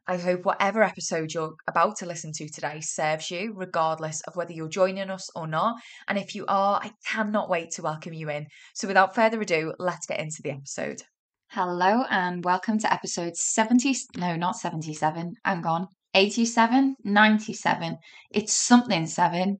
I 0.06 0.16
hope 0.16 0.44
whatever 0.44 0.82
episode 0.82 1.32
you're 1.32 1.54
about 1.68 1.96
to 1.98 2.06
listen 2.06 2.32
to 2.34 2.48
today 2.48 2.80
serves 2.80 3.30
you, 3.30 3.54
regardless 3.56 4.20
of 4.22 4.34
whether 4.34 4.52
you're 4.52 4.68
joining 4.68 5.10
us 5.10 5.28
or 5.36 5.46
not. 5.46 5.76
And 6.08 6.18
if 6.18 6.34
you 6.34 6.44
are, 6.46 6.80
I 6.82 6.92
cannot 7.06 7.48
wait 7.48 7.70
to 7.72 7.82
welcome 7.82 8.12
you 8.12 8.30
in. 8.30 8.46
So, 8.74 8.86
without 8.86 9.16
further 9.16 9.40
ado, 9.40 9.74
let's 9.80 10.06
get 10.06 10.20
into 10.20 10.42
the 10.44 10.52
episode. 10.52 11.02
Hello, 11.50 12.04
and 12.08 12.44
welcome 12.44 12.78
to 12.78 12.92
episode 12.92 13.34
70. 13.34 13.96
No, 14.16 14.36
not 14.36 14.56
77. 14.56 15.34
I'm 15.44 15.60
gone. 15.60 15.88
87, 16.14 16.96
97. 17.04 17.96
It's 18.30 18.52
something 18.52 19.06
seven. 19.06 19.58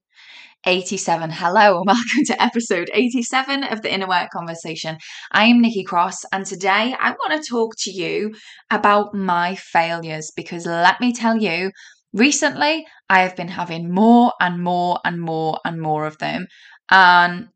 87. 0.64 1.30
Hello, 1.30 1.78
and 1.78 1.86
welcome 1.86 2.24
to 2.26 2.40
episode 2.42 2.90
87 2.94 3.64
of 3.64 3.82
the 3.82 3.92
Inner 3.92 4.06
Work 4.06 4.30
Conversation. 4.30 4.96
I 5.32 5.46
am 5.46 5.60
Nikki 5.60 5.82
Cross, 5.82 6.24
and 6.32 6.46
today 6.46 6.94
I 6.98 7.10
want 7.10 7.42
to 7.42 7.50
talk 7.50 7.74
to 7.78 7.90
you 7.90 8.34
about 8.70 9.14
my 9.14 9.56
failures 9.56 10.30
because 10.36 10.64
let 10.64 11.00
me 11.00 11.12
tell 11.12 11.36
you, 11.36 11.72
recently 12.12 12.86
I 13.08 13.22
have 13.22 13.34
been 13.34 13.48
having 13.48 13.92
more 13.92 14.32
and 14.40 14.62
more 14.62 15.00
and 15.04 15.20
more 15.20 15.58
and 15.64 15.80
more 15.80 16.06
of 16.06 16.18
them, 16.18 16.46
and 16.90 17.48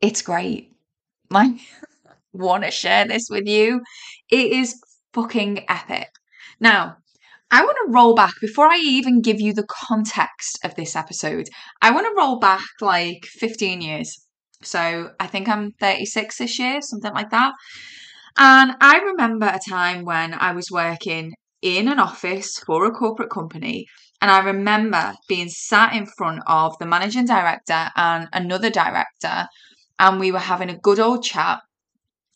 it's 0.00 0.22
great. 0.22 0.72
I 1.32 1.60
want 2.32 2.64
to 2.64 2.70
share 2.70 3.06
this 3.06 3.28
with 3.30 3.46
you. 3.46 3.82
It 4.30 4.52
is 4.52 4.80
fucking 5.12 5.66
epic. 5.68 6.08
Now, 6.58 6.96
I 7.52 7.64
want 7.64 7.76
to 7.84 7.92
roll 7.92 8.14
back 8.14 8.34
before 8.40 8.66
I 8.66 8.78
even 8.78 9.22
give 9.22 9.40
you 9.40 9.52
the 9.52 9.66
context 9.68 10.58
of 10.64 10.74
this 10.76 10.94
episode. 10.94 11.48
I 11.82 11.90
want 11.90 12.06
to 12.06 12.14
roll 12.16 12.38
back 12.38 12.62
like 12.80 13.24
15 13.24 13.80
years. 13.80 14.16
So 14.62 15.10
I 15.18 15.26
think 15.26 15.48
I'm 15.48 15.72
36 15.80 16.38
this 16.38 16.58
year, 16.58 16.80
something 16.80 17.12
like 17.12 17.30
that. 17.30 17.54
And 18.38 18.76
I 18.80 18.98
remember 18.98 19.46
a 19.46 19.58
time 19.68 20.04
when 20.04 20.34
I 20.34 20.52
was 20.52 20.70
working 20.70 21.32
in 21.62 21.88
an 21.88 21.98
office 21.98 22.58
for 22.58 22.84
a 22.86 22.92
corporate 22.92 23.30
company. 23.30 23.86
And 24.22 24.30
I 24.30 24.40
remember 24.40 25.14
being 25.28 25.48
sat 25.48 25.94
in 25.94 26.06
front 26.06 26.42
of 26.46 26.76
the 26.78 26.86
managing 26.86 27.24
director 27.24 27.88
and 27.96 28.28
another 28.32 28.70
director, 28.70 29.46
and 29.98 30.20
we 30.20 30.30
were 30.30 30.38
having 30.38 30.70
a 30.70 30.78
good 30.78 31.00
old 31.00 31.24
chat 31.24 31.60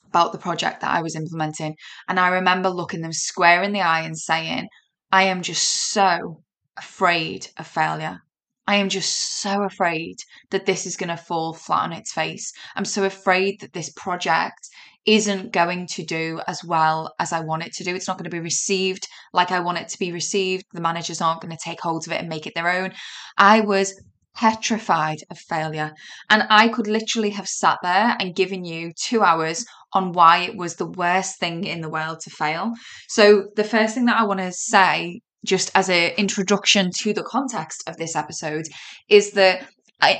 about 0.07 0.33
the 0.33 0.39
project 0.39 0.81
that 0.81 0.91
I 0.91 1.03
was 1.03 1.15
implementing. 1.15 1.77
And 2.09 2.19
I 2.19 2.29
remember 2.29 2.70
looking 2.70 3.03
them 3.03 3.12
square 3.12 3.62
in 3.62 3.73
the 3.73 3.83
eye 3.83 4.01
and 4.01 4.19
saying, 4.19 4.69
I 5.15 5.23
am 5.27 5.43
just 5.43 5.93
so 5.93 6.43
afraid 6.77 7.47
of 7.57 7.69
failure. 7.69 8.19
I 8.67 8.75
am 8.75 8.89
just 8.89 9.12
so 9.41 9.62
afraid 9.62 10.17
that 10.51 10.67
this 10.67 10.87
is 10.87 10.97
going 10.97 11.11
to 11.11 11.17
fall 11.17 11.53
flat 11.53 11.84
on 11.84 11.93
its 11.93 12.12
face. 12.12 12.53
I'm 12.75 12.84
so 12.84 13.05
afraid 13.05 13.61
that 13.61 13.75
this 13.75 13.91
project 13.91 14.69
isn't 15.07 15.53
going 15.53 15.87
to 15.92 16.05
do 16.05 16.41
as 16.48 16.65
well 16.65 17.15
as 17.20 17.33
I 17.33 17.39
want 17.42 17.65
it 17.65 17.73
to 17.75 17.85
do. 17.85 17.95
It's 17.95 18.09
not 18.09 18.19
going 18.19 18.29
to 18.29 18.39
be 18.39 18.41
received 18.41 19.07
like 19.33 19.53
I 19.53 19.61
want 19.61 19.79
it 19.79 19.86
to 19.91 20.01
be 20.01 20.11
received. 20.11 20.64
The 20.73 20.80
managers 20.80 21.20
aren't 21.20 21.42
going 21.42 21.57
to 21.57 21.64
take 21.64 21.81
hold 21.81 22.08
of 22.08 22.13
it 22.13 22.19
and 22.19 22.29
make 22.29 22.48
it 22.48 22.55
their 22.57 22.69
own. 22.69 22.92
I 23.39 23.61
was 23.61 23.95
petrified 24.35 25.19
of 25.31 25.39
failure. 25.39 25.92
And 26.29 26.45
I 26.51 26.67
could 26.69 26.89
literally 26.89 27.31
have 27.31 27.46
sat 27.48 27.79
there 27.83 28.17
and 28.19 28.35
given 28.35 28.64
you 28.64 28.92
two 29.01 29.23
hours 29.23 29.64
on 29.95 30.13
why 30.13 30.39
it 30.39 30.57
was 30.57 30.77
the 30.77 30.87
worst 30.87 31.39
thing 31.39 31.65
in 31.65 31.81
the 31.81 31.89
world 31.89 32.21
to 32.21 32.31
fail. 32.31 32.73
So, 33.09 33.49
the 33.57 33.65
first 33.65 33.95
thing 33.95 34.07
that 34.07 34.21
I 34.21 34.25
want 34.25 34.41
to 34.41 34.53
say, 34.53 35.21
just 35.45 35.71
as 35.75 35.89
an 35.89 36.13
introduction 36.17 36.91
to 37.01 37.15
the 37.15 37.23
context 37.23 37.85
of 37.87 37.97
this 37.97 38.17
episode, 38.17 38.67
is 39.09 39.33
that 39.33 39.67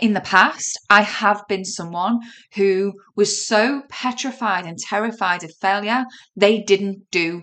in 0.01 0.15
the 0.15 0.21
past, 0.21 0.79
I 0.89 1.03
have 1.03 1.43
been 1.49 1.65
someone 1.65 2.21
who 2.55 2.93
was 3.17 3.47
so 3.47 3.83
petrified 3.89 4.67
and 4.67 4.79
terrified 4.79 5.45
of 5.45 5.53
failure, 5.61 6.05
they 6.37 6.63
didn't 6.63 7.03
do 7.11 7.43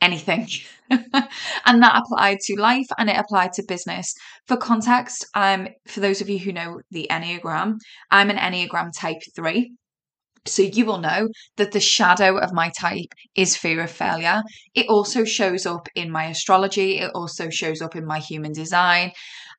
anything. 0.00 0.48
and 0.90 1.82
that 1.82 2.02
applied 2.02 2.38
to 2.40 2.60
life 2.60 2.86
and 2.98 3.08
it 3.10 3.16
applied 3.16 3.52
to 3.54 3.64
business. 3.66 4.14
For 4.46 4.56
context, 4.56 5.26
um, 5.34 5.68
for 5.86 6.00
those 6.00 6.20
of 6.20 6.28
you 6.28 6.38
who 6.38 6.52
know 6.52 6.80
the 6.90 7.06
Enneagram, 7.10 7.76
I'm 8.10 8.30
an 8.30 8.36
Enneagram 8.36 8.90
type 8.98 9.18
3. 9.34 9.72
So 10.44 10.62
you 10.62 10.84
will 10.86 10.98
know 10.98 11.28
that 11.56 11.72
the 11.72 11.80
shadow 11.80 12.36
of 12.36 12.52
my 12.52 12.72
type 12.78 13.12
is 13.34 13.56
fear 13.56 13.82
of 13.82 13.90
failure. 13.90 14.42
It 14.74 14.88
also 14.88 15.24
shows 15.24 15.66
up 15.66 15.88
in 15.94 16.10
my 16.10 16.24
astrology. 16.26 16.98
It 16.98 17.12
also 17.14 17.48
shows 17.48 17.80
up 17.80 17.94
in 17.94 18.04
my 18.04 18.18
human 18.18 18.52
design. 18.52 19.12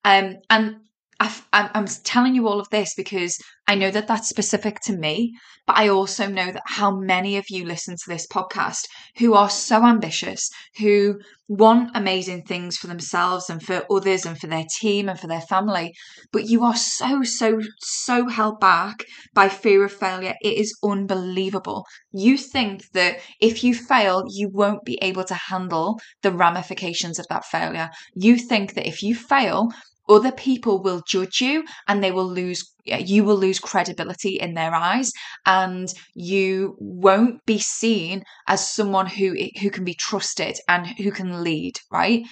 Um, 0.04 0.36
and 0.50 0.78
i 1.19 1.69
am 1.74 1.85
telling 2.03 2.35
you 2.35 2.47
all 2.47 2.59
of 2.59 2.69
this 2.69 2.94
because 2.96 3.38
I 3.66 3.75
know 3.75 3.91
that 3.91 4.07
that's 4.07 4.28
specific 4.28 4.81
to 4.81 4.97
me, 4.97 5.34
but 5.66 5.78
I 5.78 5.88
also 5.88 6.28
know 6.28 6.51
that 6.51 6.63
how 6.66 6.91
many 6.97 7.38
of 7.38 7.46
you 7.50 7.66
listen 7.66 7.96
to 7.96 8.09
this 8.09 8.28
podcast 8.28 8.88
who 9.19 9.35
are 9.35 9.50
so 9.50 9.85
ambitious, 9.85 10.50
who 10.79 11.19
want 11.47 11.96
amazing 11.96 12.44
things 12.44 12.75
for 12.75 12.88
themselves 12.88 13.50
and 13.50 13.63
for 13.63 13.85
others 13.90 14.25
and 14.25 14.38
for 14.38 14.47
their 14.47 14.66
team 14.79 15.07
and 15.07 15.18
for 15.18 15.28
their 15.28 15.41
family, 15.41 15.94
but 16.34 16.50
you 16.50 16.63
are 16.66 16.75
so, 16.75 17.24
so, 17.24 17.62
so 17.80 18.28
held 18.28 18.59
back 18.59 19.06
by 19.34 19.47
fear 19.47 19.85
of 19.85 19.94
failure. 19.94 20.35
It 20.41 20.57
is 20.57 20.78
unbelievable. 20.84 21.85
You 22.12 22.38
think 22.38 22.84
that 22.91 23.22
if 23.40 23.63
you 23.63 23.74
fail, 23.74 24.25
you 24.28 24.50
won't 24.50 24.84
be 24.84 25.00
able 25.01 25.24
to 25.25 25.35
handle 25.35 26.00
the 26.22 26.34
ramifications 26.34 27.18
of 27.18 27.28
that 27.30 27.45
failure. 27.45 27.90
You 28.13 28.38
think 28.38 28.74
that 28.74 28.88
if 28.88 29.01
you 29.01 29.16
fail, 29.16 29.69
other 30.09 30.31
people 30.31 30.81
will 30.81 31.02
judge 31.08 31.41
you 31.41 31.64
and 31.88 32.03
they 32.03 32.12
will 32.12 32.28
lose 32.28 32.64
you 32.86 33.24
will 33.24 33.38
lose 33.38 33.59
credibility 33.59 34.38
in 34.40 34.53
their 34.53 34.75
eyes 34.75 35.12
and 35.46 35.88
you 36.14 36.75
won't 36.80 37.44
be 37.46 37.58
seen 37.58 38.24
as 38.47 38.69
someone 38.69 39.08
who 39.08 39.36
who 39.62 39.69
can 39.69 39.86
be 39.86 39.94
trusted 39.94 40.58
and 40.68 40.88
who 40.88 41.12
can 41.12 41.44
lead 41.44 41.80
right? 41.92 42.24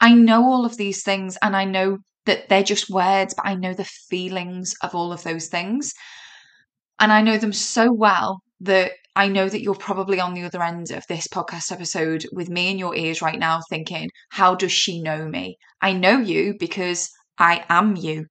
I 0.00 0.14
know 0.14 0.44
all 0.44 0.64
of 0.66 0.76
these 0.76 1.02
things 1.02 1.38
and 1.42 1.56
i 1.56 1.64
know 1.64 1.98
that 2.26 2.48
they're 2.48 2.62
just 2.62 2.90
words 2.90 3.34
but 3.34 3.46
i 3.46 3.54
know 3.54 3.74
the 3.74 3.84
feelings 3.84 4.74
of 4.82 4.94
all 4.94 5.12
of 5.12 5.22
those 5.22 5.48
things. 5.48 5.92
And 7.00 7.12
i 7.12 7.22
know 7.22 7.38
them 7.38 7.52
so 7.52 7.92
well 7.92 8.42
that 8.60 8.92
I 9.16 9.28
know 9.28 9.48
that 9.48 9.62
you're 9.62 9.76
probably 9.76 10.18
on 10.18 10.34
the 10.34 10.42
other 10.42 10.62
end 10.62 10.90
of 10.90 11.06
this 11.08 11.28
podcast 11.28 11.70
episode 11.70 12.26
with 12.32 12.48
me 12.48 12.70
in 12.70 12.78
your 12.78 12.96
ears 12.96 13.22
right 13.22 13.38
now, 13.38 13.60
thinking, 13.70 14.10
How 14.30 14.54
does 14.54 14.72
she 14.72 15.00
know 15.00 15.28
me? 15.28 15.56
I 15.80 15.92
know 15.92 16.18
you 16.18 16.56
because 16.58 17.10
I 17.38 17.64
am 17.68 17.96
you. 17.96 18.26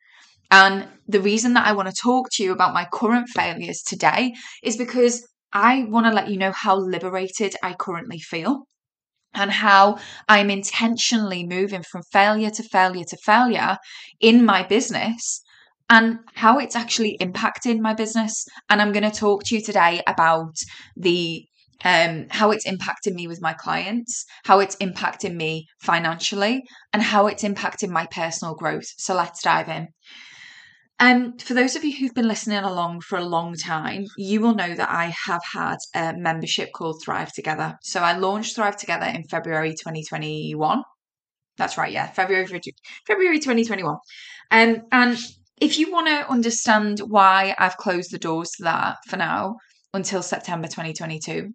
And 0.51 0.87
the 1.07 1.21
reason 1.21 1.53
that 1.53 1.65
I 1.65 1.73
want 1.73 1.89
to 1.89 1.95
talk 2.01 2.29
to 2.33 2.43
you 2.43 2.51
about 2.51 2.73
my 2.73 2.85
current 2.91 3.29
failures 3.29 3.81
today 3.81 4.33
is 4.61 4.77
because 4.77 5.25
I 5.53 5.85
want 5.85 6.05
to 6.05 6.11
let 6.11 6.29
you 6.29 6.37
know 6.37 6.51
how 6.51 6.75
liberated 6.77 7.55
I 7.63 7.73
currently 7.73 8.19
feel 8.19 8.63
and 9.33 9.51
how 9.51 9.99
I'm 10.27 10.49
intentionally 10.49 11.45
moving 11.45 11.83
from 11.83 12.03
failure 12.11 12.49
to 12.51 12.63
failure 12.63 13.05
to 13.05 13.17
failure 13.17 13.77
in 14.19 14.45
my 14.45 14.63
business 14.63 15.42
and 15.93 16.17
how 16.33 16.57
it's 16.57 16.75
actually 16.75 17.15
impacting 17.21 17.79
my 17.79 17.93
business. 17.93 18.47
And 18.67 18.81
I'm 18.81 18.91
going 18.91 19.09
to 19.09 19.15
talk 19.15 19.43
to 19.45 19.55
you 19.55 19.61
today 19.61 20.01
about 20.07 20.55
the 20.97 21.45
um, 21.85 22.27
how 22.29 22.49
it's 22.51 22.65
impacting 22.65 23.13
me 23.13 23.27
with 23.27 23.41
my 23.41 23.53
clients, 23.53 24.25
how 24.45 24.59
it's 24.59 24.75
impacting 24.77 25.35
me 25.35 25.67
financially, 25.81 26.63
and 26.93 27.03
how 27.03 27.27
it's 27.27 27.43
impacting 27.43 27.89
my 27.89 28.07
personal 28.09 28.55
growth. 28.55 28.87
So 28.97 29.13
let's 29.13 29.43
dive 29.43 29.69
in. 29.69 29.89
Um, 30.99 31.37
for 31.37 31.53
those 31.53 31.75
of 31.75 31.83
you 31.83 31.95
who've 31.95 32.13
been 32.13 32.27
listening 32.27 32.59
along 32.59 33.01
for 33.01 33.19
a 33.19 33.25
long 33.25 33.55
time, 33.55 34.05
you 34.17 34.39
will 34.39 34.55
know 34.55 34.73
that 34.73 34.89
I 34.89 35.13
have 35.25 35.41
had 35.43 35.77
a 35.93 36.13
membership 36.17 36.69
called 36.73 37.01
Thrive 37.03 37.33
Together. 37.33 37.75
So 37.83 37.99
I 37.99 38.17
launched 38.17 38.55
Thrive 38.55 38.77
Together 38.77 39.05
in 39.05 39.25
February 39.25 39.71
2021. 39.71 40.81
That's 41.57 41.77
right, 41.77 41.91
yeah, 41.91 42.07
February 42.07 42.47
February 43.05 43.39
2021. 43.39 43.97
Um, 44.51 44.77
and 44.91 45.17
if 45.63 45.79
you 45.79 45.89
want 45.89 46.07
to 46.07 46.29
understand 46.29 46.99
why 46.99 47.55
I've 47.57 47.77
closed 47.77 48.11
the 48.11 48.19
doors 48.19 48.51
to 48.51 48.63
that 48.63 48.97
for 49.07 49.15
now 49.15 49.55
until 49.93 50.21
September 50.21 50.67
2022 50.67 51.53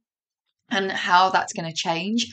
and 0.71 0.91
how 0.91 1.29
that's 1.29 1.53
going 1.53 1.69
to 1.69 1.77
change, 1.77 2.27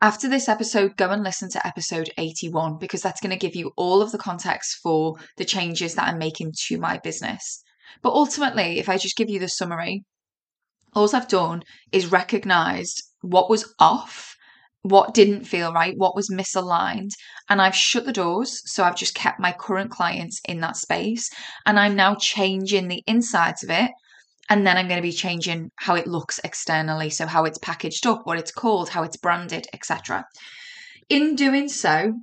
after 0.00 0.28
this 0.28 0.48
episode, 0.48 0.96
go 0.96 1.10
and 1.10 1.24
listen 1.24 1.50
to 1.50 1.66
episode 1.66 2.10
81 2.16 2.78
because 2.78 3.02
that's 3.02 3.20
going 3.20 3.32
to 3.32 3.44
give 3.44 3.56
you 3.56 3.72
all 3.76 4.02
of 4.02 4.12
the 4.12 4.18
context 4.18 4.78
for 4.84 5.16
the 5.36 5.44
changes 5.44 5.96
that 5.96 6.06
I'm 6.06 6.18
making 6.18 6.52
to 6.68 6.78
my 6.78 6.98
business. 6.98 7.60
But 8.02 8.12
ultimately, 8.12 8.78
if 8.78 8.88
I 8.88 8.96
just 8.96 9.16
give 9.16 9.28
you 9.28 9.40
the 9.40 9.48
summary, 9.48 10.04
all 10.92 11.10
I've 11.12 11.26
done 11.26 11.64
is 11.90 12.12
recognized 12.12 13.02
what 13.22 13.50
was 13.50 13.74
off, 13.80 14.35
what 14.88 15.14
didn't 15.14 15.44
feel 15.44 15.72
right, 15.72 15.96
what 15.96 16.14
was 16.14 16.30
misaligned, 16.30 17.10
and 17.48 17.60
I've 17.60 17.74
shut 17.74 18.04
the 18.04 18.12
doors. 18.12 18.62
So 18.66 18.84
I've 18.84 18.96
just 18.96 19.14
kept 19.14 19.40
my 19.40 19.52
current 19.52 19.90
clients 19.90 20.40
in 20.48 20.60
that 20.60 20.76
space, 20.76 21.28
and 21.64 21.78
I'm 21.78 21.96
now 21.96 22.14
changing 22.14 22.88
the 22.88 23.02
insides 23.06 23.64
of 23.64 23.70
it. 23.70 23.90
And 24.48 24.64
then 24.64 24.76
I'm 24.76 24.86
going 24.86 24.98
to 24.98 25.02
be 25.02 25.12
changing 25.12 25.72
how 25.74 25.96
it 25.96 26.06
looks 26.06 26.38
externally. 26.44 27.10
So, 27.10 27.26
how 27.26 27.44
it's 27.46 27.58
packaged 27.58 28.06
up, 28.06 28.20
what 28.24 28.38
it's 28.38 28.52
called, 28.52 28.90
how 28.90 29.02
it's 29.02 29.16
branded, 29.16 29.66
etc. 29.72 30.24
In 31.08 31.34
doing 31.34 31.68
so, 31.68 32.14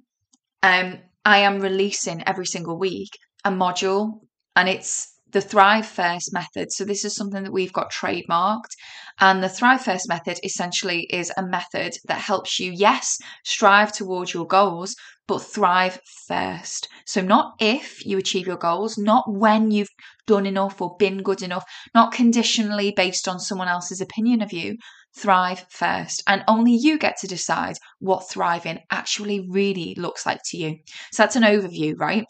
um, 0.62 1.00
I 1.26 1.40
am 1.40 1.60
releasing 1.60 2.26
every 2.26 2.46
single 2.46 2.78
week 2.78 3.10
a 3.44 3.52
module, 3.52 4.22
and 4.56 4.70
it's 4.70 5.13
the 5.34 5.42
Thrive 5.42 5.86
First 5.86 6.32
method. 6.32 6.72
So, 6.72 6.86
this 6.86 7.04
is 7.04 7.16
something 7.16 7.44
that 7.44 7.52
we've 7.52 7.74
got 7.74 7.92
trademarked. 7.92 8.76
And 9.20 9.44
the 9.44 9.50
Thrive 9.50 9.82
First 9.82 10.08
method 10.08 10.40
essentially 10.44 11.02
is 11.12 11.32
a 11.36 11.46
method 11.46 11.96
that 12.06 12.22
helps 12.22 12.60
you, 12.60 12.72
yes, 12.72 13.18
strive 13.44 13.92
towards 13.92 14.34
your 14.34 14.46
goals, 14.46 14.96
but 15.28 15.40
thrive 15.40 16.00
first. 16.28 16.88
So, 17.06 17.22
not 17.22 17.54
if 17.60 18.06
you 18.06 18.18
achieve 18.18 18.46
your 18.46 18.58
goals, 18.58 18.98
not 18.98 19.26
when 19.28 19.72
you've 19.72 19.90
done 20.28 20.46
enough 20.46 20.82
or 20.82 20.96
been 20.98 21.24
good 21.24 21.42
enough, 21.42 21.64
not 21.96 22.14
conditionally 22.14 22.94
based 22.96 23.28
on 23.28 23.40
someone 23.40 23.68
else's 23.68 24.02
opinion 24.02 24.42
of 24.42 24.54
you. 24.54 24.78
Thrive 25.16 25.66
first. 25.70 26.24
And 26.28 26.44
only 26.48 26.76
you 26.76 26.98
get 26.98 27.18
to 27.22 27.28
decide 27.28 27.76
what 28.00 28.30
thriving 28.30 28.80
actually 28.92 29.48
really 29.50 29.96
looks 29.98 30.26
like 30.26 30.42
to 30.46 30.58
you. 30.58 30.78
So, 31.12 31.24
that's 31.24 31.36
an 31.36 31.44
overview, 31.44 31.96
right? 31.98 32.26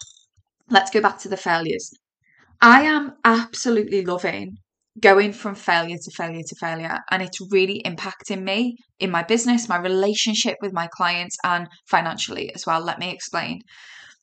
Let's 0.70 0.92
go 0.92 1.02
back 1.02 1.20
to 1.20 1.30
the 1.30 1.38
failures. 1.38 1.94
I 2.66 2.84
am 2.84 3.16
absolutely 3.26 4.06
loving 4.06 4.56
going 4.98 5.34
from 5.34 5.54
failure 5.54 5.98
to 6.02 6.12
failure 6.12 6.44
to 6.48 6.56
failure 6.62 6.98
and 7.12 7.22
it's 7.22 7.42
really 7.52 7.82
impacting 7.86 8.42
me 8.42 8.78
in 9.00 9.12
my 9.12 9.22
business 9.22 9.68
my 9.68 9.78
relationship 9.78 10.56
with 10.62 10.72
my 10.72 10.88
clients 10.88 11.36
and 11.44 11.68
financially 11.90 12.56
as 12.56 12.66
well 12.66 12.80
let 12.80 13.00
me 13.00 13.12
explain 13.12 13.60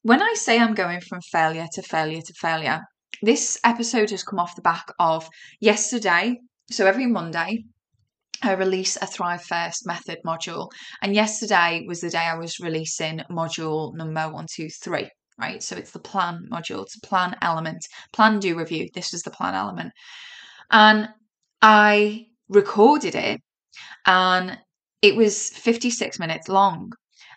when 0.03 0.23
i 0.23 0.33
say 0.35 0.59
i'm 0.59 0.75
going 0.75 1.03
from 1.03 1.21
failure 1.21 1.67
to 1.75 1.83
failure 1.83 2.23
to 2.23 2.33
failure 2.33 2.81
this 3.21 3.59
episode 3.63 4.09
has 4.09 4.23
come 4.23 4.39
off 4.39 4.57
the 4.57 4.63
back 4.63 4.87
of 4.99 5.29
yesterday 5.61 6.35
so 6.71 6.87
every 6.87 7.07
monday 7.07 7.59
I 8.43 8.53
release 8.55 8.97
a 8.97 9.07
Thrive 9.07 9.43
First 9.43 9.87
method 9.87 10.21
module. 10.25 10.71
And 11.03 11.15
yesterday 11.15 11.85
was 11.87 12.01
the 12.01 12.09
day 12.09 12.21
I 12.21 12.39
was 12.39 12.59
releasing 12.59 13.19
module 13.31 13.95
number 13.95 14.33
one, 14.33 14.47
two, 14.51 14.71
three 14.83 15.11
right? 15.41 15.63
So 15.63 15.77
it's 15.77 15.93
the 15.93 15.99
plan 15.99 16.47
module, 16.51 16.83
it's 16.83 16.97
a 16.97 17.07
plan 17.07 17.37
element, 17.43 17.87
plan 18.13 18.39
do 18.39 18.59
review. 18.59 18.89
This 18.95 19.13
was 19.13 19.23
the 19.23 19.31
plan 19.31 19.55
element. 19.55 19.93
And 20.71 21.09
I 21.63 22.27
recorded 22.49 23.15
it 23.15 23.41
and 24.07 24.59
it 25.03 25.17
was 25.17 25.51
56 25.51 26.19
minutes 26.19 26.49
long. 26.49 26.93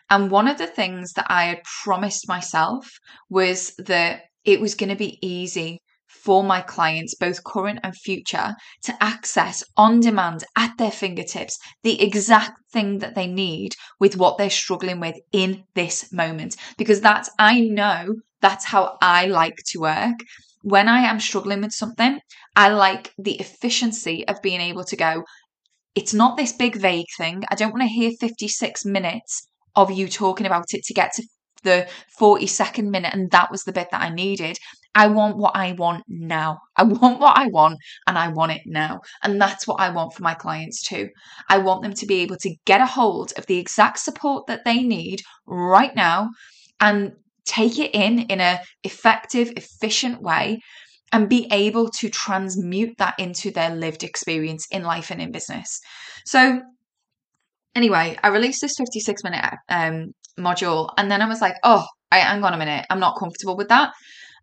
And 0.10 0.30
one 0.30 0.48
of 0.48 0.58
the 0.58 0.68
things 0.68 1.14
that 1.14 1.28
I 1.30 1.46
had 1.46 1.62
promised 1.84 2.28
myself 2.28 2.86
was 3.30 3.74
that 3.78 4.24
it 4.44 4.60
was 4.60 4.76
going 4.76 4.90
to 4.90 4.96
be 4.96 5.18
easy 5.26 5.82
for 6.24 6.44
my 6.44 6.62
clients, 6.62 7.16
both 7.16 7.44
current 7.44 7.80
and 7.84 7.96
future, 7.96 8.56
to 8.84 9.04
access 9.04 9.64
on 9.76 10.00
demand 10.00 10.44
at 10.58 10.78
their 10.78 10.92
fingertips 10.92 11.58
the 11.84 12.02
exact 12.02 12.54
thing 12.72 13.00
that 13.00 13.16
they 13.16 13.28
need 13.28 13.76
with 14.00 14.18
what 14.18 14.38
they're 14.38 14.50
struggling 14.50 15.00
with 15.00 15.16
in 15.32 15.64
this 15.76 16.12
moment. 16.14 16.56
Because 16.78 17.02
that's, 17.02 17.30
I 17.38 17.60
know 17.60 18.16
that's 18.42 18.66
how 18.66 18.98
I 19.02 19.26
like 19.26 19.58
to 19.68 19.80
work. 19.80 20.20
When 20.62 20.88
I 20.88 21.00
am 21.00 21.20
struggling 21.20 21.62
with 21.62 21.74
something, 21.74 22.20
I 22.56 22.70
like 22.70 23.12
the 23.18 23.40
efficiency 23.40 24.26
of 24.28 24.42
being 24.42 24.62
able 24.62 24.86
to 24.86 24.96
go, 24.96 25.24
it's 25.96 26.14
not 26.14 26.38
this 26.38 26.54
big 26.54 26.76
vague 26.78 27.08
thing. 27.18 27.44
I 27.52 27.56
don't 27.56 27.72
want 27.72 27.84
to 27.84 27.88
hear 27.88 28.12
56 28.20 28.86
minutes 28.86 29.48
of 29.76 29.92
you 29.92 30.08
talking 30.08 30.46
about 30.46 30.74
it 30.74 30.84
to 30.86 30.94
get 30.94 31.14
to 31.16 31.24
the 31.64 31.88
42nd 32.20 32.90
minute 32.90 33.14
and 33.14 33.32
that 33.32 33.52
was 33.52 33.64
the 33.64 33.74
bit 33.74 33.90
that 33.92 34.02
I 34.02 34.10
needed. 34.10 34.58
I 34.96 35.08
want 35.08 35.38
what 35.38 35.56
I 35.56 35.72
want 35.74 36.04
now. 36.08 36.60
I 36.78 36.84
want 36.84 37.20
what 37.20 37.38
I 37.38 37.48
want 37.48 37.80
and 38.08 38.18
I 38.18 38.28
want 38.28 38.52
it 38.52 38.62
now. 38.66 39.02
And 39.24 39.42
that's 39.42 39.68
what 39.68 39.80
I 39.80 39.90
want 39.90 40.14
for 40.14 40.24
my 40.24 40.34
clients 40.34 40.82
too. 40.84 41.10
I 41.50 41.58
want 41.58 41.82
them 41.82 41.94
to 41.96 42.06
be 42.06 42.22
able 42.22 42.38
to 42.38 42.56
get 42.66 42.82
a 42.82 42.86
hold 42.86 43.34
of 43.38 43.46
the 43.48 43.58
exact 43.58 44.00
support 44.00 44.48
that 44.48 44.66
they 44.66 44.84
need 44.84 45.22
right 45.48 45.96
now 45.96 46.30
and 46.80 47.14
take 47.46 47.80
it 47.80 47.94
in 47.94 48.20
in 48.20 48.40
a 48.40 48.60
effective, 48.84 49.52
efficient 49.58 50.22
way 50.22 50.60
and 51.12 51.30
be 51.30 51.48
able 51.52 51.90
to 51.90 52.10
transmute 52.10 52.98
that 52.98 53.14
into 53.20 53.52
their 53.52 53.76
lived 53.76 54.04
experience 54.04 54.66
in 54.72 54.84
life 54.84 55.12
and 55.12 55.22
in 55.22 55.32
business. 55.32 55.80
So 56.26 56.62
anyway, 57.76 58.18
I 58.24 58.30
released 58.30 58.62
this 58.62 58.76
56 58.78 59.24
minute 59.24 59.46
um, 59.70 60.14
module 60.40 60.90
and 60.98 61.12
then 61.12 61.22
I 61.22 61.28
was 61.28 61.42
like, 61.42 61.56
oh, 61.64 61.86
I, 62.12 62.20
hang 62.20 62.44
on 62.44 62.54
a 62.54 62.58
minute, 62.58 62.86
I'm 62.90 63.00
not 63.00 63.18
comfortable 63.18 63.58
with 63.58 63.70
that. 63.70 63.92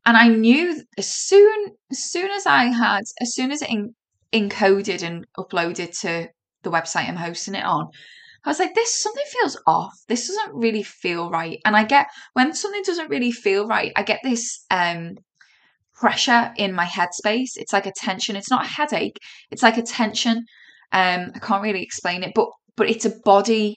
And 0.06 0.17
I 0.17 0.29
knew 0.29 0.82
as 0.97 1.12
soon 1.12 1.67
as 1.91 1.99
soon 1.99 2.31
as 2.31 2.47
I 2.47 2.64
had, 2.64 3.02
as 3.20 3.35
soon 3.35 3.52
as 3.52 3.62
it 3.62 3.70
in, 3.70 3.94
encoded 4.32 5.02
and 5.02 5.26
uploaded 5.37 5.99
to 6.00 6.29
the 6.62 6.70
website 6.70 7.08
I'm 7.08 7.17
hosting 7.17 7.55
it 7.55 7.64
on, 7.64 7.88
I 8.44 8.49
was 8.49 8.58
like, 8.58 8.75
this 8.75 9.02
something 9.02 9.25
feels 9.29 9.61
off. 9.67 9.93
This 10.08 10.26
doesn't 10.26 10.55
really 10.55 10.82
feel 10.82 11.31
right. 11.31 11.58
And 11.64 11.76
I 11.76 11.85
get 11.85 12.06
when 12.32 12.55
something 12.55 12.82
doesn't 12.82 13.11
really 13.11 13.32
feel 13.32 13.67
right, 13.67 13.93
I 13.97 14.02
get 14.02 14.20
this 14.23 14.64
um 14.70 15.17
pressure 15.94 16.52
in 16.56 16.73
my 16.75 16.87
headspace. 16.87 17.50
It's 17.56 17.73
like 17.73 17.87
a 17.87 17.93
tension. 17.93 18.37
It's 18.37 18.50
not 18.50 18.64
a 18.64 18.69
headache. 18.69 19.19
It's 19.50 19.62
like 19.62 19.76
a 19.76 19.82
tension. 19.82 20.38
Um, 20.93 21.32
I 21.35 21.38
can't 21.41 21.62
really 21.62 21.82
explain 21.82 22.23
it, 22.23 22.32
but 22.35 22.49
but 22.76 22.88
it's 22.88 23.05
a 23.05 23.12
body. 23.25 23.76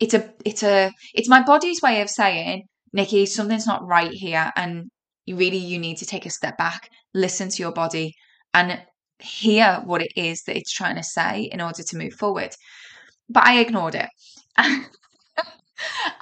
It's 0.00 0.14
a 0.14 0.32
it's 0.44 0.62
a 0.62 0.92
it's 1.14 1.28
my 1.28 1.42
body's 1.42 1.82
way 1.82 2.00
of 2.00 2.08
saying, 2.08 2.64
Nikki, 2.92 3.26
something's 3.26 3.66
not 3.66 3.84
right 3.84 4.12
here, 4.12 4.52
and 4.56 4.90
you 5.26 5.36
really 5.36 5.58
you 5.58 5.78
need 5.78 5.96
to 5.98 6.06
take 6.06 6.26
a 6.26 6.30
step 6.30 6.56
back, 6.58 6.90
listen 7.14 7.48
to 7.48 7.62
your 7.62 7.72
body, 7.72 8.14
and 8.52 8.80
hear 9.18 9.80
what 9.84 10.02
it 10.02 10.12
is 10.16 10.42
that 10.42 10.56
it's 10.56 10.72
trying 10.72 10.96
to 10.96 11.02
say 11.02 11.48
in 11.52 11.60
order 11.60 11.82
to 11.82 11.96
move 11.96 12.14
forward. 12.14 12.54
But 13.28 13.46
I 13.46 13.60
ignored 13.60 13.94
it. 13.94 14.08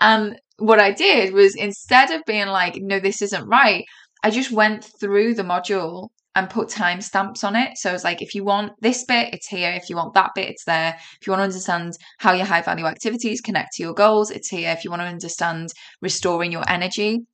and 0.01 0.39
what 0.59 0.81
I 0.81 0.93
did 0.93 1.35
was 1.35 1.55
instead 1.55 2.11
of 2.11 2.23
being 2.27 2.49
like, 2.49 2.77
no, 2.77 3.01
this 3.01 3.23
isn't 3.23 3.49
right, 3.49 3.85
I 4.23 4.31
just 4.31 4.53
went 4.53 4.85
through 5.01 5.35
the 5.35 5.43
module 5.43 6.09
and 6.35 6.49
put 6.49 6.69
timestamps 6.69 7.45
on 7.45 7.57
it. 7.57 7.77
So 7.77 7.93
it's 7.93 8.05
like, 8.05 8.23
if 8.23 8.35
you 8.35 8.45
want 8.45 8.73
this 8.81 9.05
bit, 9.05 9.35
it's 9.35 9.49
here. 9.49 9.71
If 9.73 9.91
you 9.91 9.97
want 9.97 10.15
that 10.15 10.31
bit, 10.35 10.49
it's 10.49 10.65
there. 10.65 10.97
If 11.21 11.27
you 11.27 11.33
want 11.33 11.41
to 11.41 11.45
understand 11.45 11.93
how 12.19 12.33
your 12.33 12.47
high 12.47 12.63
value 12.63 12.87
activities 12.87 13.43
connect 13.43 13.75
to 13.75 13.83
your 13.83 13.93
goals, 13.93 14.31
it's 14.31 14.49
here. 14.49 14.71
If 14.71 14.85
you 14.85 14.91
want 14.91 15.03
to 15.03 15.07
understand 15.07 15.69
restoring 16.01 16.51
your 16.51 16.65
energy 16.69 17.27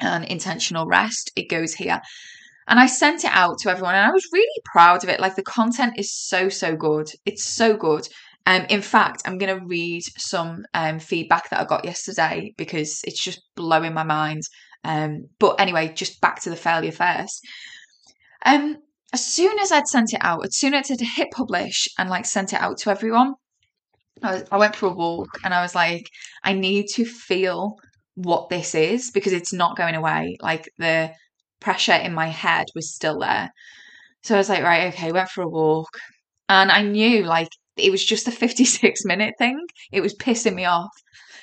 and 0.00 0.24
intentional 0.24 0.86
rest, 0.86 1.30
it 1.36 1.48
goes 1.48 1.74
here. 1.74 2.00
And 2.68 2.78
I 2.78 2.86
sent 2.86 3.24
it 3.24 3.30
out 3.32 3.58
to 3.60 3.70
everyone 3.70 3.94
and 3.94 4.06
I 4.06 4.12
was 4.12 4.28
really 4.32 4.62
proud 4.66 5.02
of 5.02 5.08
it. 5.08 5.20
Like 5.20 5.36
the 5.36 5.42
content 5.42 5.94
is 5.98 6.12
so, 6.12 6.48
so 6.48 6.76
good. 6.76 7.08
It's 7.24 7.44
so 7.44 7.76
good. 7.76 8.06
Um, 8.44 8.66
in 8.68 8.82
fact, 8.82 9.22
I'm 9.24 9.38
going 9.38 9.58
to 9.58 9.66
read 9.66 10.02
some 10.16 10.64
um, 10.74 10.98
feedback 10.98 11.50
that 11.50 11.60
I 11.60 11.64
got 11.64 11.84
yesterday 11.84 12.52
because 12.56 13.00
it's 13.04 13.22
just 13.22 13.42
blowing 13.56 13.94
my 13.94 14.04
mind. 14.04 14.42
Um, 14.84 15.28
but 15.38 15.60
anyway, 15.60 15.92
just 15.94 16.20
back 16.20 16.42
to 16.42 16.50
the 16.50 16.56
failure 16.56 16.92
first. 16.92 17.40
Um, 18.44 18.76
as 19.12 19.24
soon 19.24 19.58
as 19.58 19.72
I'd 19.72 19.86
sent 19.86 20.12
it 20.12 20.20
out, 20.22 20.44
as 20.44 20.56
soon 20.56 20.74
as 20.74 20.90
I'd 20.90 21.00
hit 21.00 21.30
publish 21.30 21.88
and 21.98 22.10
like 22.10 22.26
sent 22.26 22.52
it 22.52 22.60
out 22.60 22.78
to 22.78 22.90
everyone, 22.90 23.34
I, 24.22 24.34
was, 24.34 24.44
I 24.50 24.56
went 24.58 24.76
for 24.76 24.86
a 24.86 24.94
walk 24.94 25.28
and 25.44 25.54
I 25.54 25.62
was 25.62 25.74
like, 25.74 26.08
I 26.44 26.52
need 26.52 26.86
to 26.94 27.04
feel 27.04 27.76
what 28.18 28.48
this 28.48 28.74
is 28.74 29.10
because 29.12 29.32
it's 29.32 29.52
not 29.52 29.76
going 29.76 29.94
away. 29.94 30.36
Like 30.40 30.68
the 30.78 31.12
pressure 31.60 31.92
in 31.94 32.12
my 32.12 32.26
head 32.26 32.66
was 32.74 32.92
still 32.92 33.20
there. 33.20 33.50
So 34.24 34.34
I 34.34 34.38
was 34.38 34.48
like, 34.48 34.64
right, 34.64 34.92
okay, 34.92 35.12
went 35.12 35.28
for 35.28 35.42
a 35.42 35.48
walk. 35.48 35.88
And 36.48 36.72
I 36.72 36.82
knew 36.82 37.22
like 37.24 37.48
it 37.76 37.92
was 37.92 38.04
just 38.04 38.26
a 38.26 38.32
56 38.32 39.04
minute 39.04 39.34
thing. 39.38 39.60
It 39.92 40.00
was 40.00 40.16
pissing 40.16 40.54
me 40.54 40.64
off. 40.64 40.90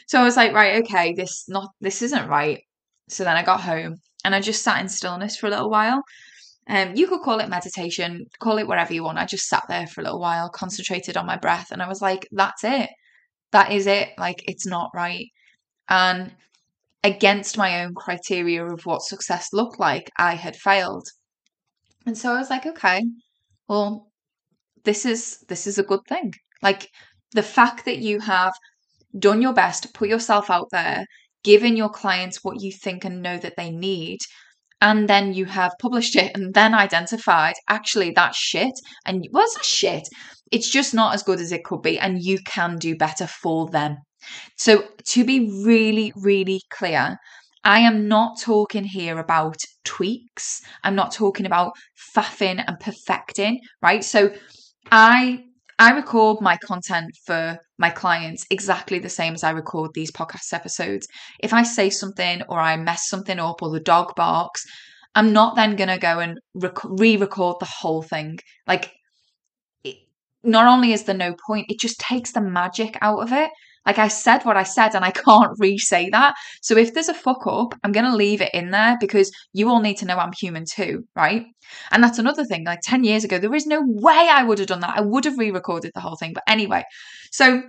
So 0.07 0.19
I 0.19 0.23
was 0.23 0.35
like, 0.35 0.53
right, 0.53 0.83
okay, 0.83 1.13
this 1.13 1.45
not 1.47 1.69
this 1.79 2.01
isn't 2.01 2.27
right. 2.27 2.61
So 3.07 3.23
then 3.23 3.37
I 3.37 3.43
got 3.43 3.61
home 3.61 3.95
and 4.25 4.35
I 4.35 4.41
just 4.41 4.61
sat 4.61 4.81
in 4.81 4.89
stillness 4.89 5.37
for 5.37 5.47
a 5.47 5.51
little 5.51 5.69
while. 5.69 6.03
Um, 6.67 6.95
you 6.95 7.07
could 7.07 7.21
call 7.21 7.39
it 7.39 7.47
meditation, 7.47 8.25
call 8.39 8.57
it 8.57 8.67
whatever 8.67 8.93
you 8.93 9.03
want. 9.03 9.19
I 9.19 9.25
just 9.25 9.47
sat 9.47 9.63
there 9.69 9.87
for 9.87 10.01
a 10.01 10.03
little 10.03 10.19
while, 10.19 10.49
concentrated 10.49 11.15
on 11.15 11.27
my 11.27 11.37
breath, 11.37 11.67
and 11.71 11.81
I 11.81 11.87
was 11.87 12.01
like, 12.01 12.27
that's 12.31 12.63
it. 12.63 12.89
That 13.51 13.71
is 13.71 13.85
it. 13.85 14.09
Like, 14.17 14.43
it's 14.47 14.65
not 14.65 14.89
right. 14.95 15.27
And 15.89 16.33
against 17.05 17.55
my 17.55 17.83
own 17.83 17.93
criteria 17.93 18.65
of 18.65 18.85
what 18.85 19.03
success 19.03 19.49
looked 19.53 19.79
like, 19.79 20.09
I 20.17 20.33
had 20.33 20.55
failed. 20.55 21.07
And 22.07 22.17
so 22.17 22.33
I 22.33 22.39
was 22.39 22.49
like, 22.49 22.65
okay, 22.65 23.03
well, 23.69 24.11
this 24.83 25.05
is 25.05 25.37
this 25.47 25.67
is 25.67 25.77
a 25.77 25.83
good 25.83 26.01
thing. 26.09 26.33
Like 26.63 26.89
the 27.31 27.43
fact 27.43 27.85
that 27.85 27.99
you 27.99 28.19
have 28.21 28.53
done 29.19 29.41
your 29.41 29.53
best 29.53 29.93
put 29.93 30.09
yourself 30.09 30.49
out 30.49 30.69
there, 30.71 31.05
given 31.43 31.77
your 31.77 31.89
clients 31.89 32.43
what 32.43 32.61
you 32.61 32.71
think 32.71 33.05
and 33.05 33.21
know 33.21 33.37
that 33.37 33.55
they 33.55 33.69
need, 33.69 34.19
and 34.81 35.07
then 35.07 35.33
you 35.33 35.45
have 35.45 35.73
published 35.79 36.15
it 36.15 36.31
and 36.35 36.55
then 36.55 36.73
identified 36.73 37.55
actually 37.69 38.11
that 38.11 38.33
shit 38.35 38.73
and 39.05 39.27
well 39.31 39.43
it's 39.43 39.55
not 39.55 39.65
shit 39.65 40.07
it's 40.51 40.69
just 40.69 40.93
not 40.93 41.13
as 41.13 41.23
good 41.23 41.39
as 41.39 41.51
it 41.51 41.63
could 41.63 41.81
be 41.81 41.97
and 41.97 42.21
you 42.21 42.37
can 42.45 42.77
do 42.77 42.95
better 42.95 43.25
for 43.25 43.69
them 43.69 43.97
so 44.57 44.83
to 45.05 45.25
be 45.25 45.63
really 45.63 46.13
really 46.15 46.61
clear 46.69 47.17
I 47.65 47.79
am 47.79 48.07
not 48.07 48.39
talking 48.39 48.83
here 48.83 49.17
about 49.17 49.57
tweaks. 49.83 50.61
I'm 50.83 50.93
not 50.93 51.11
talking 51.11 51.47
about 51.47 51.73
faffing 52.15 52.63
and 52.65 52.79
perfecting, 52.79 53.59
right? 53.81 54.03
So 54.03 54.31
I 54.91 55.43
I 55.79 55.91
record 55.91 56.41
my 56.41 56.57
content 56.57 57.11
for 57.25 57.57
my 57.77 57.89
clients 57.89 58.45
exactly 58.49 58.99
the 58.99 59.09
same 59.09 59.33
as 59.33 59.43
I 59.43 59.49
record 59.49 59.91
these 59.93 60.11
podcast 60.11 60.53
episodes. 60.53 61.07
If 61.39 61.53
I 61.53 61.63
say 61.63 61.89
something 61.89 62.43
or 62.47 62.59
I 62.59 62.77
mess 62.77 63.09
something 63.09 63.39
up 63.39 63.61
or 63.61 63.71
the 63.71 63.81
dog 63.81 64.15
barks, 64.15 64.63
I'm 65.15 65.33
not 65.33 65.55
then 65.55 65.75
going 65.75 65.89
to 65.89 65.97
go 65.97 66.19
and 66.19 66.39
re 66.53 67.17
record 67.17 67.57
the 67.59 67.65
whole 67.65 68.03
thing. 68.03 68.37
Like, 68.67 68.91
it, 69.83 69.97
not 70.43 70.67
only 70.67 70.93
is 70.93 71.03
there 71.03 71.15
no 71.15 71.35
point, 71.47 71.65
it 71.69 71.79
just 71.79 71.99
takes 71.99 72.31
the 72.31 72.41
magic 72.41 72.97
out 73.01 73.19
of 73.19 73.33
it. 73.33 73.49
Like 73.85 73.99
I 73.99 74.07
said 74.07 74.43
what 74.43 74.57
I 74.57 74.63
said 74.63 74.95
and 74.95 75.05
I 75.05 75.11
can't 75.25 75.51
re 75.57 75.77
say 75.77 76.09
that. 76.09 76.35
So 76.61 76.77
if 76.77 76.93
there's 76.93 77.09
a 77.09 77.13
fuck 77.13 77.45
up, 77.47 77.75
I'm 77.83 77.91
going 77.91 78.05
to 78.05 78.15
leave 78.15 78.41
it 78.41 78.53
in 78.53 78.71
there 78.71 78.97
because 78.99 79.31
you 79.53 79.69
all 79.69 79.81
need 79.81 79.97
to 79.97 80.05
know 80.05 80.17
I'm 80.17 80.33
human 80.33 80.65
too, 80.65 81.05
right? 81.15 81.45
And 81.91 82.03
that's 82.03 82.19
another 82.19 82.45
thing. 82.45 82.65
Like 82.65 82.79
10 82.83 83.03
years 83.03 83.23
ago, 83.23 83.39
there 83.39 83.55
is 83.55 83.67
no 83.67 83.81
way 83.83 84.29
I 84.31 84.43
would 84.43 84.59
have 84.59 84.67
done 84.67 84.81
that. 84.81 84.97
I 84.97 85.01
would 85.01 85.25
have 85.25 85.37
re 85.37 85.51
recorded 85.51 85.91
the 85.93 86.01
whole 86.01 86.15
thing. 86.15 86.33
But 86.33 86.43
anyway, 86.47 86.83
so 87.31 87.61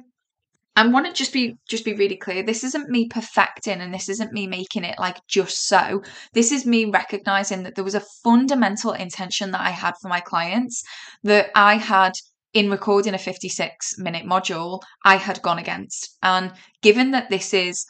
I 0.78 0.86
want 0.86 1.06
to 1.06 1.12
just 1.12 1.32
be 1.32 1.56
just 1.66 1.86
be 1.86 1.94
really 1.94 2.16
clear. 2.16 2.42
This 2.42 2.62
isn't 2.62 2.90
me 2.90 3.08
perfecting 3.08 3.80
and 3.80 3.94
this 3.94 4.10
isn't 4.10 4.32
me 4.32 4.46
making 4.46 4.84
it 4.84 4.98
like 4.98 5.16
just 5.26 5.66
so. 5.66 6.02
This 6.34 6.52
is 6.52 6.66
me 6.66 6.84
recognizing 6.84 7.62
that 7.62 7.74
there 7.74 7.84
was 7.84 7.94
a 7.94 8.04
fundamental 8.22 8.92
intention 8.92 9.52
that 9.52 9.62
I 9.62 9.70
had 9.70 9.94
for 10.02 10.08
my 10.08 10.20
clients 10.20 10.82
that 11.24 11.50
I 11.54 11.76
had 11.76 12.12
in 12.54 12.70
recording 12.70 13.14
a 13.14 13.18
56 13.18 13.98
minute 13.98 14.24
module 14.24 14.80
I 15.04 15.16
had 15.16 15.42
gone 15.42 15.58
against. 15.58 16.16
And 16.22 16.52
given 16.82 17.10
that 17.10 17.30
this 17.30 17.52
is 17.52 17.84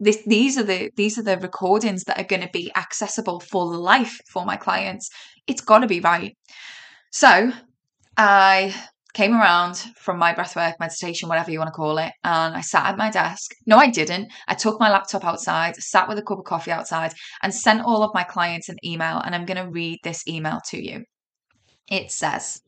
this 0.00 0.22
these 0.26 0.58
are 0.58 0.62
the 0.62 0.90
these 0.96 1.18
are 1.18 1.22
the 1.22 1.38
recordings 1.38 2.04
that 2.04 2.18
are 2.18 2.24
going 2.24 2.42
to 2.42 2.50
be 2.52 2.72
accessible 2.76 3.40
for 3.40 3.64
life 3.64 4.18
for 4.30 4.44
my 4.44 4.56
clients, 4.56 5.08
it's 5.46 5.60
got 5.60 5.80
to 5.80 5.86
be 5.86 6.00
right. 6.00 6.36
So 7.10 7.52
I 8.16 8.74
came 9.14 9.32
around 9.32 9.76
from 9.96 10.18
my 10.18 10.34
breathwork 10.34 10.74
meditation, 10.80 11.28
whatever 11.28 11.50
you 11.50 11.58
want 11.58 11.68
to 11.68 11.72
call 11.72 11.98
it, 11.98 12.12
and 12.24 12.54
I 12.54 12.60
sat 12.60 12.86
at 12.86 12.98
my 12.98 13.10
desk. 13.10 13.52
No, 13.64 13.78
I 13.78 13.88
didn't. 13.88 14.32
I 14.48 14.54
took 14.54 14.80
my 14.80 14.90
laptop 14.90 15.24
outside, 15.24 15.76
sat 15.76 16.08
with 16.08 16.18
a 16.18 16.22
cup 16.22 16.40
of 16.40 16.44
coffee 16.44 16.72
outside, 16.72 17.14
and 17.42 17.54
sent 17.54 17.84
all 17.84 18.02
of 18.02 18.12
my 18.12 18.24
clients 18.24 18.68
an 18.68 18.76
email. 18.84 19.20
And 19.24 19.34
I'm 19.34 19.46
going 19.46 19.64
to 19.64 19.70
read 19.70 20.00
this 20.02 20.26
email 20.26 20.60
to 20.70 20.84
you. 20.84 21.04
It 21.88 22.10
says, 22.10 22.60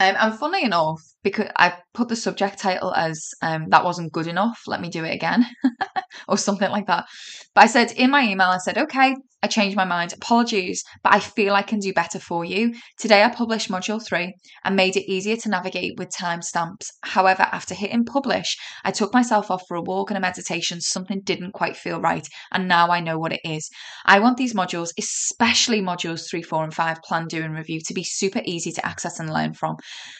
um, 0.00 0.14
and 0.18 0.38
funnily 0.38 0.64
enough, 0.64 1.02
because 1.22 1.48
I 1.56 1.74
put 1.94 2.08
the 2.08 2.16
subject 2.16 2.58
title 2.58 2.94
as 2.94 3.30
um, 3.42 3.66
that 3.70 3.84
wasn't 3.84 4.12
good 4.12 4.26
enough, 4.26 4.60
let 4.66 4.80
me 4.80 4.88
do 4.88 5.04
it 5.04 5.14
again, 5.14 5.46
or 6.28 6.38
something 6.38 6.70
like 6.70 6.86
that. 6.86 7.06
But 7.54 7.64
I 7.64 7.66
said 7.66 7.92
in 7.92 8.10
my 8.10 8.22
email, 8.22 8.48
I 8.48 8.58
said, 8.58 8.78
okay, 8.78 9.14
I 9.40 9.46
changed 9.46 9.76
my 9.76 9.84
mind. 9.84 10.12
Apologies, 10.12 10.82
but 11.04 11.12
I 11.12 11.20
feel 11.20 11.54
I 11.54 11.62
can 11.62 11.78
do 11.78 11.92
better 11.92 12.18
for 12.18 12.44
you. 12.44 12.74
Today 12.98 13.22
I 13.22 13.28
published 13.28 13.70
module 13.70 14.04
three 14.04 14.34
and 14.64 14.74
made 14.74 14.96
it 14.96 15.08
easier 15.08 15.36
to 15.36 15.48
navigate 15.48 15.96
with 15.96 16.10
timestamps. 16.10 16.88
However, 17.02 17.42
after 17.52 17.74
hitting 17.74 18.04
publish, 18.04 18.56
I 18.84 18.90
took 18.90 19.14
myself 19.14 19.48
off 19.48 19.62
for 19.68 19.76
a 19.76 19.82
walk 19.82 20.10
and 20.10 20.18
a 20.18 20.20
meditation. 20.20 20.80
Something 20.80 21.20
didn't 21.22 21.52
quite 21.52 21.76
feel 21.76 22.00
right, 22.00 22.26
and 22.52 22.66
now 22.66 22.90
I 22.90 22.98
know 22.98 23.16
what 23.16 23.32
it 23.32 23.40
is. 23.44 23.70
I 24.04 24.18
want 24.18 24.38
these 24.38 24.54
modules, 24.54 24.90
especially 24.98 25.80
modules 25.80 26.28
three, 26.28 26.42
four, 26.42 26.64
and 26.64 26.74
five, 26.74 27.00
plan, 27.02 27.26
do, 27.28 27.42
and 27.42 27.54
review, 27.54 27.80
to 27.86 27.94
be 27.94 28.04
super 28.04 28.42
easy 28.44 28.72
to 28.72 28.84
access 28.84 29.20
and 29.20 29.32
learn 29.32 29.54
from. 29.54 29.76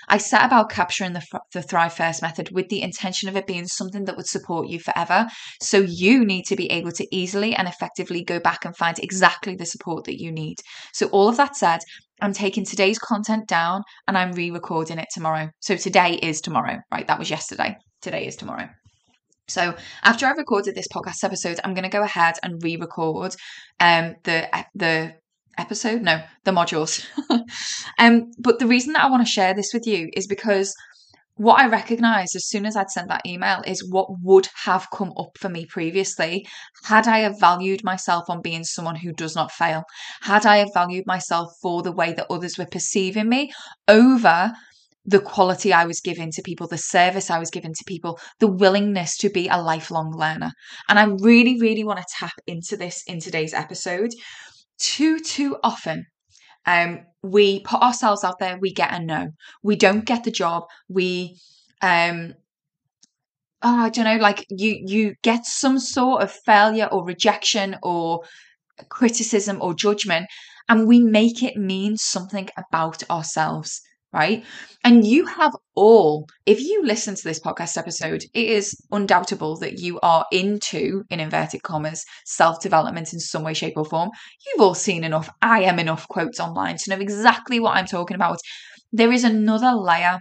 I 0.07 0.19
set 0.19 0.45
about 0.45 0.71
capturing 0.89 1.13
the, 1.13 1.41
the 1.53 1.63
Thrive 1.63 1.93
First 1.93 2.23
method 2.23 2.51
with 2.51 2.69
the 2.69 2.83
intention 2.83 3.29
of 3.29 3.37
it 3.37 3.47
being 3.47 3.67
something 3.67 4.07
that 4.07 4.17
would 4.17 4.27
support 4.27 4.69
you 4.69 4.81
forever. 4.81 5.27
So 5.61 5.81
you 5.81 6.25
need 6.25 6.45
to 6.47 6.57
be 6.57 6.71
able 6.71 6.93
to 6.93 7.07
easily 7.15 7.55
and 7.55 7.69
effectively 7.69 8.25
go 8.25 8.41
back 8.41 8.65
and 8.65 8.77
find 8.77 8.99
exactly 8.99 9.55
the 9.55 9.67
support 9.67 10.05
that 10.05 10.21
you 10.21 10.33
need. 10.33 10.57
So, 10.95 11.09
all 11.09 11.29
of 11.29 11.37
that 11.37 11.57
said, 11.57 11.81
I'm 12.23 12.33
taking 12.33 12.65
today's 12.65 12.99
content 12.99 13.47
down 13.47 13.83
and 14.07 14.17
I'm 14.17 14.33
re 14.33 14.51
recording 14.51 14.99
it 14.99 15.09
tomorrow. 15.13 15.51
So, 15.61 15.77
today 15.77 16.15
is 16.15 16.41
tomorrow, 16.41 16.79
right? 16.91 17.07
That 17.07 17.19
was 17.19 17.31
yesterday. 17.31 17.77
Today 18.01 18.27
is 18.27 18.37
tomorrow. 18.37 18.69
So 19.49 19.75
after 20.03 20.27
I've 20.27 20.37
recorded 20.37 20.75
this 20.75 20.89
podcast 20.89 21.25
episode, 21.25 21.59
I'm 21.65 21.73
going 21.73 21.85
to 21.85 21.89
go 21.89 22.03
ahead 22.03 22.35
and 22.43 22.63
re-record 22.63 23.35
um, 23.81 24.15
the 24.25 24.47
the 24.75 25.15
episode, 25.59 26.03
no, 26.03 26.23
the 26.45 26.51
modules. 26.51 27.05
um, 27.99 28.31
but 28.39 28.59
the 28.59 28.67
reason 28.67 28.93
that 28.93 29.05
I 29.05 29.11
want 29.11 29.27
to 29.27 29.31
share 29.31 29.55
this 29.55 29.73
with 29.73 29.87
you 29.87 30.11
is 30.15 30.27
because 30.27 30.75
what 31.39 31.61
I 31.61 31.69
recognized 31.69 32.35
as 32.35 32.49
soon 32.49 32.67
as 32.67 32.77
I'd 32.77 32.91
sent 32.91 33.09
that 33.09 33.25
email 33.25 33.63
is 33.65 33.89
what 33.89 34.09
would 34.23 34.49
have 34.65 34.89
come 34.93 35.13
up 35.17 35.39
for 35.39 35.49
me 35.49 35.67
previously 35.67 36.47
had 36.85 37.07
I 37.07 37.19
have 37.19 37.39
valued 37.39 37.85
myself 37.85 38.29
on 38.29 38.43
being 38.43 38.65
someone 38.65 38.97
who 38.97 39.13
does 39.13 39.37
not 39.37 39.53
fail, 39.53 39.85
had 40.23 40.45
I 40.45 40.57
have 40.59 40.71
valued 40.75 41.07
myself 41.07 41.53
for 41.63 41.83
the 41.83 41.93
way 41.93 42.13
that 42.13 42.27
others 42.29 42.59
were 42.59 42.67
perceiving 42.67 43.29
me 43.29 43.53
over 43.87 44.53
the 45.05 45.21
quality 45.21 45.73
I 45.73 45.87
was 45.87 46.01
giving 46.01 46.31
to 46.33 46.43
people, 46.43 46.67
the 46.67 46.77
service 46.77 47.31
I 47.31 47.39
was 47.39 47.51
giving 47.51 47.73
to 47.73 47.85
people, 47.87 48.21
the 48.41 48.47
willingness 48.47 49.17
to 49.19 49.31
be 49.31 49.49
a 49.49 49.57
lifelong 49.57 50.13
learner. 50.13 50.53
And 50.89 50.99
I 50.99 51.05
really, 51.05 51.59
really 51.59 51.83
want 51.83 51.99
to 51.99 52.05
tap 52.19 52.35
into 52.47 52.77
this 52.77 53.03
in 53.07 53.19
today's 53.19 53.55
episode. 53.55 54.11
Too, 54.79 55.19
too 55.21 55.57
often, 55.65 56.07
um, 56.67 57.07
we 57.23 57.61
put 57.61 57.83
ourselves 57.83 58.25
out 58.25 58.39
there, 58.41 58.59
we 58.61 58.73
get 58.73 58.93
a 58.95 59.01
no. 59.01 59.31
We 59.63 59.77
don't 59.77 60.05
get 60.07 60.25
the 60.25 60.31
job. 60.33 60.65
We 60.89 61.39
um 61.83 62.35
oh, 63.63 63.77
I 63.85 63.89
don't 63.91 64.05
know, 64.05 64.17
like 64.23 64.47
you 64.51 64.81
you 64.87 65.15
get 65.23 65.45
some 65.45 65.79
sort 65.81 66.23
of 66.23 66.31
failure 66.31 66.89
or 66.93 67.05
rejection 67.05 67.77
or 67.83 68.23
criticism 68.91 69.59
or 69.63 69.75
judgment, 69.75 70.27
and 70.69 70.89
we 70.89 71.01
make 71.01 71.43
it 71.43 71.57
mean 71.57 71.97
something 71.99 72.49
about 72.59 73.09
ourselves 73.11 73.81
right? 74.13 74.45
And 74.85 75.07
you 75.07 75.27
have 75.27 75.53
all, 75.75 76.27
if 76.47 76.61
you 76.61 76.83
listen 76.85 77.15
to 77.15 77.25
this 77.25 77.41
podcast 77.41 77.77
episode, 77.77 78.25
it 78.35 78.47
is 78.49 78.75
undoubtable 78.91 79.57
that 79.59 79.79
you 79.79 80.01
are 80.01 80.25
into, 80.33 81.05
in 81.11 81.21
inverted 81.21 81.63
commas, 81.63 82.05
self 82.25 82.61
development 82.61 83.13
in 83.13 83.21
some 83.21 83.43
way, 83.43 83.55
shape, 83.55 83.75
or 83.77 83.85
form. 83.85 84.11
You've 84.47 84.63
all 84.63 84.75
seen 84.75 85.05
enough 85.05 85.31
I 85.43 85.63
am 85.63 85.79
enough 85.79 86.09
quotes 86.09 86.41
online 86.41 86.77
to 86.79 86.91
know 86.91 87.01
exactly 87.01 87.61
what 87.61 87.77
I'm 87.77 87.87
talking 87.87 88.15
about. 88.15 88.39
There 88.93 89.13
is 89.13 89.25
another 89.25 89.73
layer 89.73 90.19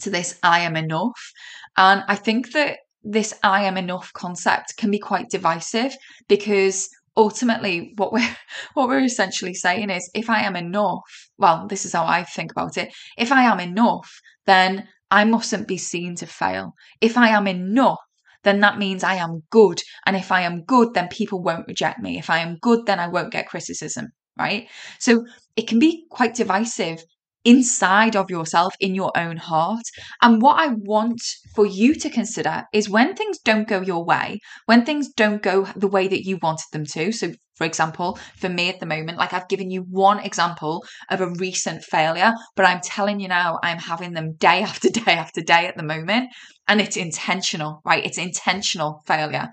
to 0.00 0.10
this 0.10 0.38
I 0.42 0.60
am 0.60 0.76
enough. 0.76 1.32
And 1.76 2.04
I 2.08 2.16
think 2.16 2.52
that 2.52 2.78
this 3.02 3.34
I 3.42 3.64
am 3.64 3.76
enough 3.76 4.12
concept 4.12 4.76
can 4.76 4.90
be 4.90 4.98
quite 4.98 5.30
divisive 5.30 5.96
because 6.28 6.88
ultimately 7.16 7.92
what 7.96 8.12
we're 8.12 8.36
what 8.74 8.88
we're 8.88 9.04
essentially 9.04 9.54
saying 9.54 9.90
is 9.90 10.10
if 10.14 10.30
i 10.30 10.42
am 10.42 10.56
enough 10.56 11.00
well 11.38 11.66
this 11.68 11.84
is 11.84 11.92
how 11.92 12.04
i 12.04 12.22
think 12.22 12.50
about 12.50 12.76
it 12.76 12.92
if 13.18 13.32
i 13.32 13.42
am 13.42 13.60
enough 13.60 14.20
then 14.46 14.86
i 15.10 15.24
mustn't 15.24 15.66
be 15.68 15.76
seen 15.76 16.14
to 16.16 16.26
fail. 16.26 16.72
If 17.00 17.16
i 17.16 17.28
am 17.28 17.46
enough 17.46 17.98
then 18.42 18.60
that 18.60 18.78
means 18.78 19.04
i 19.04 19.14
am 19.14 19.42
good. 19.50 19.80
And 20.06 20.16
if 20.16 20.32
i 20.32 20.40
am 20.42 20.64
good 20.64 20.94
then 20.94 21.08
people 21.08 21.42
won't 21.42 21.66
reject 21.68 22.00
me. 22.00 22.18
If 22.18 22.30
i 22.30 22.38
am 22.38 22.56
good 22.60 22.86
then 22.86 23.00
i 23.00 23.08
won't 23.08 23.32
get 23.32 23.48
criticism 23.48 24.08
right? 24.38 24.68
So 24.98 25.26
it 25.56 25.68
can 25.68 25.78
be 25.78 26.06
quite 26.10 26.34
divisive 26.34 27.04
inside 27.44 28.16
of 28.16 28.30
yourself 28.30 28.74
in 28.80 28.94
your 28.94 29.12
own 29.16 29.36
heart. 29.36 29.84
And 30.22 30.42
what 30.42 30.58
I 30.58 30.74
want 30.74 31.20
for 31.54 31.66
you 31.66 31.94
to 31.94 32.10
consider 32.10 32.64
is 32.72 32.88
when 32.88 33.14
things 33.14 33.38
don't 33.38 33.68
go 33.68 33.80
your 33.80 34.04
way, 34.04 34.40
when 34.66 34.84
things 34.84 35.08
don't 35.08 35.42
go 35.42 35.64
the 35.76 35.88
way 35.88 36.08
that 36.08 36.24
you 36.24 36.38
wanted 36.42 36.66
them 36.72 36.84
to. 36.92 37.12
So, 37.12 37.32
for 37.56 37.66
example, 37.66 38.18
for 38.36 38.48
me 38.48 38.68
at 38.68 38.80
the 38.80 38.86
moment, 38.86 39.18
like 39.18 39.32
I've 39.32 39.48
given 39.48 39.70
you 39.70 39.82
one 39.82 40.18
example 40.20 40.84
of 41.10 41.20
a 41.20 41.30
recent 41.38 41.84
failure, 41.84 42.32
but 42.56 42.66
I'm 42.66 42.80
telling 42.82 43.20
you 43.20 43.28
now, 43.28 43.58
I'm 43.62 43.78
having 43.78 44.12
them 44.12 44.34
day 44.34 44.62
after 44.62 44.88
day 44.88 45.12
after 45.12 45.40
day 45.40 45.66
at 45.66 45.76
the 45.76 45.82
moment. 45.82 46.30
And 46.68 46.80
it's 46.80 46.96
intentional, 46.96 47.80
right? 47.84 48.04
It's 48.04 48.18
intentional 48.18 49.02
failure 49.06 49.48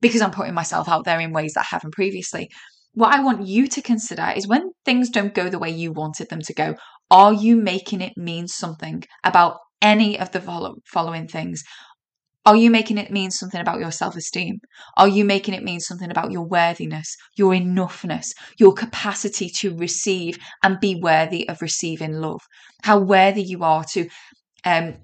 because 0.00 0.22
I'm 0.22 0.30
putting 0.30 0.54
myself 0.54 0.88
out 0.88 1.04
there 1.04 1.20
in 1.20 1.32
ways 1.32 1.54
that 1.54 1.66
I 1.70 1.74
haven't 1.74 1.92
previously 1.92 2.50
what 2.94 3.14
I 3.14 3.22
want 3.22 3.46
you 3.46 3.66
to 3.68 3.82
consider 3.82 4.32
is 4.34 4.48
when 4.48 4.70
things 4.84 5.10
don't 5.10 5.34
go 5.34 5.48
the 5.48 5.58
way 5.58 5.70
you 5.70 5.92
wanted 5.92 6.28
them 6.28 6.40
to 6.42 6.54
go, 6.54 6.74
are 7.10 7.32
you 7.32 7.56
making 7.56 8.00
it 8.00 8.16
mean 8.16 8.48
something 8.48 9.02
about 9.24 9.58
any 9.82 10.18
of 10.18 10.30
the 10.32 10.40
following 10.86 11.28
things? 11.28 11.62
Are 12.46 12.56
you 12.56 12.70
making 12.70 12.98
it 12.98 13.10
mean 13.10 13.30
something 13.30 13.60
about 13.60 13.80
your 13.80 13.90
self 13.90 14.16
esteem? 14.16 14.60
Are 14.96 15.08
you 15.08 15.24
making 15.24 15.54
it 15.54 15.62
mean 15.62 15.80
something 15.80 16.10
about 16.10 16.32
your 16.32 16.46
worthiness, 16.46 17.14
your 17.36 17.52
enoughness, 17.52 18.28
your 18.58 18.72
capacity 18.72 19.50
to 19.58 19.76
receive 19.76 20.38
and 20.62 20.80
be 20.80 20.94
worthy 20.94 21.48
of 21.48 21.60
receiving 21.60 22.14
love? 22.14 22.40
How 22.82 22.98
worthy 22.98 23.42
you 23.42 23.62
are 23.62 23.84
to 23.92 24.08
um, 24.64 24.94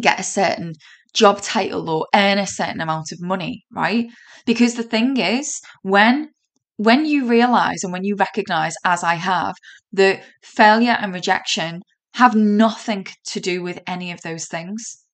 get 0.00 0.20
a 0.20 0.24
certain 0.24 0.74
job 1.14 1.40
title 1.42 1.90
or 1.90 2.06
earn 2.14 2.38
a 2.38 2.46
certain 2.46 2.80
amount 2.80 3.12
of 3.12 3.20
money, 3.20 3.64
right? 3.72 4.06
Because 4.46 4.74
the 4.74 4.82
thing 4.82 5.16
is, 5.16 5.60
when 5.82 6.30
when 6.78 7.06
you 7.06 7.26
realize 7.26 7.84
and 7.84 7.92
when 7.92 8.04
you 8.04 8.16
recognize, 8.16 8.74
as 8.84 9.04
I 9.04 9.16
have, 9.16 9.54
that 9.92 10.24
failure 10.42 10.96
and 10.98 11.12
rejection 11.12 11.82
have 12.14 12.34
nothing 12.34 13.06
to 13.26 13.40
do 13.40 13.62
with 13.62 13.80
any 13.86 14.12
of 14.12 14.22
those 14.22 14.46
things. 14.46 15.04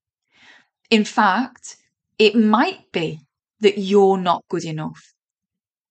In 0.90 1.04
fact, 1.04 1.76
it 2.18 2.34
might 2.36 2.90
be 2.92 3.20
that 3.60 3.78
you're 3.78 4.18
not 4.18 4.44
good 4.48 4.64
enough. 4.64 5.12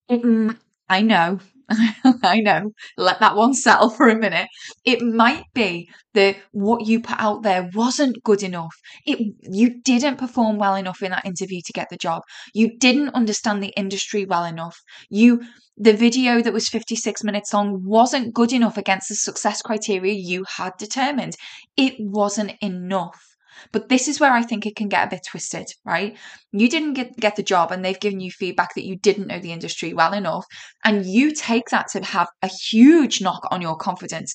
It, 0.09 0.57
I 0.89 1.01
know 1.01 1.39
I 2.23 2.39
know. 2.39 2.71
Let 2.97 3.19
that 3.19 3.35
one 3.35 3.53
settle 3.53 3.89
for 3.89 4.09
a 4.09 4.15
minute. 4.15 4.47
It 4.85 5.01
might 5.01 5.45
be 5.53 5.89
that 6.13 6.37
what 6.51 6.85
you 6.85 7.01
put 7.01 7.19
out 7.19 7.43
there 7.43 7.69
wasn't 7.73 8.23
good 8.23 8.43
enough. 8.43 8.75
It 9.05 9.19
you 9.41 9.81
didn't 9.81 10.17
perform 10.17 10.57
well 10.57 10.75
enough 10.75 11.01
in 11.01 11.11
that 11.11 11.25
interview 11.25 11.61
to 11.65 11.73
get 11.73 11.89
the 11.89 11.97
job. 11.97 12.21
You 12.53 12.77
didn't 12.77 13.09
understand 13.09 13.61
the 13.63 13.73
industry 13.77 14.25
well 14.25 14.43
enough. 14.45 14.77
You 15.09 15.41
the 15.77 15.93
video 15.93 16.41
that 16.41 16.53
was 16.53 16.69
56 16.69 17.23
minutes 17.23 17.53
long 17.53 17.81
wasn't 17.83 18.33
good 18.33 18.53
enough 18.53 18.77
against 18.77 19.09
the 19.09 19.15
success 19.15 19.61
criteria 19.61 20.13
you 20.13 20.45
had 20.57 20.73
determined. 20.77 21.33
It 21.75 21.95
wasn't 21.99 22.53
enough. 22.61 23.32
But 23.71 23.89
this 23.89 24.07
is 24.07 24.19
where 24.19 24.31
I 24.31 24.43
think 24.43 24.65
it 24.65 24.75
can 24.75 24.89
get 24.89 25.07
a 25.07 25.09
bit 25.09 25.21
twisted, 25.29 25.67
right? 25.85 26.17
You 26.51 26.69
didn't 26.69 26.93
get, 26.93 27.17
get 27.17 27.35
the 27.35 27.43
job 27.43 27.71
and 27.71 27.83
they've 27.83 27.99
given 27.99 28.19
you 28.19 28.31
feedback 28.31 28.75
that 28.75 28.85
you 28.85 28.97
didn't 28.97 29.27
know 29.27 29.39
the 29.39 29.51
industry 29.51 29.93
well 29.93 30.13
enough. 30.13 30.45
And 30.83 31.05
you 31.05 31.33
take 31.33 31.69
that 31.69 31.87
to 31.93 32.03
have 32.03 32.27
a 32.41 32.47
huge 32.47 33.21
knock 33.21 33.47
on 33.51 33.61
your 33.61 33.75
confidence. 33.75 34.33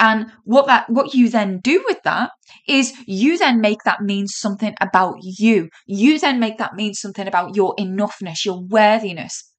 And 0.00 0.26
what 0.44 0.66
that 0.66 0.90
what 0.90 1.14
you 1.14 1.28
then 1.28 1.60
do 1.62 1.84
with 1.86 1.98
that 2.04 2.30
is 2.66 2.92
you 3.06 3.38
then 3.38 3.60
make 3.60 3.84
that 3.84 4.00
mean 4.00 4.26
something 4.26 4.74
about 4.80 5.18
you. 5.22 5.68
You 5.86 6.18
then 6.18 6.40
make 6.40 6.58
that 6.58 6.74
mean 6.74 6.94
something 6.94 7.28
about 7.28 7.54
your 7.54 7.74
enoughness, 7.78 8.44
your 8.44 8.60
worthiness. 8.68 9.52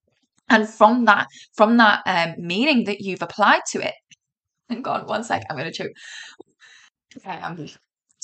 And 0.50 0.70
from 0.70 1.06
that, 1.06 1.28
from 1.56 1.78
that 1.78 2.02
um, 2.06 2.36
meaning 2.38 2.84
that 2.86 3.00
you've 3.00 3.22
applied 3.22 3.62
to 3.72 3.86
it, 3.86 3.94
hang 4.70 4.86
on 4.88 5.08
one 5.08 5.24
sec, 5.24 5.44
I'm 5.50 5.58
gonna 5.58 5.72
choke. 5.72 5.92
Okay, 7.18 7.32
I'm 7.32 7.56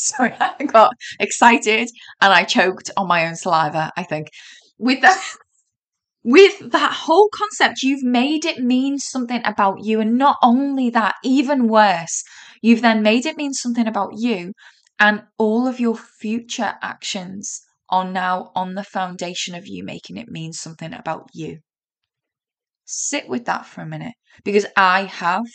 Sorry, 0.10 0.34
I 0.40 0.64
got 0.64 0.94
excited 1.20 1.90
and 2.22 2.34
I 2.34 2.44
choked 2.44 2.90
on 2.98 3.08
my 3.08 3.28
own 3.28 3.36
saliva, 3.36 3.92
I 3.96 4.04
think. 4.04 4.30
With 4.80 5.02
that 5.02 5.22
with 6.24 6.72
that 6.72 6.94
whole 6.94 7.30
concept, 7.34 7.84
you've 7.84 8.04
made 8.04 8.46
it 8.46 8.60
mean 8.60 8.98
something 8.98 9.42
about 9.46 9.84
you. 9.84 10.00
And 10.00 10.18
not 10.18 10.38
only 10.42 10.90
that, 10.92 11.16
even 11.24 11.68
worse, 11.68 12.24
you've 12.62 12.82
then 12.82 13.04
made 13.04 13.26
it 13.28 13.38
mean 13.38 13.54
something 13.54 13.88
about 13.88 14.14
you. 14.18 14.54
And 15.00 15.24
all 15.38 15.68
of 15.68 15.80
your 15.80 15.96
future 15.96 16.76
actions 16.82 17.62
are 17.90 18.06
now 18.06 18.52
on 18.56 18.74
the 18.76 18.84
foundation 18.84 19.54
of 19.56 19.68
you 19.68 19.84
making 19.84 20.18
it 20.18 20.30
mean 20.30 20.54
something 20.54 20.94
about 20.94 21.30
you. 21.34 21.60
Sit 22.86 23.28
with 23.28 23.46
that 23.46 23.66
for 23.66 23.82
a 23.82 23.86
minute 23.86 24.14
because 24.44 24.66
I 24.76 25.04
have. 25.04 25.46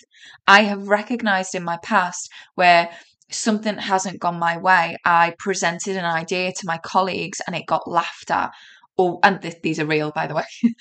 I 0.47 0.62
have 0.62 0.88
recognized 0.88 1.55
in 1.55 1.65
my 1.65 1.79
past 1.83 2.31
where 2.55 2.91
something 3.30 3.78
hasn't 3.78 4.21
gone 4.21 4.38
my 4.38 4.56
way, 4.56 4.97
I 5.04 5.35
presented 5.38 5.97
an 5.97 6.04
idea 6.04 6.52
to 6.52 6.66
my 6.66 6.78
colleagues 6.78 7.40
and 7.47 7.56
it 7.56 7.66
got 7.66 7.88
laughed 7.88 8.30
at, 8.30 8.50
or 8.97 9.18
and 9.23 9.40
th- 9.42 9.62
these 9.62 9.80
are 9.80 9.87
real, 9.87 10.12
by 10.12 10.26
the 10.26 10.35
way, 10.35 10.45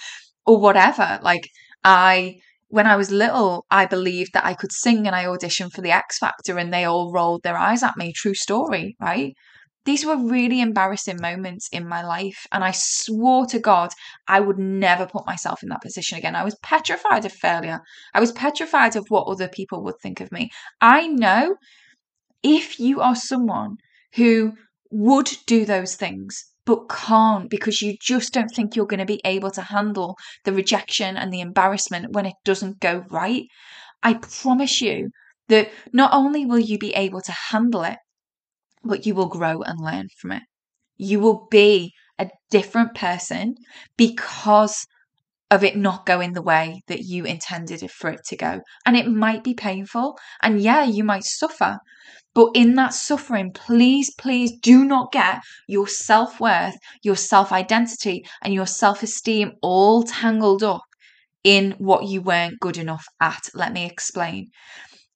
or 0.46 0.60
whatever. 0.60 1.20
Like 1.22 1.50
I, 1.84 2.36
when 2.70 2.88
I 2.88 2.96
was 2.96 3.12
little, 3.12 3.66
I 3.72 3.86
believed 3.86 4.34
that 4.34 4.46
I 4.46 4.54
could 4.54 4.72
sing, 4.72 5.08
and 5.08 5.16
I 5.16 5.26
auditioned 5.26 5.74
for 5.74 5.82
the 5.82 5.92
X 5.92 6.18
Factor, 6.20 6.58
and 6.58 6.74
they 6.74 6.86
all 6.86 7.12
rolled 7.12 7.44
their 7.44 7.58
eyes 7.58 7.84
at 7.84 7.98
me. 7.98 8.14
True 8.14 8.34
story, 8.34 8.96
right? 9.00 9.34
These 9.86 10.06
were 10.06 10.18
really 10.18 10.62
embarrassing 10.62 11.18
moments 11.22 11.70
in 11.72 11.88
my 11.88 12.04
life, 12.04 12.48
and 12.52 12.64
I 12.64 12.72
swore 12.72 13.46
to 13.48 13.60
God 13.60 13.92
I 14.28 14.40
would 14.40 14.58
never 14.58 15.06
put 15.06 15.28
myself 15.28 15.62
in 15.62 15.70
that 15.70 15.82
position 15.82 16.18
again. 16.18 16.36
I 16.36 16.44
was 16.44 16.58
petrified 16.64 17.26
of 17.26 17.32
failure. 17.34 17.82
I 18.14 18.20
was 18.20 18.32
petrified 18.32 18.96
of 18.96 19.06
what 19.10 19.28
other 19.28 19.48
people 19.48 19.84
would 19.84 20.00
think 20.02 20.22
of 20.22 20.32
me. 20.32 20.50
I 20.82 21.08
know 21.08 21.56
if 22.44 22.80
you 22.80 23.02
are 23.02 23.16
someone 23.16 23.78
who 24.16 24.54
would 24.92 25.30
do 25.48 25.66
those 25.66 25.96
things 25.96 26.46
but 26.66 26.90
can't 26.90 27.50
because 27.50 27.82
you 27.82 27.96
just 28.02 28.34
don't 28.34 28.50
think 28.50 28.76
you're 28.76 28.88
going 28.88 29.00
to 29.00 29.06
be 29.06 29.22
able 29.26 29.52
to 29.52 29.62
handle 29.62 30.18
the 30.46 30.54
rejection 30.54 31.16
and 31.18 31.32
the 31.32 31.42
embarrassment 31.42 32.12
when 32.14 32.26
it 32.26 32.36
doesn't 32.44 32.80
go 32.80 33.06
right, 33.12 33.44
I 34.04 34.16
promise 34.16 34.82
you 34.82 35.10
that 35.50 35.72
not 35.94 36.14
only 36.14 36.46
will 36.46 36.60
you 36.60 36.78
be 36.80 36.94
able 36.96 37.22
to 37.22 37.32
handle 37.32 37.84
it, 37.84 37.98
but 38.84 39.06
you 39.06 39.16
will 39.16 39.28
grow 39.28 39.62
and 39.62 39.80
learn 39.80 40.08
from 40.20 40.32
it. 40.32 40.44
You 40.98 41.20
will 41.20 41.48
be 41.52 41.94
a 42.20 42.30
different 42.52 42.96
person 42.96 43.56
because 43.98 44.86
of 45.52 45.64
it 45.64 45.78
not 45.78 46.06
going 46.06 46.34
the 46.34 46.42
way 46.42 46.84
that 46.88 47.02
you 47.02 47.26
intended 47.26 47.90
for 47.92 48.10
it 48.10 48.22
to 48.28 48.38
go. 48.38 48.62
And 48.86 48.98
it 48.98 49.08
might 49.08 49.44
be 49.44 49.54
painful. 49.54 50.18
And 50.42 50.62
yeah, 50.62 50.84
you 50.84 51.04
might 51.04 51.26
suffer. 51.26 51.80
But 52.36 52.52
in 52.54 52.76
that 52.76 52.94
suffering, 52.94 53.52
please, 53.54 54.14
please 54.14 54.52
do 54.62 54.84
not 54.84 55.12
get 55.12 55.42
your 55.68 55.88
self 55.88 56.40
worth, 56.40 56.76
your 57.02 57.16
self 57.16 57.52
identity, 57.52 58.26
and 58.44 58.54
your 58.54 58.68
self 58.68 59.02
esteem 59.02 59.54
all 59.62 60.04
tangled 60.04 60.62
up 60.62 60.84
in 61.44 61.72
what 61.78 62.06
you 62.06 62.22
weren't 62.22 62.60
good 62.60 62.78
enough 62.78 63.06
at. 63.22 63.50
Let 63.56 63.72
me 63.72 63.86
explain. 63.86 64.50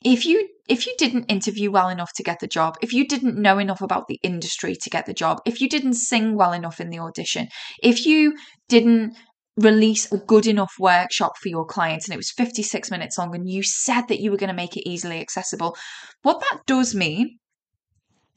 If 0.03 0.25
you 0.25 0.47
if 0.69 0.87
you 0.87 0.95
didn't 0.97 1.25
interview 1.25 1.71
well 1.71 1.89
enough 1.89 2.13
to 2.13 2.23
get 2.23 2.39
the 2.39 2.47
job, 2.47 2.77
if 2.81 2.93
you 2.93 3.05
didn't 3.05 3.35
know 3.35 3.57
enough 3.57 3.81
about 3.81 4.07
the 4.07 4.19
industry 4.23 4.75
to 4.75 4.89
get 4.89 5.05
the 5.05 5.13
job, 5.13 5.39
if 5.45 5.59
you 5.59 5.67
didn't 5.67 5.95
sing 5.95 6.37
well 6.37 6.53
enough 6.53 6.79
in 6.79 6.89
the 6.89 6.99
audition, 6.99 7.49
if 7.83 8.05
you 8.05 8.33
didn't 8.69 9.17
release 9.59 10.11
a 10.11 10.17
good 10.17 10.47
enough 10.47 10.73
workshop 10.79 11.37
for 11.37 11.49
your 11.49 11.65
clients 11.65 12.07
and 12.07 12.13
it 12.13 12.17
was 12.17 12.31
56 12.31 12.91
minutes 12.91 13.17
long 13.17 13.35
and 13.35 13.49
you 13.49 13.63
said 13.63 14.07
that 14.07 14.19
you 14.19 14.31
were 14.31 14.37
going 14.37 14.49
to 14.49 14.53
make 14.55 14.77
it 14.77 14.89
easily 14.89 15.19
accessible, 15.19 15.75
what 16.21 16.39
that 16.39 16.61
does 16.65 16.95
mean 16.95 17.37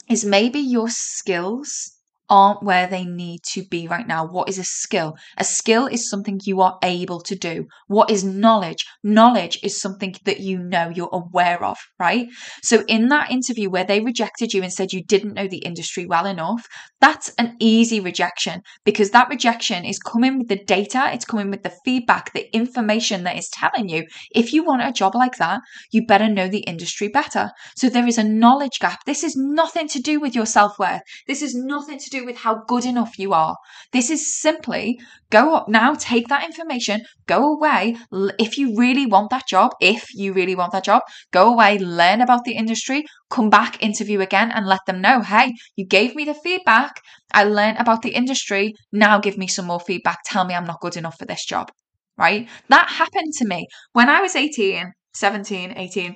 is 0.09 0.25
maybe 0.25 0.59
your 0.59 0.89
skills 0.89 1.92
aren't 2.29 2.63
where 2.63 2.87
they 2.87 3.05
need 3.05 3.41
to 3.53 3.63
be 3.71 3.87
right 3.89 4.07
now. 4.07 4.27
What 4.27 4.49
is 4.49 4.59
a 4.59 4.65
skill? 4.65 5.17
A 5.37 5.45
skill 5.45 5.87
is 5.87 6.09
something 6.09 6.41
you 6.45 6.61
are 6.61 6.79
able 6.83 7.21
to 7.21 7.35
do. 7.35 7.67
What 7.89 8.11
is 8.11 8.25
knowledge? 8.25 8.85
Knowledge 9.03 9.59
is 9.63 9.81
something 9.81 10.15
that 10.25 10.41
you 10.41 10.59
know, 10.59 10.89
you're 10.89 11.11
aware 11.13 11.63
of, 11.63 11.77
right? 11.99 12.29
So, 12.63 12.85
in 12.87 13.09
that 13.09 13.31
interview 13.31 13.69
where 13.71 13.85
they 13.85 14.01
rejected 14.01 14.53
you 14.53 14.63
and 14.63 14.73
said 14.73 14.93
you 14.93 15.05
didn't 15.05 15.35
know 15.35 15.49
the 15.49 15.59
industry 15.59 16.07
well 16.07 16.27
enough, 16.27 16.67
that's 17.01 17.33
an 17.39 17.57
easy 17.59 18.01
rejection 18.01 18.63
because 18.85 19.11
that 19.11 19.29
rejection 19.29 19.85
is 19.85 19.99
coming 19.99 20.39
with 20.39 20.49
the 20.49 20.63
data, 20.65 21.11
it's 21.13 21.25
coming 21.25 21.51
with 21.51 21.63
the 21.63 21.75
feedback, 21.85 22.33
the 22.33 22.55
information 22.55 23.25
that 23.25 23.37
is 23.37 23.49
telling 23.51 23.89
you 23.89 24.07
if 24.35 24.53
you 24.53 24.65
want 24.65 24.83
a 24.83 24.93
job 24.93 25.15
like 25.15 25.37
that, 25.37 25.61
you 25.91 26.07
better 26.07 26.29
know 26.29 26.49
the 26.49 26.61
industry 26.61 27.09
better. 27.09 27.51
So, 27.77 27.89
there 27.89 28.07
is 28.07 28.19
a 28.19 28.25
knowledge 28.25 28.79
gap. 28.81 29.01
This 29.05 29.25
is 29.25 29.37
nothing 29.37 29.89
to 29.89 30.01
do 30.01 30.21
with 30.21 30.35
your 30.35 30.47
self 30.47 30.79
worth. 30.79 31.03
This 31.27 31.43
is 31.43 31.55
nothing 31.55 31.99
to 31.99 32.11
do 32.13 32.25
with 32.25 32.37
how 32.37 32.63
good 32.69 32.85
enough 32.85 33.19
you 33.19 33.33
are. 33.33 33.57
This 33.93 34.11
is 34.11 34.41
simply 34.41 35.01
go 35.31 35.55
up 35.55 35.69
now, 35.69 35.95
take 35.95 36.29
that 36.29 36.45
information, 36.45 37.03
go 37.27 37.55
away. 37.55 37.97
If 38.39 38.59
you 38.59 38.77
really 38.77 39.07
want 39.07 39.31
that 39.31 39.49
job, 39.49 39.73
if 39.81 40.15
you 40.15 40.33
really 40.33 40.55
want 40.55 40.73
that 40.73 40.85
job, 40.85 41.03
go 41.33 41.53
away, 41.53 41.79
learn 41.79 42.21
about 42.21 42.45
the 42.45 42.57
industry, 42.57 43.05
come 43.31 43.51
back, 43.51 43.83
interview 43.83 44.21
again, 44.21 44.53
and 44.53 44.67
let 44.67 44.81
them 44.87 45.01
know 45.01 45.23
hey, 45.23 45.55
you 45.77 45.87
gave 45.87 46.15
me 46.15 46.25
the 46.25 46.35
feedback. 46.35 46.93
I 47.33 47.45
learned 47.45 47.79
about 47.79 48.03
the 48.03 48.15
industry. 48.15 48.75
Now 48.93 49.19
give 49.19 49.39
me 49.39 49.47
some 49.47 49.67
more 49.67 49.81
feedback. 49.81 50.19
Tell 50.27 50.45
me 50.45 50.55
I'm 50.55 50.67
not 50.67 50.81
good 50.81 50.97
enough 50.97 51.19
for 51.19 51.27
this 51.27 51.45
job. 51.45 51.71
Right? 52.19 52.49
That 52.69 52.89
happened 52.89 53.33
to 53.39 53.47
me 53.47 53.67
when 53.93 54.09
I 54.11 54.21
was 54.21 54.37
18, 54.37 54.93
17, 55.15 55.73
18, 55.77 56.15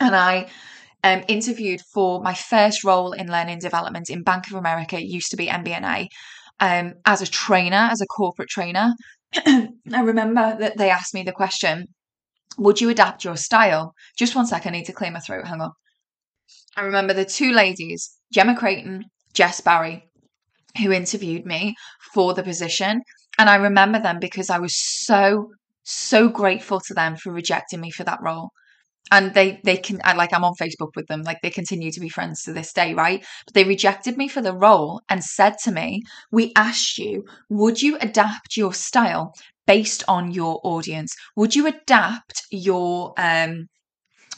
and 0.00 0.16
I 0.16 0.48
um, 1.04 1.24
interviewed 1.28 1.80
for 1.92 2.20
my 2.20 2.34
first 2.34 2.84
role 2.84 3.12
in 3.12 3.30
learning 3.30 3.58
development 3.58 4.10
in 4.10 4.22
Bank 4.22 4.46
of 4.48 4.54
America. 4.54 5.02
Used 5.02 5.30
to 5.30 5.36
be 5.36 5.46
MBNA. 5.46 6.08
Um, 6.60 6.94
as 7.06 7.22
a 7.22 7.26
trainer, 7.26 7.88
as 7.90 8.00
a 8.00 8.06
corporate 8.06 8.50
trainer, 8.50 8.92
I 9.34 9.70
remember 10.02 10.56
that 10.60 10.76
they 10.76 10.90
asked 10.90 11.14
me 11.14 11.22
the 11.22 11.32
question, 11.32 11.86
would 12.58 12.80
you 12.80 12.90
adapt 12.90 13.24
your 13.24 13.36
style? 13.36 13.94
Just 14.18 14.36
one 14.36 14.46
second, 14.46 14.74
I 14.74 14.78
need 14.78 14.86
to 14.86 14.92
clear 14.92 15.10
my 15.10 15.20
throat. 15.20 15.46
Hang 15.46 15.62
on. 15.62 15.70
I 16.76 16.82
remember 16.82 17.14
the 17.14 17.24
two 17.24 17.52
ladies, 17.52 18.18
Gemma 18.32 18.56
Creighton, 18.56 19.04
Jess 19.32 19.60
Barry, 19.60 20.04
who 20.78 20.92
interviewed 20.92 21.46
me 21.46 21.74
for 22.12 22.34
the 22.34 22.42
position. 22.42 23.02
And 23.38 23.48
I 23.48 23.56
remember 23.56 23.98
them 23.98 24.18
because 24.20 24.50
I 24.50 24.58
was 24.58 24.76
so, 24.76 25.48
so 25.82 26.28
grateful 26.28 26.80
to 26.80 26.94
them 26.94 27.16
for 27.16 27.32
rejecting 27.32 27.80
me 27.80 27.90
for 27.90 28.04
that 28.04 28.20
role 28.22 28.50
and 29.12 29.34
they 29.34 29.60
they 29.64 29.76
can 29.76 30.00
I, 30.04 30.14
like 30.14 30.32
i'm 30.32 30.44
on 30.44 30.54
facebook 30.54 30.90
with 30.96 31.06
them 31.06 31.22
like 31.22 31.38
they 31.42 31.50
continue 31.50 31.90
to 31.92 32.00
be 32.00 32.08
friends 32.08 32.42
to 32.44 32.52
this 32.52 32.72
day 32.72 32.94
right 32.94 33.24
but 33.46 33.54
they 33.54 33.64
rejected 33.64 34.16
me 34.16 34.28
for 34.28 34.40
the 34.42 34.54
role 34.54 35.02
and 35.08 35.22
said 35.24 35.58
to 35.64 35.72
me 35.72 36.02
we 36.30 36.52
asked 36.56 36.98
you 36.98 37.24
would 37.48 37.80
you 37.82 37.96
adapt 38.00 38.56
your 38.56 38.72
style 38.72 39.34
based 39.66 40.04
on 40.08 40.30
your 40.32 40.60
audience 40.64 41.14
would 41.36 41.54
you 41.54 41.66
adapt 41.66 42.42
your 42.50 43.12
um 43.18 43.66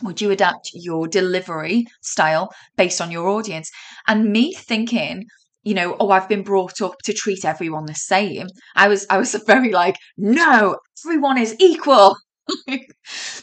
would 0.03 0.21
you 0.21 0.31
adapt 0.31 0.71
your 0.75 1.07
delivery 1.09 1.87
style 2.03 2.53
based 2.77 3.01
on 3.01 3.11
your 3.11 3.29
audience 3.29 3.71
and 4.09 4.31
me 4.33 4.53
thinking 4.53 5.25
you 5.65 5.75
know, 5.75 5.97
oh, 6.01 6.11
I've 6.11 6.29
been 6.29 6.43
brought 6.43 6.81
up 6.83 6.97
to 7.05 7.13
treat 7.13 7.45
everyone 7.45 7.85
the 7.87 7.95
same. 7.95 8.49
I 8.75 8.89
was, 8.89 9.07
I 9.09 9.19
was 9.19 9.33
very 9.47 9.71
like, 9.71 9.95
no, 10.17 10.77
everyone 11.07 11.39
is 11.39 11.55
equal. 11.61 12.17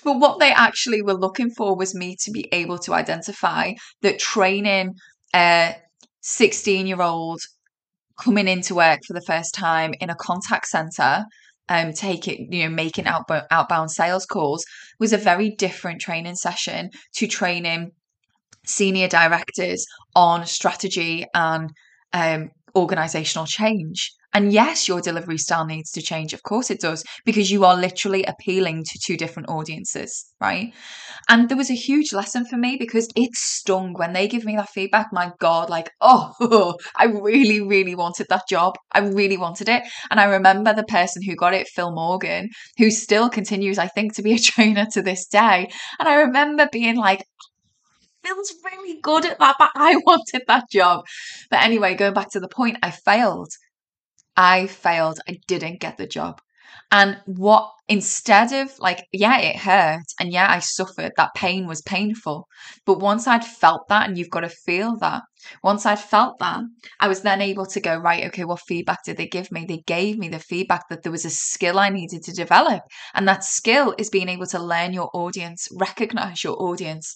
But 0.03 0.19
what 0.19 0.39
they 0.39 0.51
actually 0.51 1.01
were 1.01 1.13
looking 1.13 1.49
for 1.49 1.75
was 1.75 1.95
me 1.95 2.15
to 2.23 2.31
be 2.31 2.47
able 2.51 2.77
to 2.77 2.93
identify 2.93 3.73
that 4.01 4.19
training 4.19 4.93
a 5.33 5.75
16 6.21 6.87
year 6.87 7.01
old 7.01 7.39
coming 8.19 8.47
into 8.47 8.75
work 8.75 8.99
for 9.07 9.13
the 9.13 9.21
first 9.21 9.53
time 9.55 9.93
in 10.01 10.09
a 10.09 10.15
contact 10.15 10.67
center 10.67 11.23
um, 11.69 11.93
taking, 11.93 12.51
you 12.51 12.63
know, 12.63 12.75
making 12.75 13.05
outbound, 13.05 13.43
outbound 13.51 13.91
sales 13.91 14.25
calls 14.25 14.65
was 14.99 15.13
a 15.13 15.17
very 15.17 15.51
different 15.51 16.01
training 16.01 16.35
session 16.35 16.89
to 17.15 17.27
training 17.27 17.91
senior 18.65 19.07
directors 19.07 19.85
on 20.15 20.45
strategy 20.45 21.25
and 21.33 21.69
um, 22.11 22.49
organizational 22.75 23.45
change. 23.45 24.11
And 24.33 24.53
yes, 24.53 24.87
your 24.87 25.01
delivery 25.01 25.39
style 25.39 25.65
needs 25.65 25.91
to 25.91 26.01
change. 26.01 26.33
Of 26.33 26.43
course 26.43 26.69
it 26.69 26.79
does, 26.79 27.03
because 27.25 27.49
you 27.49 27.65
are 27.65 27.75
literally 27.75 28.23
appealing 28.23 28.83
to 28.83 28.99
two 29.03 29.17
different 29.17 29.49
audiences, 29.49 30.31
right? 30.39 30.71
And 31.27 31.49
there 31.49 31.57
was 31.57 31.71
a 31.71 31.75
huge 31.75 32.13
lesson 32.13 32.45
for 32.45 32.55
me 32.55 32.77
because 32.77 33.07
it 33.15 33.35
stung 33.35 33.93
when 33.93 34.13
they 34.13 34.27
give 34.27 34.45
me 34.45 34.55
that 34.55 34.69
feedback. 34.69 35.07
My 35.11 35.31
God, 35.39 35.69
like, 35.69 35.89
oh, 36.01 36.75
I 36.95 37.05
really, 37.05 37.61
really 37.61 37.95
wanted 37.95 38.27
that 38.29 38.47
job. 38.47 38.75
I 38.91 38.99
really 38.99 39.37
wanted 39.37 39.67
it. 39.67 39.83
And 40.11 40.19
I 40.19 40.25
remember 40.25 40.73
the 40.73 40.83
person 40.83 41.23
who 41.23 41.35
got 41.35 41.55
it, 41.55 41.67
Phil 41.67 41.91
Morgan, 41.91 42.49
who 42.77 42.91
still 42.91 43.29
continues, 43.29 43.79
I 43.79 43.87
think, 43.87 44.13
to 44.15 44.21
be 44.21 44.33
a 44.33 44.39
trainer 44.39 44.85
to 44.93 45.01
this 45.01 45.25
day. 45.25 45.69
And 45.99 46.07
I 46.07 46.21
remember 46.21 46.69
being 46.71 46.97
like, 46.97 47.23
Phil's 48.23 48.53
really 48.65 48.99
good 49.01 49.25
at 49.25 49.39
that, 49.39 49.55
but 49.57 49.71
I 49.75 49.95
wanted 50.05 50.43
that 50.47 50.65
job. 50.69 51.05
But 51.49 51.63
anyway, 51.63 51.95
going 51.95 52.13
back 52.13 52.29
to 52.31 52.39
the 52.39 52.49
point, 52.49 52.77
I 52.83 52.91
failed 52.91 53.49
I 54.39 54.67
failed. 54.67 55.19
I 55.27 55.37
didn't 55.47 55.81
get 55.81 55.97
the 55.97 56.07
job. 56.07 56.39
And 56.91 57.19
what 57.25 57.69
instead 57.89 58.53
of 58.53 58.71
like, 58.79 59.05
yeah, 59.11 59.37
it 59.37 59.57
hurt 59.57 60.05
and 60.17 60.31
yeah, 60.31 60.47
I 60.49 60.59
suffered, 60.59 61.11
that 61.17 61.33
pain 61.35 61.67
was 61.67 61.81
painful. 61.81 62.47
But 62.85 62.99
once 62.99 63.27
I'd 63.27 63.43
felt 63.43 63.89
that, 63.89 64.07
and 64.07 64.17
you've 64.17 64.29
got 64.29 64.41
to 64.41 64.49
feel 64.49 64.95
that, 65.01 65.23
once 65.61 65.85
I'd 65.85 65.99
felt 65.99 66.39
that, 66.39 66.61
I 67.01 67.09
was 67.09 67.21
then 67.21 67.41
able 67.41 67.65
to 67.65 67.81
go, 67.81 67.97
right, 67.97 68.27
okay, 68.27 68.45
what 68.45 68.61
feedback 68.61 69.03
did 69.03 69.17
they 69.17 69.27
give 69.27 69.51
me? 69.51 69.65
They 69.65 69.83
gave 69.85 70.17
me 70.17 70.29
the 70.29 70.39
feedback 70.39 70.87
that 70.89 71.03
there 71.03 71.11
was 71.11 71.25
a 71.25 71.29
skill 71.29 71.77
I 71.77 71.89
needed 71.89 72.23
to 72.23 72.31
develop. 72.31 72.83
And 73.13 73.27
that 73.27 73.43
skill 73.43 73.93
is 73.97 74.09
being 74.09 74.29
able 74.29 74.47
to 74.47 74.63
learn 74.63 74.93
your 74.93 75.09
audience, 75.13 75.67
recognize 75.73 76.45
your 76.45 76.61
audience. 76.61 77.13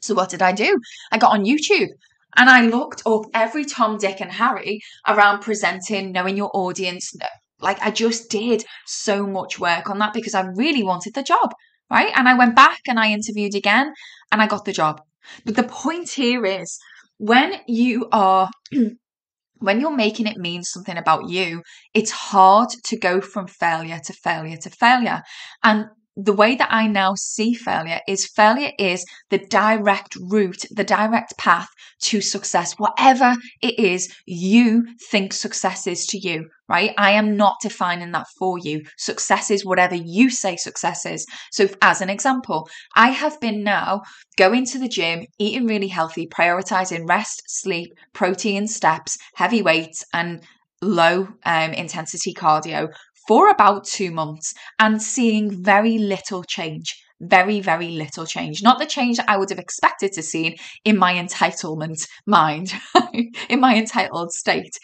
So 0.00 0.14
what 0.14 0.30
did 0.30 0.40
I 0.40 0.52
do? 0.52 0.78
I 1.10 1.18
got 1.18 1.32
on 1.32 1.44
YouTube 1.44 1.88
and 2.36 2.50
I 2.50 2.66
looked 2.66 3.02
up 3.06 3.26
every 3.34 3.64
Tom, 3.64 3.98
Dick, 3.98 4.20
and 4.20 4.32
Harry 4.32 4.80
around 5.06 5.40
presenting, 5.40 6.12
knowing 6.12 6.36
your 6.36 6.50
audience. 6.54 7.12
Like 7.60 7.80
I 7.80 7.90
just 7.90 8.30
did 8.30 8.64
so 8.86 9.26
much 9.26 9.58
work 9.58 9.88
on 9.88 9.98
that 9.98 10.12
because 10.12 10.34
I 10.34 10.42
really 10.42 10.82
wanted 10.82 11.14
the 11.14 11.22
job, 11.22 11.52
right? 11.90 12.12
And 12.14 12.28
I 12.28 12.34
went 12.34 12.56
back 12.56 12.80
and 12.88 12.98
I 12.98 13.12
interviewed 13.12 13.54
again 13.54 13.92
and 14.32 14.42
I 14.42 14.46
got 14.46 14.64
the 14.64 14.72
job. 14.72 15.00
But 15.44 15.56
the 15.56 15.62
point 15.62 16.10
here 16.10 16.44
is 16.44 16.78
when 17.18 17.54
you 17.66 18.08
are 18.12 18.50
when 19.58 19.80
you're 19.80 19.96
making 19.96 20.26
it 20.26 20.36
mean 20.36 20.62
something 20.62 20.98
about 20.98 21.28
you, 21.28 21.62
it's 21.94 22.10
hard 22.10 22.68
to 22.84 22.98
go 22.98 23.20
from 23.20 23.46
failure 23.46 24.00
to 24.04 24.12
failure 24.12 24.58
to 24.58 24.70
failure. 24.70 25.22
And 25.62 25.86
the 26.16 26.32
way 26.32 26.54
that 26.54 26.72
I 26.72 26.86
now 26.86 27.14
see 27.16 27.54
failure 27.54 28.00
is 28.06 28.26
failure 28.26 28.70
is 28.78 29.04
the 29.30 29.38
direct 29.38 30.16
route, 30.16 30.64
the 30.70 30.84
direct 30.84 31.36
path 31.38 31.68
to 32.02 32.20
success, 32.20 32.74
whatever 32.74 33.34
it 33.60 33.78
is 33.78 34.14
you 34.24 34.86
think 35.10 35.32
success 35.32 35.86
is 35.86 36.06
to 36.06 36.18
you, 36.18 36.48
right? 36.68 36.92
I 36.96 37.12
am 37.12 37.36
not 37.36 37.56
defining 37.60 38.12
that 38.12 38.26
for 38.38 38.58
you. 38.58 38.82
Success 38.96 39.50
is 39.50 39.64
whatever 39.64 39.96
you 39.96 40.30
say 40.30 40.56
success 40.56 41.04
is. 41.04 41.26
So, 41.50 41.68
as 41.82 42.00
an 42.00 42.10
example, 42.10 42.68
I 42.94 43.08
have 43.08 43.40
been 43.40 43.64
now 43.64 44.02
going 44.36 44.66
to 44.66 44.78
the 44.78 44.88
gym, 44.88 45.24
eating 45.38 45.66
really 45.66 45.88
healthy, 45.88 46.28
prioritizing 46.28 47.08
rest, 47.08 47.42
sleep, 47.46 47.92
protein, 48.12 48.68
steps, 48.68 49.18
heavy 49.34 49.62
weights, 49.62 50.04
and 50.12 50.44
low 50.82 51.28
um, 51.44 51.72
intensity 51.72 52.34
cardio 52.34 52.88
for 53.26 53.48
about 53.48 53.84
two 53.84 54.10
months 54.10 54.54
and 54.78 55.00
seeing 55.00 55.62
very 55.62 55.98
little 55.98 56.44
change. 56.44 56.96
Very, 57.20 57.60
very 57.60 57.90
little 57.90 58.26
change. 58.26 58.62
Not 58.62 58.78
the 58.78 58.86
change 58.86 59.16
that 59.16 59.30
I 59.30 59.36
would 59.36 59.48
have 59.50 59.58
expected 59.58 60.12
to 60.12 60.22
see 60.22 60.58
in 60.84 60.98
my 60.98 61.14
entitlement 61.14 62.06
mind, 62.26 62.72
in 63.48 63.60
my 63.60 63.76
entitled 63.76 64.32
state. 64.32 64.76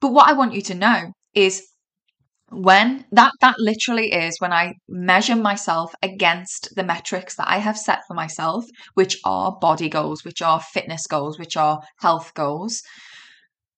But 0.00 0.12
what 0.12 0.28
I 0.28 0.34
want 0.34 0.54
you 0.54 0.62
to 0.62 0.74
know 0.74 1.12
is 1.34 1.62
when 2.50 3.04
that 3.12 3.32
that 3.40 3.56
literally 3.58 4.10
is 4.10 4.40
when 4.40 4.52
i 4.52 4.72
measure 4.88 5.36
myself 5.36 5.92
against 6.02 6.74
the 6.76 6.82
metrics 6.82 7.34
that 7.34 7.46
i 7.48 7.58
have 7.58 7.76
set 7.76 8.00
for 8.06 8.14
myself 8.14 8.64
which 8.94 9.18
are 9.24 9.58
body 9.60 9.88
goals 9.88 10.24
which 10.24 10.40
are 10.40 10.60
fitness 10.60 11.06
goals 11.06 11.38
which 11.38 11.56
are 11.56 11.80
health 12.00 12.32
goals 12.34 12.82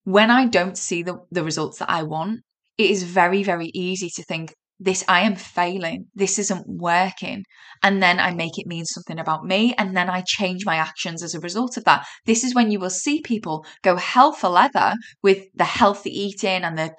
when 0.04 0.30
i 0.30 0.46
don't 0.46 0.78
see 0.78 1.02
the, 1.02 1.18
the 1.32 1.42
results 1.42 1.78
that 1.78 1.90
i 1.90 2.02
want 2.02 2.40
it 2.80 2.90
is 2.90 3.02
very, 3.02 3.42
very 3.42 3.70
easy 3.74 4.10
to 4.16 4.22
think, 4.24 4.54
this, 4.82 5.04
I 5.06 5.20
am 5.20 5.36
failing. 5.36 6.06
This 6.14 6.38
isn't 6.38 6.64
working. 6.66 7.44
And 7.82 8.02
then 8.02 8.18
I 8.18 8.32
make 8.32 8.58
it 8.58 8.66
mean 8.66 8.86
something 8.86 9.18
about 9.18 9.44
me. 9.44 9.74
And 9.76 9.94
then 9.94 10.08
I 10.08 10.22
change 10.26 10.64
my 10.64 10.76
actions 10.76 11.22
as 11.22 11.34
a 11.34 11.40
result 11.40 11.76
of 11.76 11.84
that. 11.84 12.06
This 12.24 12.44
is 12.44 12.54
when 12.54 12.70
you 12.70 12.80
will 12.80 12.90
see 12.90 13.20
people 13.20 13.66
go 13.82 13.96
hell 13.96 14.32
for 14.32 14.48
leather 14.48 14.94
with 15.22 15.44
the 15.54 15.64
healthy 15.64 16.10
eating 16.10 16.62
and 16.62 16.78
the 16.78 16.94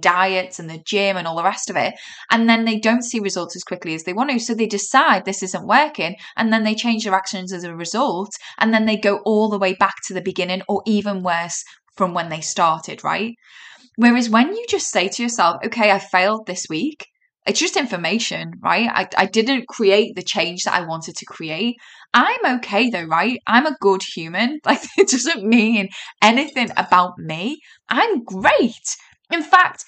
diets 0.00 0.58
and 0.58 0.68
the 0.68 0.82
gym 0.84 1.16
and 1.16 1.28
all 1.28 1.36
the 1.36 1.44
rest 1.44 1.70
of 1.70 1.76
it. 1.76 1.94
And 2.32 2.48
then 2.48 2.64
they 2.64 2.78
don't 2.80 3.04
see 3.04 3.20
results 3.20 3.54
as 3.54 3.62
quickly 3.62 3.94
as 3.94 4.02
they 4.02 4.12
want 4.12 4.30
to. 4.30 4.40
So 4.40 4.54
they 4.54 4.66
decide 4.66 5.24
this 5.24 5.44
isn't 5.44 5.66
working. 5.66 6.16
And 6.36 6.52
then 6.52 6.64
they 6.64 6.74
change 6.74 7.04
their 7.04 7.14
actions 7.14 7.52
as 7.52 7.62
a 7.62 7.76
result. 7.76 8.30
And 8.58 8.74
then 8.74 8.86
they 8.86 8.96
go 8.96 9.20
all 9.24 9.48
the 9.48 9.60
way 9.60 9.74
back 9.74 9.94
to 10.06 10.14
the 10.14 10.22
beginning 10.22 10.62
or 10.68 10.82
even 10.86 11.22
worse 11.22 11.62
from 11.96 12.14
when 12.14 12.30
they 12.30 12.40
started, 12.40 13.04
right? 13.04 13.34
Whereas 13.96 14.30
when 14.30 14.54
you 14.54 14.64
just 14.68 14.90
say 14.90 15.08
to 15.08 15.22
yourself, 15.22 15.56
okay, 15.64 15.90
I 15.90 15.98
failed 15.98 16.46
this 16.46 16.66
week, 16.68 17.06
it's 17.46 17.60
just 17.60 17.76
information, 17.76 18.54
right? 18.60 18.90
I, 18.92 19.08
I 19.16 19.26
didn't 19.26 19.68
create 19.68 20.16
the 20.16 20.22
change 20.22 20.64
that 20.64 20.74
I 20.74 20.84
wanted 20.86 21.16
to 21.16 21.24
create. 21.26 21.76
I'm 22.12 22.56
okay 22.56 22.90
though, 22.90 23.04
right? 23.04 23.38
I'm 23.46 23.66
a 23.66 23.76
good 23.80 24.02
human. 24.02 24.60
Like, 24.66 24.82
it 24.98 25.08
doesn't 25.08 25.44
mean 25.44 25.88
anything 26.20 26.70
about 26.76 27.18
me. 27.18 27.60
I'm 27.88 28.24
great. 28.24 28.96
In 29.30 29.42
fact, 29.42 29.84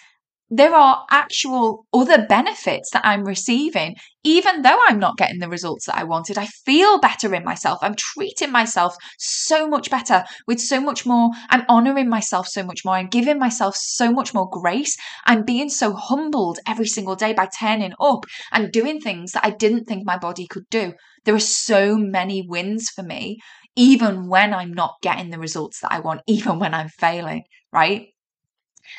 there 0.51 0.75
are 0.75 1.05
actual 1.11 1.85
other 1.93 2.27
benefits 2.27 2.91
that 2.93 3.05
I'm 3.05 3.25
receiving, 3.25 3.97
even 4.25 4.63
though 4.63 4.79
I'm 4.87 4.99
not 4.99 5.19
getting 5.19 5.41
the 5.41 5.49
results 5.49 5.87
that 5.87 5.97
I 5.97 6.05
wanted. 6.05 6.39
I 6.39 6.47
feel 6.47 6.99
better 6.99 7.35
in 7.35 7.45
myself. 7.45 7.79
I'm 7.83 7.95
treating 7.95 8.51
myself 8.51 8.97
so 9.19 9.69
much 9.69 9.91
better 9.91 10.25
with 10.47 10.59
so 10.61 10.81
much 10.81 11.05
more. 11.05 11.31
I'm 11.51 11.65
honoring 11.69 12.09
myself 12.09 12.49
so 12.49 12.63
much 12.63 12.85
more. 12.85 12.95
I'm 12.95 13.09
giving 13.09 13.39
myself 13.39 13.77
so 13.77 14.11
much 14.11 14.33
more 14.33 14.49
grace. 14.51 14.97
I'm 15.27 15.45
being 15.45 15.69
so 15.69 15.93
humbled 15.93 16.59
every 16.67 16.87
single 16.87 17.17
day 17.17 17.35
by 17.35 17.49
turning 17.59 17.93
up 18.01 18.25
and 18.51 18.73
doing 18.73 19.01
things 19.01 19.33
that 19.33 19.45
I 19.45 19.51
didn't 19.51 19.85
think 19.85 20.07
my 20.07 20.17
body 20.17 20.47
could 20.47 20.69
do. 20.71 20.95
There 21.25 21.35
are 21.35 21.41
so 21.41 21.97
many 21.97 22.47
wins 22.49 22.89
for 22.89 23.03
me, 23.03 23.39
even 23.77 24.29
when 24.29 24.55
I'm 24.55 24.73
not 24.73 24.95
getting 25.03 25.29
the 25.31 25.39
results 25.39 25.81
that 25.81 25.93
I 25.93 26.01
want, 26.01 26.23
even 26.27 26.59
when 26.59 26.73
I'm 26.73 26.89
failing, 26.89 27.43
right? 27.71 28.09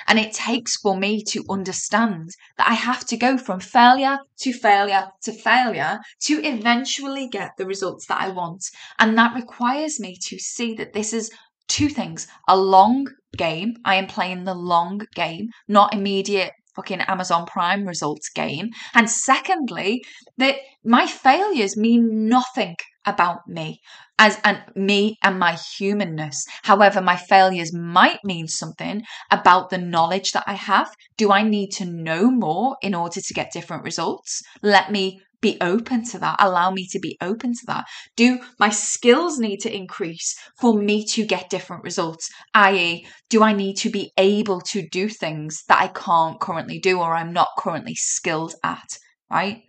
And 0.07 0.19
it 0.19 0.33
takes 0.33 0.77
for 0.77 0.97
me 0.97 1.23
to 1.29 1.43
understand 1.49 2.29
that 2.57 2.67
I 2.67 2.73
have 2.73 3.05
to 3.07 3.17
go 3.17 3.37
from 3.37 3.59
failure 3.59 4.19
to 4.39 4.53
failure 4.53 5.07
to 5.23 5.33
failure 5.33 5.99
to 6.21 6.45
eventually 6.45 7.27
get 7.27 7.51
the 7.57 7.65
results 7.65 8.05
that 8.07 8.21
I 8.21 8.29
want. 8.29 8.63
And 8.97 9.17
that 9.17 9.35
requires 9.35 9.99
me 9.99 10.17
to 10.27 10.39
see 10.39 10.73
that 10.75 10.93
this 10.93 11.13
is 11.13 11.31
two 11.67 11.89
things 11.89 12.27
a 12.47 12.57
long 12.57 13.07
game. 13.37 13.75
I 13.85 13.95
am 13.95 14.07
playing 14.07 14.43
the 14.43 14.55
long 14.55 15.01
game, 15.15 15.49
not 15.67 15.93
immediate 15.93 16.51
fucking 16.75 17.01
Amazon 17.01 17.45
Prime 17.45 17.85
results 17.85 18.29
game. 18.29 18.69
And 18.93 19.09
secondly, 19.09 20.03
that 20.37 20.55
my 20.83 21.05
failures 21.07 21.75
mean 21.75 22.27
nothing 22.27 22.75
about 23.09 23.47
me 23.47 23.81
as 24.17 24.39
and 24.43 24.61
me 24.75 25.17
and 25.23 25.39
my 25.39 25.57
humanness. 25.77 26.45
However, 26.63 27.01
my 27.01 27.15
failures 27.15 27.73
might 27.73 28.19
mean 28.23 28.47
something 28.47 29.03
about 29.31 29.69
the 29.69 29.77
knowledge 29.77 30.33
that 30.33 30.43
I 30.45 30.53
have. 30.53 30.93
Do 31.17 31.31
I 31.31 31.43
need 31.43 31.69
to 31.71 31.85
know 31.85 32.29
more 32.29 32.77
in 32.81 32.93
order 32.93 33.21
to 33.21 33.33
get 33.33 33.51
different 33.51 33.83
results? 33.83 34.41
Let 34.61 34.91
me 34.91 35.21
be 35.41 35.57
open 35.61 36.03
to 36.03 36.19
that. 36.19 36.35
Allow 36.39 36.71
me 36.71 36.85
to 36.87 36.99
be 36.99 37.17
open 37.21 37.53
to 37.53 37.65
that. 37.67 37.85
Do 38.15 38.39
my 38.59 38.69
skills 38.69 39.39
need 39.39 39.59
to 39.61 39.73
increase 39.73 40.37
for 40.59 40.73
me 40.73 41.05
to 41.05 41.25
get 41.25 41.49
different 41.49 41.83
results? 41.83 42.29
I.e., 42.53 43.07
do 43.29 43.41
I 43.43 43.53
need 43.53 43.75
to 43.77 43.89
be 43.89 44.11
able 44.17 44.59
to 44.61 44.87
do 44.89 45.07
things 45.07 45.63
that 45.69 45.79
I 45.79 45.87
can't 45.87 46.39
currently 46.41 46.79
do 46.79 46.99
or 46.99 47.15
I'm 47.15 47.31
not 47.31 47.49
currently 47.57 47.95
skilled 47.95 48.55
at? 48.63 48.97
Right? 49.31 49.63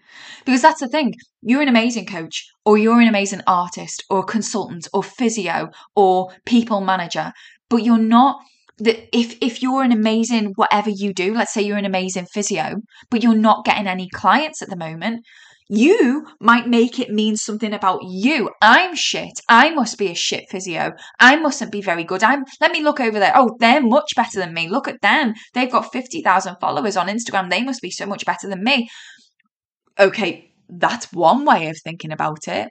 Because 0.44 0.62
that's 0.62 0.80
the 0.80 0.88
thing. 0.88 1.14
You're 1.42 1.62
an 1.62 1.68
amazing 1.68 2.06
coach, 2.06 2.46
or 2.64 2.78
you're 2.78 3.00
an 3.00 3.08
amazing 3.08 3.42
artist, 3.46 4.04
or 4.10 4.24
consultant, 4.24 4.88
or 4.92 5.02
physio, 5.02 5.70
or 5.94 6.30
people 6.46 6.80
manager, 6.80 7.32
but 7.68 7.84
you're 7.84 7.98
not 7.98 8.40
that 8.78 9.14
if 9.16 9.36
if 9.40 9.62
you're 9.62 9.82
an 9.82 9.92
amazing 9.92 10.52
whatever 10.56 10.90
you 10.90 11.12
do, 11.12 11.34
let's 11.34 11.52
say 11.52 11.62
you're 11.62 11.76
an 11.76 11.84
amazing 11.84 12.26
physio, 12.26 12.76
but 13.10 13.22
you're 13.22 13.34
not 13.34 13.64
getting 13.64 13.86
any 13.86 14.08
clients 14.08 14.62
at 14.62 14.70
the 14.70 14.76
moment, 14.76 15.24
you 15.68 16.26
might 16.40 16.66
make 16.66 16.98
it 16.98 17.10
mean 17.10 17.36
something 17.36 17.72
about 17.72 18.00
you. 18.02 18.50
I'm 18.60 18.96
shit. 18.96 19.40
I 19.48 19.70
must 19.70 19.98
be 19.98 20.08
a 20.08 20.14
shit 20.14 20.46
physio. 20.50 20.92
I 21.20 21.36
mustn't 21.36 21.70
be 21.70 21.80
very 21.80 22.02
good. 22.02 22.24
I'm 22.24 22.44
let 22.60 22.72
me 22.72 22.82
look 22.82 22.98
over 22.98 23.20
there. 23.20 23.32
Oh, 23.36 23.56
they're 23.60 23.80
much 23.82 24.16
better 24.16 24.40
than 24.40 24.52
me. 24.52 24.68
Look 24.68 24.88
at 24.88 25.00
them. 25.00 25.34
They've 25.54 25.70
got 25.70 25.92
50,000 25.92 26.56
followers 26.60 26.96
on 26.96 27.06
Instagram. 27.06 27.50
They 27.50 27.62
must 27.62 27.82
be 27.82 27.90
so 27.90 28.06
much 28.06 28.26
better 28.26 28.48
than 28.48 28.64
me. 28.64 28.88
Okay, 30.00 30.50
that's 30.68 31.12
one 31.12 31.44
way 31.44 31.68
of 31.68 31.76
thinking 31.84 32.10
about 32.10 32.48
it. 32.48 32.70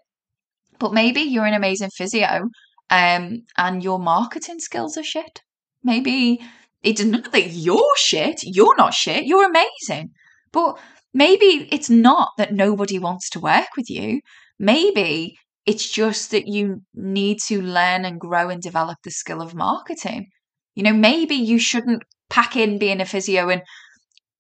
But 0.80 0.94
maybe 0.94 1.22
you're 1.22 1.46
an 1.46 1.54
amazing 1.54 1.92
physio 1.96 2.50
um, 2.90 3.44
and 3.58 3.84
your 3.84 4.00
marketing 4.00 4.60
skills 4.60 4.98
are 4.98 5.04
shit. 5.04 5.42
Maybe 5.84 6.42
it's 6.82 7.04
not 7.04 7.32
that 7.32 7.52
you're 7.52 7.96
shit. 7.98 8.40
You're 8.44 8.76
not 8.78 8.94
shit. 8.94 9.26
You're 9.26 9.48
amazing. 9.48 10.10
But 10.52 10.80
maybe 11.14 11.68
it's 11.72 11.90
not 11.90 12.30
that 12.38 12.54
nobody 12.54 12.98
wants 12.98 13.30
to 13.32 13.40
work 13.40 13.68
with 13.78 13.90
you. 13.90 14.22
Maybe 14.58 15.36
it's 15.66 15.88
just 15.88 16.32
that 16.32 16.48
you 16.48 16.82
need 16.96 17.40
to 17.48 17.62
learn 17.62 18.06
and 18.06 18.20
grow 18.20 18.50
and 18.50 18.62
develop 18.62 18.98
the 19.04 19.12
skill 19.12 19.42
of 19.42 19.54
marketing. 19.54 20.28
You 20.74 20.84
know, 20.84 20.94
maybe 20.94 21.36
you 21.36 21.60
shouldn't 21.60 22.04
pack 22.30 22.56
in 22.56 22.80
being 22.80 23.02
a 23.02 23.06
physio 23.06 23.50
and 23.50 23.62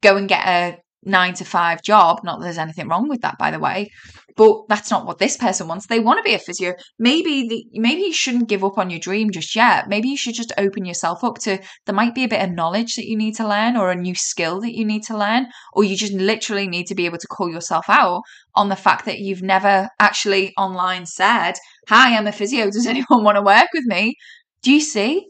go 0.01 0.17
and 0.17 0.27
get 0.27 0.47
a 0.47 0.77
nine 1.03 1.33
to 1.35 1.45
five 1.45 1.81
job. 1.81 2.21
Not 2.23 2.39
that 2.39 2.45
there's 2.45 2.57
anything 2.57 2.87
wrong 2.87 3.07
with 3.07 3.21
that, 3.21 3.37
by 3.37 3.51
the 3.51 3.59
way, 3.59 3.89
but 4.35 4.67
that's 4.67 4.91
not 4.91 5.05
what 5.05 5.17
this 5.17 5.37
person 5.37 5.67
wants. 5.67 5.87
They 5.87 5.99
want 5.99 6.17
to 6.17 6.23
be 6.23 6.33
a 6.33 6.39
physio. 6.39 6.73
Maybe 6.97 7.47
the, 7.47 7.65
maybe 7.79 8.01
you 8.01 8.13
shouldn't 8.13 8.49
give 8.49 8.63
up 8.63 8.77
on 8.77 8.89
your 8.89 8.99
dream 8.99 9.31
just 9.31 9.55
yet. 9.55 9.87
Maybe 9.87 10.09
you 10.09 10.17
should 10.17 10.35
just 10.35 10.53
open 10.57 10.85
yourself 10.85 11.23
up 11.23 11.37
to 11.39 11.59
there 11.85 11.95
might 11.95 12.15
be 12.15 12.23
a 12.23 12.27
bit 12.27 12.43
of 12.43 12.51
knowledge 12.51 12.95
that 12.95 13.07
you 13.07 13.17
need 13.17 13.35
to 13.35 13.47
learn 13.47 13.77
or 13.77 13.91
a 13.91 13.95
new 13.95 14.15
skill 14.15 14.61
that 14.61 14.75
you 14.75 14.85
need 14.85 15.03
to 15.03 15.17
learn, 15.17 15.47
or 15.73 15.83
you 15.83 15.95
just 15.95 16.13
literally 16.13 16.67
need 16.67 16.85
to 16.87 16.95
be 16.95 17.05
able 17.05 17.17
to 17.17 17.27
call 17.27 17.49
yourself 17.49 17.85
out 17.89 18.21
on 18.55 18.69
the 18.69 18.75
fact 18.75 19.05
that 19.05 19.19
you've 19.19 19.41
never 19.41 19.89
actually 19.99 20.53
online 20.57 21.05
said, 21.05 21.53
"Hi, 21.87 22.15
I'm 22.15 22.27
a 22.27 22.31
physio. 22.31 22.65
Does 22.65 22.85
anyone 22.93 23.23
want 23.23 23.37
to 23.37 23.41
work 23.41 23.67
with 23.73 23.85
me?" 23.85 24.15
Do 24.61 24.73
you 24.73 24.81
see? 24.81 25.27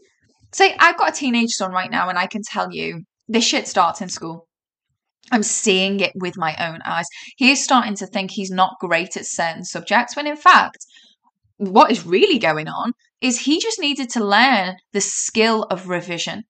Say, 0.52 0.74
I've 0.80 0.98
got 0.98 1.10
a 1.10 1.12
teenage 1.12 1.50
son 1.50 1.70
right 1.70 1.90
now, 1.90 2.08
and 2.08 2.18
I 2.18 2.26
can 2.26 2.42
tell 2.42 2.72
you 2.72 3.02
this 3.28 3.44
shit 3.44 3.68
starts 3.68 4.00
in 4.00 4.08
school 4.08 4.48
I'm 5.32 5.42
seeing 5.42 6.00
it 6.00 6.12
with 6.14 6.36
my 6.36 6.56
own 6.58 6.80
eyes. 6.84 7.06
He 7.36 7.50
is 7.50 7.62
starting 7.62 7.94
to 7.96 8.06
think 8.06 8.30
he's 8.30 8.50
not 8.50 8.76
great 8.80 9.16
at 9.16 9.26
certain 9.26 9.64
subjects, 9.64 10.16
when 10.16 10.26
in 10.26 10.36
fact, 10.36 10.78
what 11.56 11.90
is 11.90 12.06
really 12.06 12.38
going 12.38 12.68
on 12.68 12.92
is 13.20 13.40
he 13.40 13.60
just 13.60 13.78
needed 13.78 14.08
to 14.10 14.24
learn 14.24 14.76
the 14.92 15.00
skill 15.00 15.64
of 15.64 15.88
revision, 15.88 16.44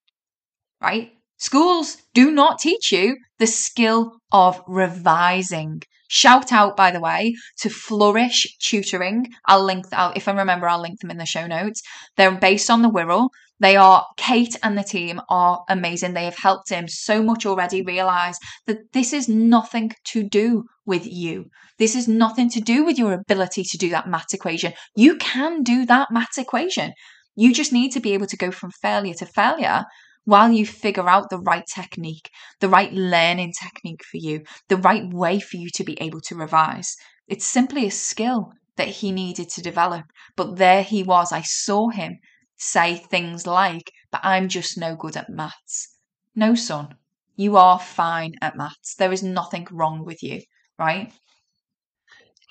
right? 0.80 1.11
Schools 1.38 1.96
do 2.14 2.30
not 2.30 2.59
teach 2.59 2.92
you 2.92 3.16
the 3.38 3.46
skill 3.46 4.18
of 4.30 4.62
revising. 4.68 5.83
Shout 6.09 6.52
out, 6.52 6.76
by 6.76 6.90
the 6.90 7.00
way, 7.00 7.35
to 7.61 7.70
Flourish 7.70 8.46
Tutoring. 8.59 9.26
I'll 9.46 9.64
link, 9.64 9.87
I'll, 9.92 10.12
if 10.14 10.28
I 10.28 10.33
remember, 10.33 10.68
I'll 10.68 10.80
link 10.80 11.00
them 11.00 11.11
in 11.11 11.18
the 11.18 11.26
show 11.26 11.46
notes. 11.46 11.83
They're 12.16 12.33
based 12.33 12.68
on 12.70 12.83
the 12.83 12.90
Wirral. 12.90 13.30
They 13.61 13.77
are, 13.77 14.07
Kate 14.16 14.57
and 14.62 14.77
the 14.77 14.83
team 14.83 15.20
are 15.29 15.64
amazing. 15.68 16.14
They 16.14 16.25
have 16.25 16.38
helped 16.38 16.70
him 16.70 16.88
so 16.88 17.23
much 17.23 17.44
already 17.44 17.83
realize 17.83 18.38
that 18.66 18.92
this 18.94 19.12
is 19.12 19.29
nothing 19.29 19.92
to 20.07 20.23
do 20.23 20.64
with 20.87 21.07
you. 21.07 21.51
This 21.79 21.94
is 21.94 22.09
nothing 22.09 22.49
to 22.51 22.61
do 22.61 22.85
with 22.85 22.99
your 22.99 23.12
ability 23.12 23.64
to 23.64 23.77
do 23.77 23.90
that 23.90 24.09
math 24.09 24.33
equation. 24.33 24.73
You 24.96 25.16
can 25.16 25.62
do 25.62 25.85
that 25.87 26.09
math 26.11 26.38
equation. 26.38 26.92
You 27.37 27.53
just 27.53 27.73
need 27.73 27.92
to 27.92 28.01
be 28.01 28.14
able 28.14 28.27
to 28.29 28.37
go 28.37 28.51
from 28.51 28.70
failure 28.83 29.14
to 29.14 29.27
failure 29.27 29.85
while 30.25 30.51
you 30.51 30.64
figure 30.64 31.09
out 31.09 31.29
the 31.29 31.38
right 31.38 31.64
technique, 31.75 32.31
the 32.61 32.68
right 32.68 32.92
learning 32.92 33.53
technique 33.61 34.03
for 34.05 34.16
you, 34.16 34.42
the 34.68 34.77
right 34.77 35.12
way 35.12 35.38
for 35.38 35.59
you 35.59 35.68
to 35.75 35.85
be 35.85 36.01
able 36.01 36.20
to 36.23 36.35
revise. 36.35 36.96
It's 37.29 37.46
simply 37.46 37.87
a 37.87 37.90
skill 37.90 38.53
that 38.77 38.88
he 38.88 39.12
needed 39.12 39.51
to 39.51 39.62
develop. 39.62 40.07
But 40.37 40.57
there 40.57 40.83
he 40.83 41.03
was. 41.03 41.33
I 41.33 41.42
saw 41.42 41.90
him 41.90 42.18
say 42.61 42.96
things 42.96 43.46
like, 43.46 43.90
but 44.12 44.20
I'm 44.23 44.49
just 44.49 44.79
no 44.79 44.94
good 44.94 45.16
at 45.16 45.31
maths. 45.31 45.96
No, 46.35 46.55
son, 46.55 46.96
you 47.37 47.57
are 47.57 47.79
fine 47.79 48.35
at 48.42 48.57
maths. 48.57 48.94
There 48.94 49.12
is 49.12 49.23
nothing 49.23 49.66
wrong 49.70 50.05
with 50.05 50.23
you, 50.23 50.42
right? 50.79 51.12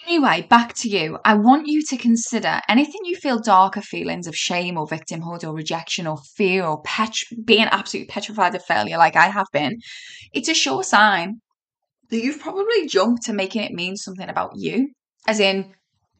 Anyway, 0.07 0.47
back 0.49 0.73
to 0.75 0.89
you. 0.89 1.19
I 1.25 1.35
want 1.35 1.67
you 1.67 1.83
to 1.83 1.97
consider 1.97 2.61
anything 2.67 3.01
you 3.03 3.15
feel 3.15 3.39
darker 3.39 3.81
feelings 3.81 4.27
of 4.27 4.35
shame 4.35 4.77
or 4.77 4.87
victimhood 4.87 5.43
or 5.43 5.53
rejection 5.53 6.07
or 6.07 6.17
fear 6.35 6.63
or 6.63 6.81
pet- 6.81 7.13
being 7.45 7.67
absolutely 7.69 8.07
petrified 8.07 8.55
of 8.55 8.65
failure, 8.65 8.97
like 8.97 9.15
I 9.15 9.27
have 9.27 9.47
been. 9.51 9.77
It's 10.33 10.49
a 10.49 10.53
sure 10.53 10.83
sign 10.83 11.41
that 12.09 12.23
you've 12.23 12.39
probably 12.39 12.87
jumped 12.87 13.23
to 13.25 13.33
making 13.33 13.63
it 13.63 13.73
mean 13.73 13.97
something 13.97 14.29
about 14.29 14.53
you, 14.55 14.89
as 15.27 15.39
in 15.39 15.73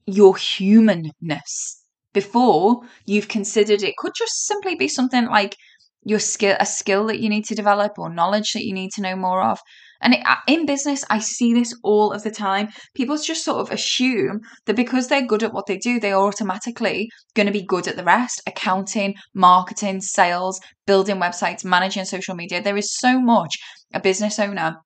your 0.06 0.38
humanness 0.38 1.79
before 2.14 2.82
you've 3.06 3.28
considered 3.28 3.84
it 3.84 3.98
could 3.98 4.14
just 4.16 4.46
simply 4.46 4.76
be 4.76 4.88
something 4.88 5.26
like 5.28 5.56
your 6.04 6.20
skill 6.20 6.56
a 6.60 6.66
skill 6.66 7.06
that 7.08 7.20
you 7.20 7.30
need 7.30 7.46
to 7.46 7.56
develop 7.56 7.94
or 7.98 8.10
knowledge 8.10 8.54
that 8.54 8.66
you 8.66 8.74
need 8.74 8.92
to 8.92 9.02
know 9.02 9.16
more 9.16 9.44
of. 9.44 9.60
And 10.02 10.14
it, 10.14 10.22
uh, 10.26 10.38
in 10.48 10.66
business 10.66 11.04
i 11.10 11.20
see 11.20 11.54
this 11.54 11.78
all 11.84 12.14
of 12.14 12.24
the 12.24 12.32
time. 12.32 12.70
People 12.96 13.18
just 13.18 13.44
sort 13.44 13.60
of 13.60 13.72
assume 13.72 14.40
that 14.66 14.76
because 14.76 15.08
they're 15.08 15.26
good 15.26 15.44
at 15.44 15.54
what 15.54 15.66
they 15.68 15.78
do 15.78 16.00
they 16.00 16.12
are 16.12 16.26
automatically 16.28 17.10
going 17.36 17.48
to 17.48 17.54
be 17.54 17.66
good 17.66 17.88
at 17.88 17.98
the 17.98 18.04
rest. 18.04 18.42
Accounting 18.48 19.16
marketing 19.34 20.02
sales 20.02 20.60
building 20.88 21.18
websites 21.18 21.66
managing 21.66 22.06
social 22.06 22.36
media. 22.36 22.62
There 22.62 22.78
is 22.78 22.98
so 22.98 23.20
much 23.20 23.58
a 23.94 24.00
business 24.00 24.40
owner 24.40 24.78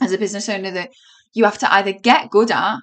as 0.00 0.12
a 0.12 0.18
business 0.18 0.48
owner 0.48 0.70
that 0.70 0.90
you 1.34 1.44
have 1.44 1.58
to 1.58 1.72
either 1.72 1.92
get 1.92 2.30
good 2.30 2.50
at 2.50 2.78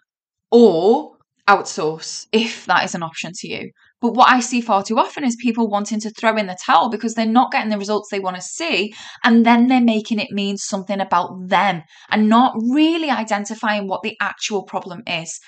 or 0.52 1.15
outsource 1.48 2.26
if 2.32 2.66
that 2.66 2.84
is 2.84 2.96
an 2.96 3.04
option 3.04 3.32
to 3.36 3.48
you. 3.48 3.70
But 4.02 4.14
what 4.14 4.30
I 4.30 4.40
see 4.40 4.62
far 4.62 4.84
too 4.84 4.98
often 5.00 5.24
is 5.24 5.36
people 5.36 5.70
wanting 5.70 6.00
to 6.02 6.10
throw 6.10 6.36
in 6.38 6.48
the 6.48 6.58
towel 6.66 6.90
because 6.90 7.14
they're 7.14 7.26
not 7.26 7.52
getting 7.52 7.70
the 7.70 7.78
results 7.78 8.10
they 8.10 8.20
want 8.20 8.36
to 8.36 8.42
see. 8.42 8.94
And 9.24 9.46
then 9.46 9.68
they're 9.68 9.82
making 9.82 10.20
it 10.20 10.32
mean 10.32 10.58
something 10.58 11.00
about 11.00 11.48
them 11.48 11.84
and 12.10 12.30
not 12.30 12.56
really 12.70 13.10
identifying 13.10 13.88
what 13.88 14.02
the 14.04 14.18
actual 14.22 14.64
problem 14.64 15.02
is. 15.08 15.40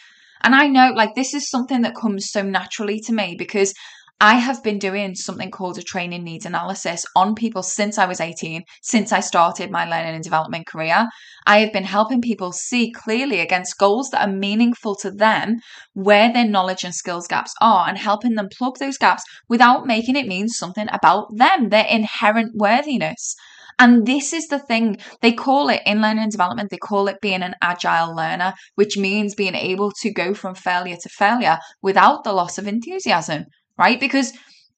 And 0.42 0.54
I 0.56 0.68
know, 0.68 0.92
like, 0.96 1.16
this 1.16 1.34
is 1.34 1.50
something 1.50 1.82
that 1.82 1.96
comes 1.96 2.30
so 2.30 2.42
naturally 2.44 3.00
to 3.02 3.14
me 3.14 3.36
because 3.38 3.74
I 4.19 4.36
have 4.36 4.63
been 4.63 4.80
doing 4.80 5.13
something 5.13 5.51
called 5.51 5.77
a 5.77 5.84
training 5.84 6.23
needs 6.23 6.47
analysis 6.47 7.06
on 7.15 7.36
people 7.36 7.62
since 7.62 7.99
I 7.99 8.08
was 8.08 8.19
18, 8.19 8.63
since 8.82 9.12
I 9.12 9.19
started 9.19 9.69
my 9.69 9.86
learning 9.86 10.15
and 10.15 10.23
development 10.23 10.65
career. 10.65 11.08
I 11.45 11.60
have 11.60 11.71
been 11.71 11.84
helping 11.84 12.21
people 12.21 12.51
see 12.51 12.91
clearly 12.91 13.39
against 13.39 13.77
goals 13.77 14.10
that 14.10 14.27
are 14.27 14.34
meaningful 14.34 14.95
to 15.01 15.12
them 15.12 15.58
where 15.93 16.34
their 16.34 16.47
knowledge 16.47 16.84
and 16.84 16.95
skills 16.95 17.27
gaps 17.27 17.53
are 17.62 17.88
and 17.88 17.95
helping 17.95 18.34
them 18.34 18.49
plug 18.58 18.80
those 18.80 18.97
gaps 18.97 19.21
without 19.47 19.86
making 19.86 20.15
it 20.15 20.25
mean 20.25 20.47
something 20.47 20.88
about 20.91 21.27
them, 21.36 21.69
their 21.69 21.86
inherent 21.86 22.56
worthiness. 22.56 23.36
And 23.77 24.08
this 24.08 24.34
is 24.34 24.47
the 24.47 24.58
thing 24.58 24.97
they 25.21 25.32
call 25.32 25.69
it 25.69 25.84
in 25.86 26.01
learning 26.01 26.23
and 26.23 26.32
development, 26.32 26.71
they 26.71 26.77
call 26.77 27.08
it 27.08 27.21
being 27.21 27.43
an 27.43 27.53
agile 27.62 28.15
learner, 28.15 28.56
which 28.73 28.97
means 28.97 29.36
being 29.36 29.53
able 29.53 29.91
to 30.01 30.12
go 30.12 30.34
from 30.34 30.56
failure 30.56 30.97
to 30.99 31.10
failure 31.10 31.60
without 31.84 32.23
the 32.23 32.34
loss 32.34 32.58
of 32.58 32.67
enthusiasm 32.67 33.45
right? 33.78 34.00
Because 34.00 34.34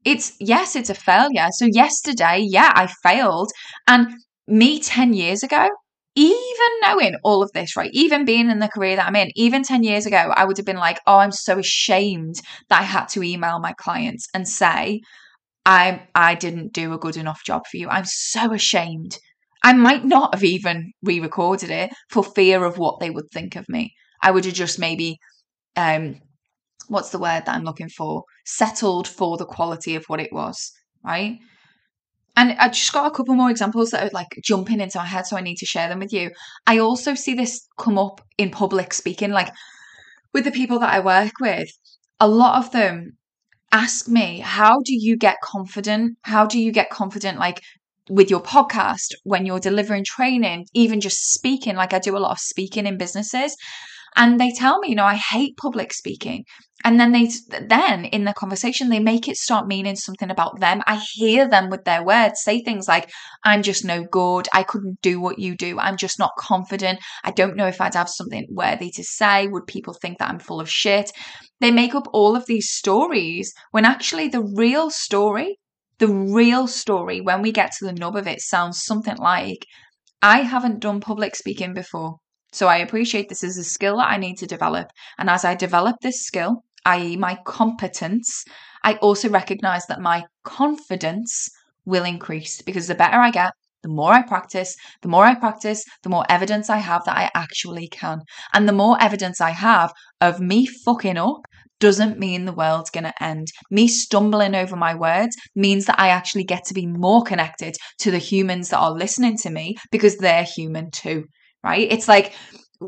it's, 0.06 0.34
yes, 0.40 0.76
it's 0.76 0.90
a 0.90 0.96
failure. 0.96 1.48
So 1.52 1.66
yesterday, 1.66 2.46
yeah, 2.48 2.72
I 2.76 2.88
failed. 3.04 3.52
And 3.88 4.14
me 4.48 4.80
10 4.80 5.14
years 5.14 5.44
ago, 5.44 5.70
even 6.16 6.70
knowing 6.82 7.16
all 7.24 7.44
of 7.44 7.52
this, 7.54 7.76
right? 7.76 7.92
Even 7.94 8.26
being 8.26 8.50
in 8.50 8.60
the 8.60 8.68
career 8.68 8.96
that 8.96 9.08
I'm 9.08 9.16
in, 9.16 9.30
even 9.36 9.64
10 9.64 9.84
years 9.84 10.06
ago, 10.06 10.34
I 10.36 10.46
would 10.46 10.58
have 10.58 10.66
been 10.66 10.78
like, 10.78 11.00
oh, 11.08 11.18
I'm 11.18 11.32
so 11.32 11.60
ashamed 11.60 12.36
that 12.70 12.82
I 12.82 12.84
had 12.84 13.06
to 13.10 13.24
email 13.24 13.60
my 13.60 13.74
clients 13.74 14.28
and 14.34 14.48
say, 14.48 15.02
I 15.66 16.02
I 16.16 16.36
didn't 16.36 16.74
do 16.74 16.94
a 16.94 16.98
good 16.98 17.18
enough 17.18 17.44
job 17.46 17.64
for 17.70 17.78
you. 17.78 17.90
I'm 17.90 18.06
so 18.06 18.54
ashamed. 18.54 19.20
I 19.64 19.74
might 19.74 20.06
not 20.06 20.34
have 20.34 20.44
even 20.44 20.92
re-recorded 21.04 21.70
it 21.70 21.92
for 22.10 22.24
fear 22.24 22.64
of 22.64 22.78
what 22.78 23.00
they 23.00 23.10
would 23.10 23.30
think 23.32 23.56
of 23.56 23.68
me. 23.70 23.94
I 24.24 24.32
would 24.32 24.46
have 24.46 24.54
just 24.54 24.80
maybe 24.80 25.20
um 25.76 26.20
what's 26.90 27.10
the 27.10 27.20
word 27.20 27.44
that 27.46 27.56
I'm 27.56 27.64
looking 27.64 27.90
for? 27.90 28.24
Settled 28.46 29.08
for 29.08 29.38
the 29.38 29.46
quality 29.46 29.96
of 29.96 30.04
what 30.06 30.20
it 30.20 30.34
was, 30.34 30.72
right? 31.04 31.40
And 32.36 32.54
I 32.54 32.70
just 32.70 32.94
got 32.94 33.06
a 33.06 33.16
couple 33.16 33.36
more 33.36 33.50
examples 33.50 33.92
that 33.92 34.04
are 34.04 34.12
like 34.14 34.40
jumping 34.44 34.80
into 34.80 34.98
my 34.98 35.06
head, 35.06 35.26
so 35.26 35.38
I 35.38 35.42
need 35.42 35.58
to 35.58 35.66
share 35.66 35.90
them 35.90 36.00
with 36.00 36.14
you. 36.14 36.32
I 36.68 36.80
also 36.80 37.14
see 37.14 37.34
this 37.34 37.68
come 37.78 37.98
up 37.98 38.22
in 38.38 38.50
public 38.50 38.94
speaking, 38.94 39.32
like 39.32 39.52
with 40.34 40.46
the 40.46 40.52
people 40.52 40.80
that 40.80 40.94
I 40.94 41.00
work 41.00 41.34
with. 41.40 41.70
A 42.20 42.28
lot 42.28 42.64
of 42.64 42.72
them 42.72 43.18
ask 43.72 44.08
me, 44.08 44.40
How 44.40 44.80
do 44.82 44.94
you 44.94 45.18
get 45.18 45.38
confident? 45.44 46.18
How 46.24 46.46
do 46.46 46.60
you 46.60 46.72
get 46.72 46.90
confident, 46.90 47.40
like 47.40 47.62
with 48.10 48.30
your 48.30 48.42
podcast, 48.42 49.14
when 49.24 49.46
you're 49.46 49.60
delivering 49.60 50.04
training, 50.06 50.66
even 50.74 51.02
just 51.02 51.32
speaking? 51.34 51.76
Like 51.76 51.94
I 51.94 52.00
do 52.00 52.18
a 52.18 52.20
lot 52.20 52.32
of 52.32 52.40
speaking 52.40 52.86
in 52.86 52.98
businesses. 52.98 53.56
And 54.16 54.40
they 54.40 54.52
tell 54.52 54.80
me, 54.80 54.90
you 54.90 54.96
know, 54.96 55.06
I 55.06 55.16
hate 55.16 55.58
public 55.58 55.94
speaking. 55.94 56.46
And 56.86 56.98
then 56.98 57.12
they 57.12 57.30
then 57.68 58.06
in 58.06 58.24
the 58.24 58.34
conversation 58.34 58.90
they 58.90 59.00
make 59.00 59.28
it 59.28 59.36
start 59.36 59.68
meaning 59.68 59.98
something 59.98 60.32
about 60.32 60.62
them. 60.62 60.82
I 60.88 61.02
hear 61.14 61.48
them 61.48 61.70
with 61.70 61.84
their 61.84 62.04
words 62.06 62.42
say 62.42 62.62
things 62.62 62.88
like, 62.88 63.12
I'm 63.44 63.64
just 63.64 63.84
no 63.84 64.06
good. 64.06 64.48
I 64.54 64.64
couldn't 64.64 65.02
do 65.02 65.20
what 65.20 65.40
you 65.40 65.56
do. 65.58 65.78
I'm 65.78 65.98
just 65.98 66.20
not 66.20 66.32
confident. 66.38 67.00
I 67.24 67.32
don't 67.32 67.58
know 67.58 67.68
if 67.68 67.82
I'd 67.82 67.96
have 67.96 68.10
something 68.10 68.48
worthy 68.50 68.92
to 68.92 69.04
say. 69.04 69.48
Would 69.48 69.68
people 69.68 69.94
think 69.94 70.20
that 70.20 70.30
I'm 70.30 70.40
full 70.40 70.62
of 70.62 70.70
shit? 70.70 71.12
They 71.60 71.72
make 71.72 71.96
up 71.96 72.08
all 72.14 72.38
of 72.38 72.46
these 72.46 72.70
stories 72.70 73.54
when 73.72 73.84
actually 73.84 74.30
the 74.30 74.44
real 74.56 74.90
story, 74.90 75.60
the 75.98 76.08
real 76.08 76.66
story, 76.68 77.20
when 77.20 77.42
we 77.42 77.52
get 77.52 77.74
to 77.74 77.86
the 77.86 77.94
nub 77.94 78.16
of 78.16 78.28
it, 78.28 78.40
sounds 78.40 78.84
something 78.84 79.18
like, 79.18 79.66
I 80.22 80.42
haven't 80.42 80.80
done 80.80 81.02
public 81.02 81.36
speaking 81.36 81.74
before. 81.74 82.20
So 82.52 82.68
I 82.68 82.78
appreciate 82.78 83.30
this 83.30 83.44
is 83.44 83.58
a 83.58 83.64
skill 83.64 83.98
that 83.98 84.10
I 84.10 84.18
need 84.18 84.38
to 84.38 84.48
develop. 84.48 84.88
And 85.18 85.30
as 85.30 85.46
I 85.46 85.56
develop 85.56 85.98
this 86.02 86.22
skill, 86.22 86.64
i.e., 86.86 87.16
my 87.16 87.38
competence, 87.46 88.44
I 88.84 88.96
also 88.96 89.30
recognize 89.30 89.86
that 89.88 90.02
my 90.02 90.26
confidence 90.44 91.50
will 91.86 92.06
increase 92.06 92.62
because 92.62 92.88
the 92.88 92.96
better 92.96 93.18
I 93.18 93.32
get, 93.32 93.54
the 93.84 93.90
more 93.90 94.14
I 94.14 94.22
practice, 94.22 94.76
the 95.02 95.08
more 95.08 95.26
I 95.26 95.36
practice, 95.36 95.84
the 96.04 96.10
more 96.10 96.26
evidence 96.30 96.70
I 96.70 96.78
have 96.78 97.04
that 97.06 97.18
I 97.18 97.30
actually 97.34 97.88
can. 97.88 98.22
And 98.54 98.68
the 98.68 98.74
more 98.74 98.98
evidence 99.02 99.40
I 99.42 99.52
have 99.52 99.94
of 100.20 100.40
me 100.40 100.66
fucking 100.66 101.18
up 101.18 101.42
doesn't 101.80 102.20
mean 102.20 102.44
the 102.44 102.54
world's 102.54 102.90
going 102.90 103.06
to 103.06 103.24
end. 103.24 103.48
Me 103.72 103.88
stumbling 103.88 104.54
over 104.54 104.76
my 104.76 104.94
words 104.94 105.36
means 105.56 105.86
that 105.86 106.00
I 106.00 106.10
actually 106.10 106.44
get 106.44 106.66
to 106.66 106.74
be 106.74 106.86
more 106.86 107.24
connected 107.24 107.76
to 108.00 108.12
the 108.12 108.18
humans 108.18 108.70
that 108.70 108.80
are 108.80 108.92
listening 108.92 109.38
to 109.38 109.50
me 109.50 109.78
because 109.92 110.18
they're 110.18 110.44
human 110.44 110.92
too, 110.92 111.24
right? 111.64 111.88
It's 111.92 112.08
like 112.08 112.34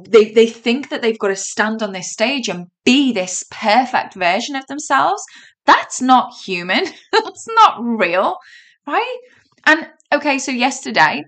they, 0.10 0.32
they 0.32 0.48
think 0.48 0.90
that 0.90 1.02
they've 1.02 1.20
got 1.20 1.30
to 1.30 1.36
stand 1.36 1.84
on 1.84 1.92
this 1.92 2.12
stage 2.12 2.48
and 2.48 2.68
be 2.86 3.12
this 3.12 3.44
perfect 3.52 4.16
version 4.16 4.56
of 4.56 4.66
themselves. 4.68 5.22
That's 5.66 6.02
not 6.02 6.34
human. 6.44 6.86
That's 7.12 7.48
not 7.56 7.78
real, 7.82 8.38
right? 8.88 9.18
And 9.66 9.88
okay, 10.14 10.40
so 10.40 10.52
yesterday 10.52 11.24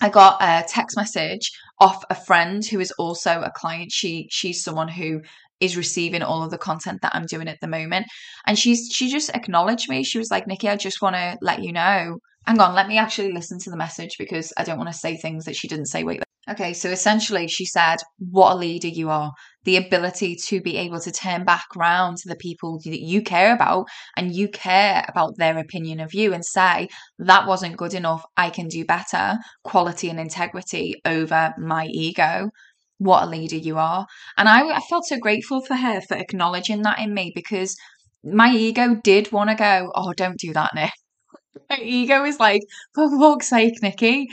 I 0.00 0.08
got 0.10 0.42
a 0.42 0.64
text 0.68 0.96
message 0.96 1.50
off 1.80 2.04
a 2.10 2.14
friend 2.14 2.64
who 2.64 2.80
is 2.80 2.92
also 2.92 3.40
a 3.40 3.50
client. 3.50 3.92
She 3.92 4.28
she's 4.30 4.62
someone 4.62 4.88
who 4.88 5.22
is 5.58 5.76
receiving 5.76 6.22
all 6.22 6.42
of 6.42 6.50
the 6.50 6.58
content 6.58 7.00
that 7.02 7.14
I'm 7.14 7.24
doing 7.26 7.48
at 7.48 7.58
the 7.60 7.68
moment. 7.68 8.06
And 8.46 8.58
she's 8.58 8.90
she 8.92 9.10
just 9.10 9.30
acknowledged 9.30 9.88
me. 9.88 10.04
She 10.04 10.18
was 10.18 10.30
like, 10.30 10.46
Nikki, 10.46 10.68
I 10.68 10.76
just 10.76 11.00
want 11.00 11.16
to 11.16 11.38
let 11.40 11.62
you 11.62 11.72
know. 11.72 12.18
Hang 12.46 12.60
on, 12.60 12.74
let 12.74 12.86
me 12.88 12.98
actually 12.98 13.32
listen 13.32 13.58
to 13.60 13.70
the 13.70 13.76
message 13.76 14.16
because 14.18 14.52
I 14.56 14.64
don't 14.64 14.78
want 14.78 14.92
to 14.92 14.98
say 14.98 15.16
things 15.16 15.46
that 15.46 15.56
she 15.56 15.66
didn't 15.66 15.86
say. 15.86 16.04
Wait. 16.04 16.22
Okay, 16.48 16.74
so 16.74 16.90
essentially 16.90 17.48
she 17.48 17.64
said, 17.64 17.96
What 18.18 18.52
a 18.52 18.56
leader 18.56 18.88
you 18.88 19.10
are. 19.10 19.32
The 19.64 19.76
ability 19.76 20.36
to 20.46 20.60
be 20.60 20.76
able 20.76 21.00
to 21.00 21.10
turn 21.10 21.44
back 21.44 21.66
round 21.74 22.18
to 22.18 22.28
the 22.28 22.36
people 22.36 22.80
that 22.84 23.00
you 23.00 23.20
care 23.22 23.52
about 23.52 23.86
and 24.16 24.32
you 24.34 24.48
care 24.48 25.04
about 25.08 25.36
their 25.38 25.58
opinion 25.58 25.98
of 25.98 26.14
you 26.14 26.32
and 26.32 26.44
say, 26.44 26.88
That 27.18 27.48
wasn't 27.48 27.76
good 27.76 27.94
enough. 27.94 28.24
I 28.36 28.50
can 28.50 28.68
do 28.68 28.84
better. 28.84 29.38
Quality 29.64 30.08
and 30.08 30.20
integrity 30.20 30.94
over 31.04 31.52
my 31.58 31.86
ego 31.86 32.50
what 32.98 33.24
a 33.24 33.26
leader 33.26 33.56
you 33.56 33.76
are. 33.78 34.06
And 34.36 34.48
I, 34.48 34.76
I 34.76 34.80
felt 34.80 35.04
so 35.04 35.18
grateful 35.18 35.60
for 35.60 35.74
her 35.74 36.00
for 36.00 36.16
acknowledging 36.16 36.82
that 36.82 36.98
in 36.98 37.12
me 37.12 37.32
because 37.34 37.76
my 38.24 38.52
ego 38.54 38.94
did 39.02 39.32
want 39.32 39.50
to 39.50 39.56
go, 39.56 39.92
oh, 39.94 40.12
don't 40.12 40.38
do 40.38 40.52
that, 40.54 40.74
Nick. 40.74 40.92
my 41.70 41.78
ego 41.78 42.24
is 42.24 42.40
like, 42.40 42.62
for 42.94 43.10
fuck's 43.18 43.48
sake, 43.48 43.82
Nikki. 43.82 44.28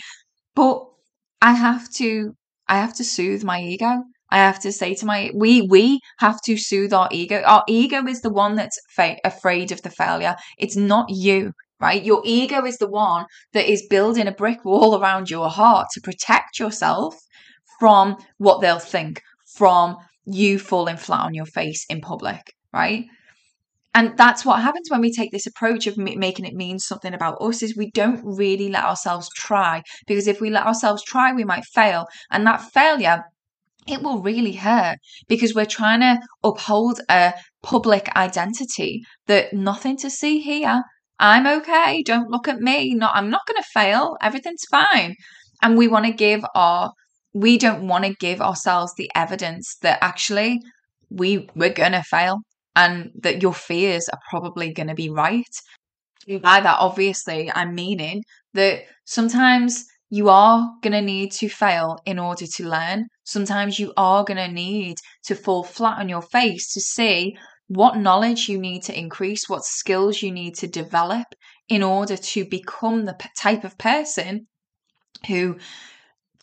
But 0.56 0.86
I 1.44 1.52
have 1.54 1.92
to, 1.98 2.36
I 2.68 2.78
have 2.80 2.96
to 2.96 3.04
soothe 3.04 3.44
my 3.44 3.62
ego. 3.62 4.04
I 4.32 4.38
have 4.38 4.60
to 4.62 4.72
say 4.72 4.96
to 4.96 5.06
my 5.06 5.30
we 5.36 5.62
we 5.62 6.00
have 6.18 6.42
to 6.46 6.58
soothe 6.58 6.92
our 6.92 7.08
ego. 7.12 7.44
Our 7.46 7.64
ego 7.68 8.04
is 8.08 8.22
the 8.22 8.32
one 8.34 8.56
that's 8.56 8.80
fa- 8.96 9.20
afraid 9.24 9.72
of 9.72 9.84
the 9.84 9.92
failure. 9.92 10.36
It's 10.58 10.76
not 10.76 11.12
you, 11.12 11.54
right? 11.80 12.04
Your 12.04 12.24
ego 12.26 12.66
is 12.66 12.78
the 12.80 12.90
one 12.90 13.28
that 13.54 13.72
is 13.72 13.86
building 13.92 14.28
a 14.28 14.32
brick 14.32 14.66
wall 14.66 15.00
around 15.00 15.30
your 15.30 15.50
heart 15.52 15.90
to 15.94 16.02
protect 16.02 16.58
yourself 16.58 17.16
from 17.80 18.18
what 18.38 18.62
they'll 18.62 18.80
think, 18.80 19.22
from 19.56 19.98
you 20.26 20.58
falling 20.58 20.98
flat 20.98 21.26
on 21.26 21.36
your 21.36 21.46
face 21.46 21.86
in 21.90 22.02
public, 22.02 22.54
right? 22.72 23.06
And 23.96 24.18
that's 24.18 24.44
what 24.44 24.62
happens 24.62 24.90
when 24.90 25.02
we 25.02 25.14
take 25.14 25.32
this 25.32 25.46
approach 25.46 25.86
of 25.86 25.98
making 25.98 26.46
it 26.46 26.56
mean 26.56 26.80
something 26.80 27.14
about 27.14 27.42
us 27.42 27.62
is 27.62 27.78
we 27.78 27.92
don't 27.92 28.22
really 28.24 28.70
let 28.70 28.84
ourselves 28.84 29.30
try. 29.36 29.84
Because 30.08 30.28
if 30.28 30.42
we 30.42 30.50
let 30.50 30.66
ourselves 30.66 31.04
try 31.04 31.32
we 31.32 31.44
might 31.44 31.66
fail. 31.66 32.08
And 32.32 32.46
that 32.48 32.62
failure 32.62 33.24
it 33.86 34.02
will 34.02 34.22
really 34.22 34.54
hurt. 34.54 34.98
Because 35.28 35.54
we're 35.54 35.66
trying 35.66 36.00
to 36.00 36.20
uphold 36.44 37.02
a 37.10 37.34
public 37.62 38.10
identity 38.16 39.04
that 39.28 39.54
nothing 39.54 39.98
to 39.98 40.10
see 40.10 40.40
here. 40.40 40.84
I'm 41.20 41.46
okay. 41.46 42.02
Don't 42.04 42.32
look 42.32 42.48
at 42.48 42.60
me. 42.60 42.96
Not 42.96 43.16
I'm 43.16 43.30
not 43.30 43.46
going 43.48 43.62
to 43.62 43.70
fail. 43.74 44.18
Everything's 44.22 44.66
fine. 44.72 45.16
And 45.62 45.78
we 45.78 45.88
want 45.88 46.06
to 46.06 46.12
give 46.12 46.44
our 46.56 46.92
we 47.34 47.58
don't 47.58 47.88
want 47.88 48.06
to 48.06 48.14
give 48.20 48.42
ourselves 48.42 48.94
the 48.96 49.10
evidence 49.16 49.78
that 49.82 49.98
actually 50.02 50.62
we 51.10 51.50
we're 51.56 51.74
gonna 51.74 52.04
fail 52.04 52.42
and 52.76 53.12
that 53.22 53.42
your 53.42 53.54
fears 53.54 54.08
are 54.10 54.20
probably 54.30 54.74
gonna 54.74 54.96
be 54.96 55.10
right. 55.10 55.56
By 56.28 56.62
that, 56.62 56.80
obviously, 56.80 57.52
I'm 57.54 57.76
meaning 57.76 58.24
that 58.54 58.84
sometimes 59.06 59.86
you 60.10 60.30
are 60.30 60.72
going 60.82 60.94
to 60.94 61.02
need 61.02 61.32
to 61.32 61.50
fail 61.50 61.98
in 62.06 62.20
order 62.20 62.46
to 62.46 62.70
learn. 62.70 63.08
Sometimes 63.24 63.80
you 63.80 63.92
are 63.98 64.24
going 64.24 64.38
to 64.38 64.48
need 64.48 64.98
to 65.26 65.34
fall 65.36 65.64
flat 65.64 65.98
on 65.98 66.08
your 66.08 66.22
face 66.22 66.72
to 66.74 66.80
see 66.80 67.36
what 67.68 67.98
knowledge 67.98 68.48
you 68.48 68.60
need 68.60 68.84
to 68.84 68.98
increase, 68.98 69.50
what 69.50 69.64
skills 69.66 70.22
you 70.22 70.32
need 70.32 70.54
to 70.56 70.68
develop 70.68 71.26
in 71.68 71.82
order 71.82 72.16
to 72.16 72.46
become 72.46 73.06
the 73.06 73.18
type 73.38 73.64
of 73.64 73.78
person 73.78 74.46
who 75.28 75.58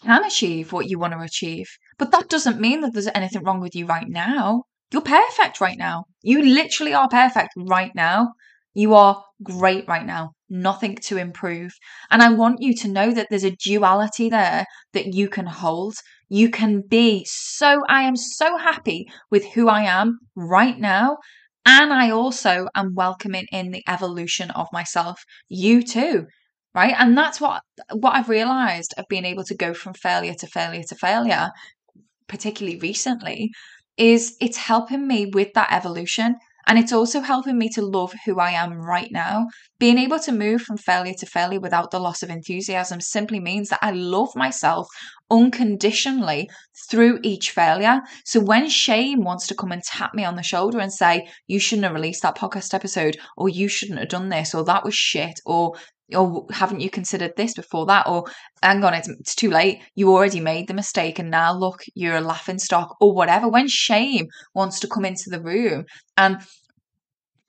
can 0.02 0.24
achieve 0.24 0.72
what 0.72 0.88
you 0.88 0.98
want 0.98 1.12
to 1.12 1.20
achieve. 1.20 1.68
But 1.96 2.10
that 2.10 2.28
doesn't 2.28 2.60
mean 2.60 2.80
that 2.80 2.92
there's 2.92 3.08
anything 3.14 3.44
wrong 3.44 3.60
with 3.60 3.76
you 3.76 3.86
right 3.86 4.08
now. 4.08 4.64
You're 4.92 5.02
perfect 5.02 5.60
right 5.60 5.78
now. 5.78 6.06
You 6.22 6.42
literally 6.42 6.94
are 6.94 7.08
perfect 7.08 7.50
right 7.56 7.94
now. 7.94 8.32
You 8.74 8.94
are 8.94 9.24
great 9.42 9.86
right 9.88 10.06
now. 10.06 10.32
Nothing 10.48 10.96
to 10.96 11.16
improve. 11.16 11.72
And 12.10 12.22
I 12.22 12.30
want 12.32 12.62
you 12.62 12.74
to 12.76 12.88
know 12.88 13.12
that 13.12 13.26
there's 13.30 13.44
a 13.44 13.56
duality 13.56 14.28
there 14.28 14.64
that 14.92 15.14
you 15.14 15.28
can 15.28 15.46
hold. 15.46 15.94
You 16.28 16.50
can 16.50 16.82
be 16.82 17.24
so, 17.28 17.82
I 17.88 18.02
am 18.02 18.16
so 18.16 18.56
happy 18.56 19.06
with 19.30 19.44
who 19.54 19.68
I 19.68 19.82
am 19.82 20.18
right 20.36 20.78
now. 20.78 21.18
And 21.66 21.92
I 21.92 22.10
also 22.10 22.68
am 22.74 22.94
welcoming 22.94 23.46
in 23.52 23.70
the 23.70 23.82
evolution 23.88 24.50
of 24.52 24.68
myself. 24.72 25.22
You 25.48 25.82
too 25.82 26.26
right 26.74 26.94
and 26.98 27.18
that's 27.18 27.40
what 27.40 27.62
what 27.94 28.14
i've 28.14 28.28
realized 28.28 28.94
of 28.96 29.04
being 29.08 29.24
able 29.24 29.42
to 29.42 29.56
go 29.56 29.74
from 29.74 29.92
failure 29.92 30.34
to 30.34 30.46
failure 30.46 30.84
to 30.88 30.94
failure 30.94 31.50
particularly 32.28 32.78
recently 32.78 33.50
is 33.96 34.36
it's 34.40 34.56
helping 34.56 35.06
me 35.06 35.26
with 35.26 35.52
that 35.54 35.72
evolution 35.72 36.36
and 36.66 36.78
it's 36.78 36.92
also 36.92 37.20
helping 37.20 37.58
me 37.58 37.68
to 37.70 37.82
love 37.82 38.12
who 38.24 38.38
I 38.38 38.50
am 38.50 38.72
right 38.74 39.10
now. 39.10 39.48
Being 39.78 39.98
able 39.98 40.18
to 40.20 40.32
move 40.32 40.62
from 40.62 40.76
failure 40.76 41.14
to 41.18 41.26
failure 41.26 41.58
without 41.58 41.90
the 41.90 41.98
loss 41.98 42.22
of 42.22 42.30
enthusiasm 42.30 43.00
simply 43.00 43.40
means 43.40 43.70
that 43.70 43.80
I 43.82 43.90
love 43.90 44.36
myself 44.36 44.86
unconditionally 45.30 46.48
through 46.88 47.18
each 47.22 47.50
failure. 47.50 48.00
So 48.24 48.40
when 48.40 48.68
shame 48.68 49.24
wants 49.24 49.46
to 49.48 49.54
come 49.54 49.72
and 49.72 49.82
tap 49.82 50.14
me 50.14 50.24
on 50.24 50.36
the 50.36 50.42
shoulder 50.42 50.78
and 50.78 50.92
say, 50.92 51.28
you 51.46 51.58
shouldn't 51.58 51.86
have 51.86 51.94
released 51.94 52.22
that 52.22 52.36
podcast 52.36 52.74
episode, 52.74 53.16
or 53.36 53.48
you 53.48 53.66
shouldn't 53.66 53.98
have 53.98 54.08
done 54.08 54.28
this, 54.28 54.54
or 54.54 54.64
that 54.64 54.84
was 54.84 54.94
shit, 54.94 55.40
or 55.46 55.74
or 56.14 56.46
haven't 56.50 56.80
you 56.80 56.90
considered 56.90 57.32
this 57.36 57.54
before 57.54 57.86
that 57.86 58.06
or 58.06 58.24
hang 58.62 58.82
on 58.84 58.94
it's, 58.94 59.08
it's 59.08 59.34
too 59.34 59.50
late 59.50 59.80
you 59.94 60.10
already 60.10 60.40
made 60.40 60.66
the 60.68 60.74
mistake 60.74 61.18
and 61.18 61.30
now 61.30 61.52
look 61.52 61.82
you're 61.94 62.16
a 62.16 62.20
laughing 62.20 62.58
stock 62.58 62.96
or 63.00 63.14
whatever 63.14 63.48
when 63.48 63.68
shame 63.68 64.26
wants 64.54 64.80
to 64.80 64.88
come 64.88 65.04
into 65.04 65.30
the 65.30 65.40
room 65.40 65.84
and 66.16 66.40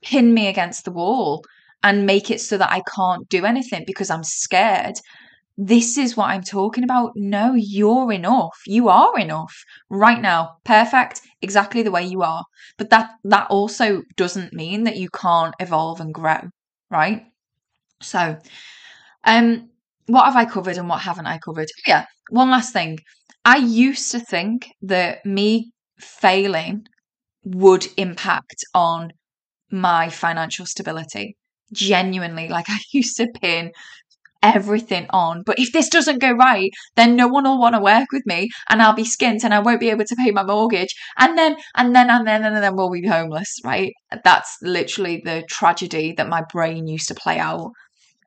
pin 0.04 0.34
me 0.34 0.47
against 0.47 0.86
the 0.86 0.91
wall 0.91 1.43
and 1.84 2.06
make 2.06 2.30
it 2.30 2.41
so 2.41 2.58
that 2.58 2.71
I 2.71 2.82
can't 2.95 3.28
do 3.30 3.45
anything 3.45 3.84
because 3.86 4.10
I'm 4.10 4.24
scared 4.24 4.95
this 5.58 5.97
is 5.97 6.17
what 6.17 6.30
I'm 6.30 6.41
talking 6.41 6.84
about. 6.84 7.12
No, 7.15 7.54
you're 7.56 8.12
enough. 8.12 8.57
You 8.66 8.89
are 8.89 9.18
enough 9.20 9.53
right 9.89 10.20
now. 10.20 10.57
Perfect, 10.64 11.22
exactly 11.41 11.84
the 11.84 11.91
way 11.91 12.03
you 12.03 12.24
are. 12.24 12.43
But 12.78 12.89
that 12.89 13.12
that 13.26 13.47
also 13.51 14.01
doesn't 14.16 14.53
mean 14.53 14.86
that 14.86 14.97
you 14.97 15.09
can't 15.09 15.53
evolve 15.59 15.99
and 15.99 16.14
grow, 16.14 16.49
right? 16.89 17.26
So, 18.02 18.38
um, 19.24 19.70
what 20.08 20.26
have 20.26 20.36
I 20.36 20.45
covered 20.45 20.78
and 20.78 20.89
what 20.89 21.02
haven't 21.02 21.28
I 21.28 21.38
covered? 21.38 21.70
Yeah, 21.88 22.06
one 22.30 22.49
last 22.49 22.74
thing. 22.74 22.99
I 23.45 23.58
used 23.58 24.12
to 24.12 24.20
think 24.20 24.70
that 24.82 25.26
me 25.26 25.72
failing 25.99 26.86
would 27.43 27.88
impact 27.97 28.64
on 28.74 29.12
my 29.72 30.10
financial 30.10 30.66
stability. 30.66 31.38
Genuinely, 31.74 32.49
like 32.49 32.66
I 32.70 32.80
used 32.93 33.18
to 33.18 33.28
pin 33.41 33.72
everything 34.43 35.06
on. 35.12 35.43
But 35.45 35.60
if 35.60 35.72
this 35.72 35.89
doesn't 35.89 36.20
go 36.20 36.32
right, 36.32 36.72
then 36.95 37.16
no 37.16 37.28
one 37.28 37.43
will 37.43 37.60
want 37.60 37.76
to 37.76 37.82
work 37.82 38.08
with 38.12 38.24
me 38.26 38.49
and 38.70 38.82
I'll 38.82 38.93
be 38.93 39.04
skint 39.04 39.43
and 39.43 39.54
I 39.54 39.60
won't 39.60 39.80
be 39.80 39.89
able 39.89 40.06
to 40.06 40.16
pay 40.16 40.32
my 40.32 40.43
mortgage. 40.43 40.93
And 41.18 41.38
then, 41.38 41.58
and 41.76 41.95
then, 41.95 42.10
and 42.10 42.28
then, 42.28 42.43
and 42.43 42.58
then 42.58 42.76
we'll 42.76 42.89
be 42.91 43.08
homeless, 43.08 43.58
right? 43.64 43.93
That's 44.24 44.58
literally 44.62 45.22
the 45.24 45.43
tragedy 45.49 46.14
that 46.18 46.28
my 46.30 46.43
brain 46.52 46.88
used 46.88 47.08
to 47.10 47.16
play 47.16 47.39
out 47.39 47.72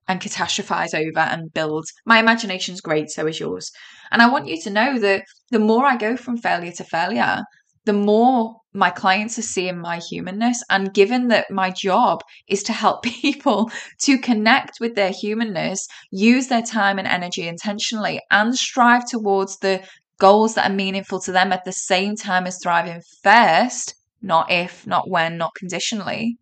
and 0.09 0.20
catastrophize 0.20 0.94
over 0.94 1.20
and 1.20 1.52
build. 1.52 1.86
My 2.05 2.18
imagination's 2.18 2.80
great, 2.80 3.11
so 3.11 3.26
is 3.26 3.40
yours. 3.40 3.70
And 4.11 4.22
I 4.22 4.30
want 4.30 4.48
you 4.48 4.61
to 4.62 4.70
know 4.70 4.98
that 4.98 5.24
the 5.50 5.59
more 5.59 5.86
I 5.86 5.96
go 5.96 6.16
from 6.16 6.36
failure 6.36 6.72
to 6.72 6.84
failure, 6.84 7.42
the 7.84 7.92
more 7.92 8.57
my 8.72 8.90
clients 8.90 9.38
are 9.38 9.42
seeing 9.42 9.78
my 9.78 9.98
humanness. 9.98 10.62
And 10.70 10.92
given 10.92 11.28
that 11.28 11.50
my 11.50 11.70
job 11.70 12.20
is 12.48 12.62
to 12.64 12.72
help 12.72 13.02
people 13.22 13.70
to 14.02 14.18
connect 14.18 14.78
with 14.80 14.94
their 14.94 15.12
humanness, 15.12 15.86
use 16.11 16.48
their 16.48 16.62
time 16.62 16.98
and 16.98 17.09
energy 17.09 17.46
intentionally, 17.46 18.20
and 18.30 18.55
strive 18.57 19.07
towards 19.07 19.59
the 19.59 19.82
goals 20.18 20.55
that 20.55 20.70
are 20.70 20.74
meaningful 20.74 21.20
to 21.20 21.32
them 21.32 21.52
at 21.52 21.64
the 21.64 21.72
same 21.72 22.16
time 22.16 22.46
as 22.46 22.59
thriving 22.62 23.00
first, 23.22 23.94
not 24.22 24.50
if, 24.50 24.86
not 24.86 25.09
when, 25.09 25.36
not 25.36 25.55
conditionally, 25.55 26.38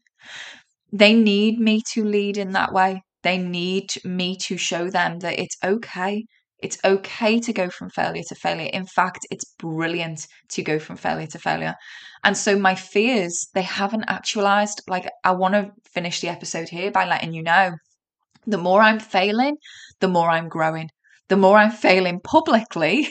they 0.92 1.14
need 1.14 1.58
me 1.58 1.82
to 1.94 2.04
lead 2.04 2.36
in 2.36 2.52
that 2.52 2.72
way. 2.72 3.02
They 3.22 3.38
need 3.38 3.92
me 4.04 4.36
to 4.42 4.56
show 4.56 4.90
them 4.90 5.20
that 5.20 5.38
it's 5.38 5.56
okay 5.62 6.24
it's 6.62 6.78
okay 6.84 7.40
to 7.40 7.52
go 7.52 7.68
from 7.68 7.90
failure 7.90 8.22
to 8.28 8.34
failure. 8.36 8.70
In 8.72 8.86
fact, 8.86 9.26
it's 9.30 9.44
brilliant 9.58 10.28
to 10.50 10.62
go 10.62 10.78
from 10.78 10.96
failure 10.96 11.26
to 11.26 11.38
failure. 11.38 11.74
And 12.22 12.36
so 12.36 12.56
my 12.56 12.76
fears, 12.76 13.48
they 13.52 13.62
haven't 13.62 14.04
actualized. 14.06 14.80
Like, 14.86 15.10
I 15.24 15.32
want 15.32 15.54
to 15.54 15.72
finish 15.92 16.20
the 16.20 16.28
episode 16.28 16.68
here 16.68 16.92
by 16.92 17.04
letting 17.04 17.34
you 17.34 17.42
know 17.42 17.72
the 18.46 18.58
more 18.58 18.80
I'm 18.80 19.00
failing, 19.00 19.56
the 20.00 20.08
more 20.08 20.30
I'm 20.30 20.48
growing. 20.48 20.88
The 21.28 21.36
more 21.36 21.56
I'm 21.56 21.70
failing 21.70 22.20
publicly, 22.20 23.08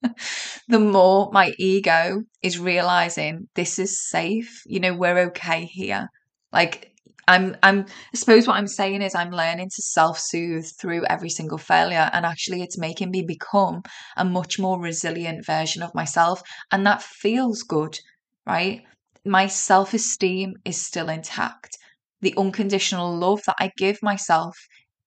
the 0.68 0.78
more 0.78 1.30
my 1.32 1.52
ego 1.58 2.22
is 2.42 2.58
realizing 2.58 3.48
this 3.54 3.78
is 3.78 4.00
safe. 4.08 4.62
You 4.66 4.80
know, 4.80 4.94
we're 4.94 5.18
okay 5.28 5.64
here. 5.64 6.08
Like, 6.52 6.92
I'm 7.28 7.56
I'm 7.62 7.80
I 8.14 8.16
suppose 8.16 8.46
what 8.46 8.56
I'm 8.56 8.68
saying 8.68 9.02
is 9.02 9.14
I'm 9.14 9.30
learning 9.30 9.68
to 9.74 9.82
self-soothe 9.82 10.66
through 10.80 11.04
every 11.06 11.28
single 11.30 11.58
failure 11.58 12.08
and 12.12 12.24
actually 12.24 12.62
it's 12.62 12.78
making 12.78 13.10
me 13.10 13.22
become 13.26 13.82
a 14.16 14.24
much 14.24 14.58
more 14.58 14.80
resilient 14.80 15.44
version 15.44 15.82
of 15.82 15.94
myself 15.94 16.40
and 16.70 16.86
that 16.86 17.02
feels 17.02 17.62
good, 17.62 17.98
right? 18.46 18.82
My 19.24 19.48
self-esteem 19.48 20.54
is 20.64 20.80
still 20.80 21.08
intact. 21.08 21.76
The 22.20 22.34
unconditional 22.36 23.16
love 23.16 23.40
that 23.46 23.56
I 23.58 23.72
give 23.76 23.98
myself 24.02 24.56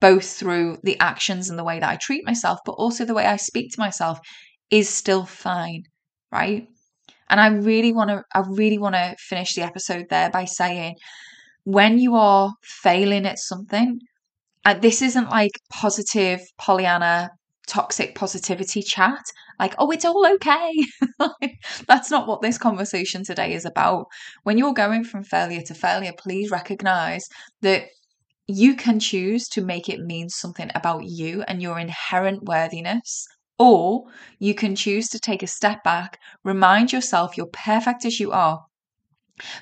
both 0.02 0.26
through 0.38 0.78
the 0.84 1.00
actions 1.00 1.50
and 1.50 1.58
the 1.58 1.64
way 1.64 1.80
that 1.80 1.90
I 1.90 1.96
treat 1.96 2.26
myself 2.26 2.60
but 2.66 2.74
also 2.74 3.06
the 3.06 3.14
way 3.14 3.26
I 3.26 3.38
speak 3.38 3.72
to 3.74 3.80
myself 3.80 4.20
is 4.70 4.90
still 4.90 5.26
fine, 5.26 5.84
right? 6.32 6.68
And 7.30 7.40
I 7.40 7.48
really 7.48 7.94
want 7.94 8.10
to 8.10 8.24
I 8.34 8.42
really 8.48 8.78
want 8.80 8.96
to 8.96 9.16
finish 9.20 9.56
the 9.56 9.62
episode 9.64 10.08
there 10.10 10.30
by 10.30 10.46
saying 10.46 10.96
when 11.64 12.00
you 12.00 12.16
are 12.16 12.54
failing 12.64 13.26
at 13.26 13.40
something, 13.40 14.00
and 14.66 14.82
this 14.82 15.02
isn't 15.02 15.30
like 15.30 15.52
positive 15.72 16.42
Pollyanna 16.58 17.30
toxic 17.68 18.16
positivity 18.16 18.82
chat 18.82 19.22
like 19.60 19.76
oh 19.78 19.92
it's 19.92 20.04
all 20.04 20.26
okay. 20.36 20.74
That's 21.88 22.10
not 22.10 22.28
what 22.28 22.42
this 22.42 22.58
conversation 22.58 23.24
today 23.24 23.54
is 23.54 23.64
about. 23.64 24.08
When 24.44 24.58
you're 24.58 24.74
going 24.74 25.04
from 25.04 25.24
failure 25.24 25.62
to 25.68 25.76
failure 25.76 26.14
please 26.18 26.50
recognize 26.50 27.28
that 27.62 27.84
you 28.48 28.76
can 28.76 29.00
choose 29.00 29.48
to 29.50 29.62
make 29.62 29.88
it 29.88 30.00
mean 30.00 30.30
something 30.30 30.72
about 30.74 31.06
you 31.06 31.44
and 31.48 31.62
your 31.62 31.78
inherent 31.78 32.44
worthiness 32.46 33.28
or 33.60 34.06
you 34.40 34.56
can 34.56 34.76
choose 34.76 35.08
to 35.10 35.20
take 35.20 35.44
a 35.44 35.48
step 35.48 35.84
back 35.84 36.18
remind 36.44 36.92
yourself 36.92 37.38
you're 37.38 37.46
perfect 37.54 38.06
as 38.06 38.20
you 38.20 38.32
are 38.32 38.60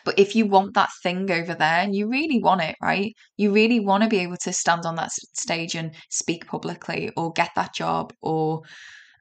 but 0.05 0.17
if 0.17 0.35
you 0.35 0.45
want 0.45 0.73
that 0.73 0.89
thing 1.03 1.29
over 1.31 1.53
there 1.53 1.79
and 1.79 1.95
you 1.95 2.09
really 2.09 2.39
want 2.39 2.61
it, 2.61 2.75
right? 2.81 3.13
You 3.37 3.51
really 3.51 3.79
want 3.79 4.03
to 4.03 4.09
be 4.09 4.19
able 4.19 4.37
to 4.37 4.53
stand 4.53 4.85
on 4.85 4.95
that 4.95 5.11
stage 5.11 5.75
and 5.75 5.93
speak 6.09 6.47
publicly 6.47 7.11
or 7.17 7.31
get 7.33 7.51
that 7.55 7.73
job 7.73 8.13
or 8.21 8.61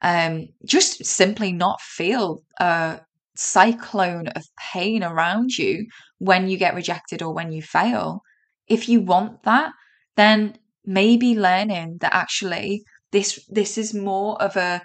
um, 0.02 0.46
just 0.64 1.04
simply 1.04 1.52
not 1.52 1.80
feel 1.80 2.40
a 2.58 3.00
cyclone 3.34 4.28
of 4.28 4.44
pain 4.72 5.02
around 5.04 5.56
you 5.56 5.86
when 6.18 6.48
you 6.48 6.56
get 6.56 6.74
rejected 6.74 7.22
or 7.22 7.32
when 7.32 7.52
you 7.52 7.62
fail. 7.62 8.20
If 8.68 8.88
you 8.88 9.00
want 9.00 9.42
that, 9.44 9.72
then 10.16 10.56
maybe 10.84 11.38
learning 11.38 11.98
that 12.00 12.14
actually 12.14 12.82
this 13.12 13.44
this 13.48 13.78
is 13.78 13.94
more 13.94 14.40
of 14.42 14.56
a 14.56 14.80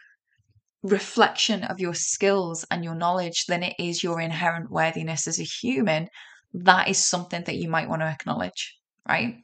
reflection 0.83 1.63
of 1.63 1.79
your 1.79 1.93
skills 1.93 2.65
and 2.71 2.83
your 2.83 2.95
knowledge 2.95 3.45
than 3.45 3.63
it 3.63 3.75
is 3.79 4.03
your 4.03 4.19
inherent 4.19 4.71
worthiness 4.71 5.27
as 5.27 5.39
a 5.39 5.43
human, 5.43 6.07
that 6.53 6.87
is 6.89 7.03
something 7.03 7.43
that 7.45 7.57
you 7.57 7.69
might 7.69 7.89
want 7.89 8.01
to 8.01 8.07
acknowledge, 8.07 8.77
right? 9.07 9.37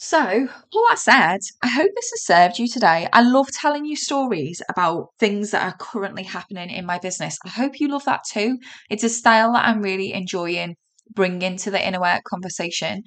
So, 0.00 0.48
all 0.72 0.86
that 0.88 0.98
said, 0.98 1.40
I 1.62 1.68
hope 1.68 1.90
this 1.94 2.10
has 2.10 2.22
served 2.24 2.58
you 2.58 2.68
today. 2.68 3.08
I 3.12 3.20
love 3.20 3.48
telling 3.50 3.84
you 3.84 3.96
stories 3.96 4.62
about 4.68 5.08
things 5.18 5.50
that 5.50 5.64
are 5.64 5.76
currently 5.76 6.22
happening 6.22 6.70
in 6.70 6.86
my 6.86 6.98
business. 6.98 7.36
I 7.44 7.48
hope 7.48 7.80
you 7.80 7.88
love 7.88 8.04
that 8.04 8.22
too. 8.24 8.58
It's 8.90 9.02
a 9.02 9.08
style 9.08 9.52
that 9.54 9.66
I'm 9.66 9.82
really 9.82 10.12
enjoying 10.12 10.76
bring 11.14 11.42
into 11.42 11.70
the 11.70 11.86
inner 11.86 12.00
work 12.00 12.22
conversation. 12.24 13.02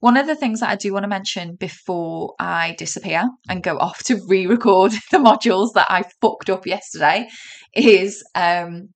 One 0.00 0.16
of 0.16 0.26
the 0.26 0.36
things 0.36 0.60
that 0.60 0.70
I 0.70 0.76
do 0.76 0.92
want 0.92 1.04
to 1.04 1.08
mention 1.08 1.56
before 1.56 2.34
I 2.38 2.74
disappear 2.78 3.24
and 3.48 3.62
go 3.62 3.78
off 3.78 4.02
to 4.04 4.20
re 4.28 4.46
record 4.46 4.92
the 5.10 5.18
modules 5.18 5.72
that 5.74 5.86
I 5.88 6.04
fucked 6.20 6.50
up 6.50 6.66
yesterday 6.66 7.28
is 7.74 8.22
um, 8.34 8.88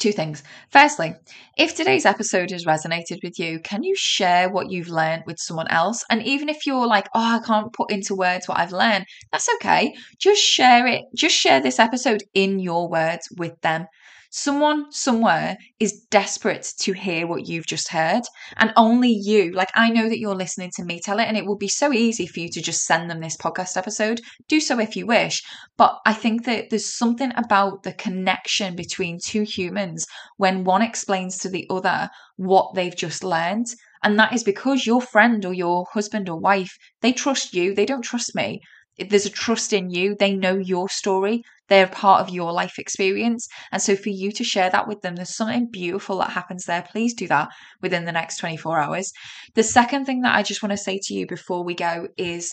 two 0.00 0.12
things. 0.12 0.42
Firstly, 0.70 1.14
if 1.56 1.76
today's 1.76 2.06
episode 2.06 2.50
has 2.50 2.64
resonated 2.64 3.18
with 3.22 3.38
you, 3.38 3.60
can 3.60 3.84
you 3.84 3.94
share 3.96 4.50
what 4.50 4.70
you've 4.70 4.88
learned 4.88 5.24
with 5.26 5.38
someone 5.38 5.68
else? 5.68 6.02
And 6.10 6.22
even 6.22 6.48
if 6.48 6.66
you're 6.66 6.86
like, 6.86 7.06
oh, 7.14 7.36
I 7.36 7.46
can't 7.46 7.72
put 7.72 7.92
into 7.92 8.16
words 8.16 8.48
what 8.48 8.58
I've 8.58 8.72
learned, 8.72 9.04
that's 9.30 9.48
okay. 9.56 9.94
Just 10.18 10.42
share 10.42 10.86
it. 10.86 11.02
Just 11.14 11.36
share 11.36 11.60
this 11.60 11.78
episode 11.78 12.22
in 12.34 12.58
your 12.58 12.88
words 12.88 13.28
with 13.36 13.60
them. 13.60 13.86
Someone 14.32 14.92
somewhere 14.92 15.58
is 15.80 16.04
desperate 16.08 16.72
to 16.78 16.92
hear 16.92 17.26
what 17.26 17.48
you've 17.48 17.66
just 17.66 17.88
heard, 17.88 18.22
and 18.58 18.72
only 18.76 19.10
you, 19.10 19.50
like 19.50 19.70
I 19.74 19.90
know 19.90 20.08
that 20.08 20.20
you're 20.20 20.36
listening 20.36 20.70
to 20.76 20.84
me 20.84 21.00
tell 21.00 21.18
it, 21.18 21.24
and 21.24 21.36
it 21.36 21.44
will 21.44 21.56
be 21.56 21.66
so 21.66 21.92
easy 21.92 22.28
for 22.28 22.38
you 22.38 22.48
to 22.50 22.62
just 22.62 22.84
send 22.84 23.10
them 23.10 23.18
this 23.20 23.36
podcast 23.36 23.76
episode. 23.76 24.20
Do 24.46 24.60
so 24.60 24.78
if 24.78 24.94
you 24.94 25.04
wish. 25.04 25.42
But 25.76 25.98
I 26.06 26.12
think 26.12 26.44
that 26.44 26.70
there's 26.70 26.96
something 26.96 27.32
about 27.36 27.82
the 27.82 27.92
connection 27.92 28.76
between 28.76 29.18
two 29.18 29.42
humans 29.42 30.06
when 30.36 30.62
one 30.62 30.82
explains 30.82 31.36
to 31.38 31.48
the 31.48 31.66
other 31.68 32.08
what 32.36 32.74
they've 32.76 32.96
just 32.96 33.24
learned. 33.24 33.66
And 34.04 34.16
that 34.20 34.32
is 34.32 34.44
because 34.44 34.86
your 34.86 35.02
friend 35.02 35.44
or 35.44 35.52
your 35.52 35.86
husband 35.92 36.28
or 36.28 36.38
wife, 36.38 36.78
they 37.00 37.12
trust 37.12 37.52
you, 37.52 37.74
they 37.74 37.84
don't 37.84 38.02
trust 38.02 38.36
me 38.36 38.60
there's 39.08 39.26
a 39.26 39.30
trust 39.30 39.72
in 39.72 39.90
you. 39.90 40.14
They 40.14 40.34
know 40.34 40.56
your 40.56 40.88
story. 40.88 41.42
They're 41.70 41.86
part 41.86 42.20
of 42.20 42.34
your 42.34 42.52
life 42.52 42.78
experience. 42.78 43.48
And 43.72 43.80
so 43.80 43.96
for 43.96 44.10
you 44.10 44.32
to 44.32 44.44
share 44.44 44.68
that 44.70 44.86
with 44.86 45.00
them, 45.00 45.16
there's 45.16 45.34
something 45.34 45.70
beautiful 45.70 46.18
that 46.18 46.30
happens 46.30 46.66
there. 46.66 46.82
Please 46.82 47.14
do 47.14 47.26
that 47.28 47.48
within 47.80 48.04
the 48.04 48.12
next 48.12 48.36
24 48.38 48.78
hours. 48.78 49.12
The 49.54 49.62
second 49.62 50.04
thing 50.04 50.20
that 50.22 50.36
I 50.36 50.42
just 50.42 50.62
want 50.62 50.72
to 50.72 50.76
say 50.76 51.00
to 51.04 51.14
you 51.14 51.26
before 51.26 51.64
we 51.64 51.74
go 51.74 52.08
is 52.18 52.52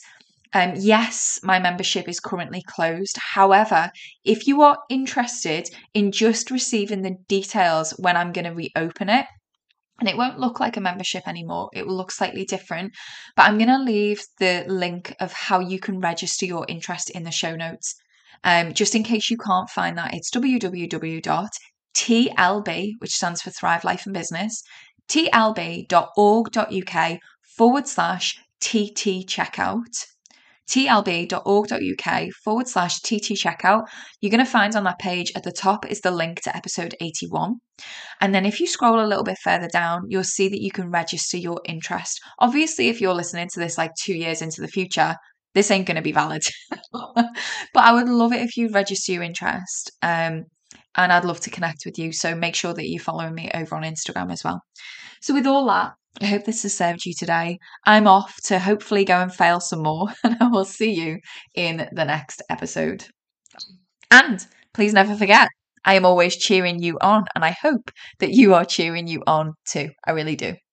um, 0.53 0.73
yes, 0.77 1.39
my 1.43 1.59
membership 1.59 2.07
is 2.07 2.21
currently 2.21 2.63
closed. 2.67 3.17
However, 3.33 3.91
if 4.23 4.47
you 4.47 4.61
are 4.61 4.77
interested 4.89 5.67
in 5.93 6.13
just 6.13 6.51
receiving 6.51 7.01
the 7.01 7.17
details 7.27 7.91
when 7.97 8.15
I'm 8.15 8.31
going 8.31 8.45
to 8.45 8.51
reopen 8.51 9.09
it, 9.09 9.25
and 9.99 10.07
it 10.07 10.15
won't 10.15 10.39
look 10.39 10.59
like 10.59 10.77
a 10.77 10.81
membership 10.81 11.27
anymore. 11.27 11.69
It 11.73 11.87
will 11.87 11.97
look 11.97 12.11
slightly 12.11 12.45
different. 12.45 12.93
But 13.35 13.47
I'm 13.47 13.57
going 13.57 13.69
to 13.69 13.79
leave 13.79 14.21
the 14.39 14.63
link 14.67 15.15
of 15.19 15.33
how 15.33 15.59
you 15.59 15.79
can 15.79 15.99
register 15.99 16.45
your 16.45 16.65
interest 16.69 17.09
in 17.09 17.23
the 17.23 17.31
show 17.31 17.55
notes. 17.55 17.95
Um, 18.43 18.73
just 18.73 18.95
in 18.95 19.03
case 19.03 19.29
you 19.29 19.37
can't 19.37 19.69
find 19.69 19.97
that, 19.97 20.13
it's 20.13 20.31
www.tlb, 20.31 21.49
which 22.99 23.11
stands 23.11 23.41
for 23.41 23.51
Thrive 23.51 23.83
Life 23.83 24.05
and 24.05 24.13
Business, 24.13 24.61
tlb.org.uk 25.09 25.89
forward 27.57 27.87
slash 27.87 28.35
TT 28.59 29.25
checkout 29.25 30.05
tlb.org.uk 30.67 32.29
forward 32.43 32.67
slash 32.67 32.99
TT 32.99 33.31
checkout. 33.33 33.87
You're 34.19 34.31
going 34.31 34.43
to 34.43 34.51
find 34.51 34.75
on 34.75 34.83
that 34.83 34.99
page 34.99 35.31
at 35.35 35.43
the 35.43 35.51
top 35.51 35.89
is 35.89 36.01
the 36.01 36.11
link 36.11 36.41
to 36.41 36.55
episode 36.55 36.95
81. 36.99 37.55
And 38.19 38.35
then 38.35 38.45
if 38.45 38.59
you 38.59 38.67
scroll 38.67 38.99
a 38.99 39.07
little 39.07 39.23
bit 39.23 39.37
further 39.41 39.69
down, 39.69 40.03
you'll 40.09 40.23
see 40.23 40.49
that 40.49 40.61
you 40.61 40.71
can 40.71 40.91
register 40.91 41.37
your 41.37 41.61
interest. 41.65 42.19
Obviously, 42.39 42.89
if 42.89 42.99
you're 42.99 43.13
listening 43.13 43.47
to 43.53 43.59
this 43.59 43.77
like 43.77 43.91
two 44.01 44.13
years 44.13 44.41
into 44.41 44.61
the 44.61 44.67
future, 44.67 45.15
this 45.57 45.71
ain't 45.71 45.87
going 45.87 45.95
to 45.95 46.03
be 46.03 46.11
valid. 46.11 46.43
but 46.93 47.25
I 47.75 47.91
would 47.91 48.07
love 48.07 48.31
it 48.31 48.41
if 48.41 48.55
you 48.57 48.69
register 48.69 49.11
your 49.11 49.23
interest. 49.23 49.91
Um, 50.03 50.43
and 50.95 51.11
I'd 51.11 51.25
love 51.25 51.39
to 51.41 51.49
connect 51.49 51.81
with 51.83 51.97
you. 51.97 52.11
So 52.11 52.35
make 52.35 52.55
sure 52.55 52.75
that 52.75 52.87
you 52.87 52.99
follow 52.99 53.27
me 53.31 53.49
over 53.55 53.75
on 53.75 53.81
Instagram 53.81 54.31
as 54.31 54.43
well. 54.43 54.61
So, 55.19 55.33
with 55.33 55.47
all 55.47 55.65
that, 55.65 55.93
I 56.21 56.25
hope 56.25 56.45
this 56.45 56.61
has 56.61 56.75
served 56.75 57.05
you 57.05 57.13
today. 57.17 57.57
I'm 57.85 58.07
off 58.07 58.35
to 58.45 58.59
hopefully 58.59 59.03
go 59.03 59.19
and 59.19 59.33
fail 59.33 59.59
some 59.59 59.81
more, 59.81 60.09
and 60.23 60.37
I 60.39 60.47
will 60.47 60.65
see 60.65 60.91
you 60.91 61.17
in 61.55 61.89
the 61.91 62.05
next 62.05 62.43
episode. 62.51 63.05
And 64.11 64.45
please 64.75 64.93
never 64.93 65.15
forget, 65.15 65.49
I 65.85 65.95
am 65.95 66.05
always 66.05 66.37
cheering 66.37 66.83
you 66.83 66.99
on, 67.01 67.25
and 67.33 67.43
I 67.43 67.55
hope 67.59 67.89
that 68.19 68.31
you 68.31 68.53
are 68.53 68.65
cheering 68.65 69.07
you 69.07 69.23
on 69.25 69.53
too. 69.67 69.89
I 70.05 70.11
really 70.11 70.35
do. 70.35 70.53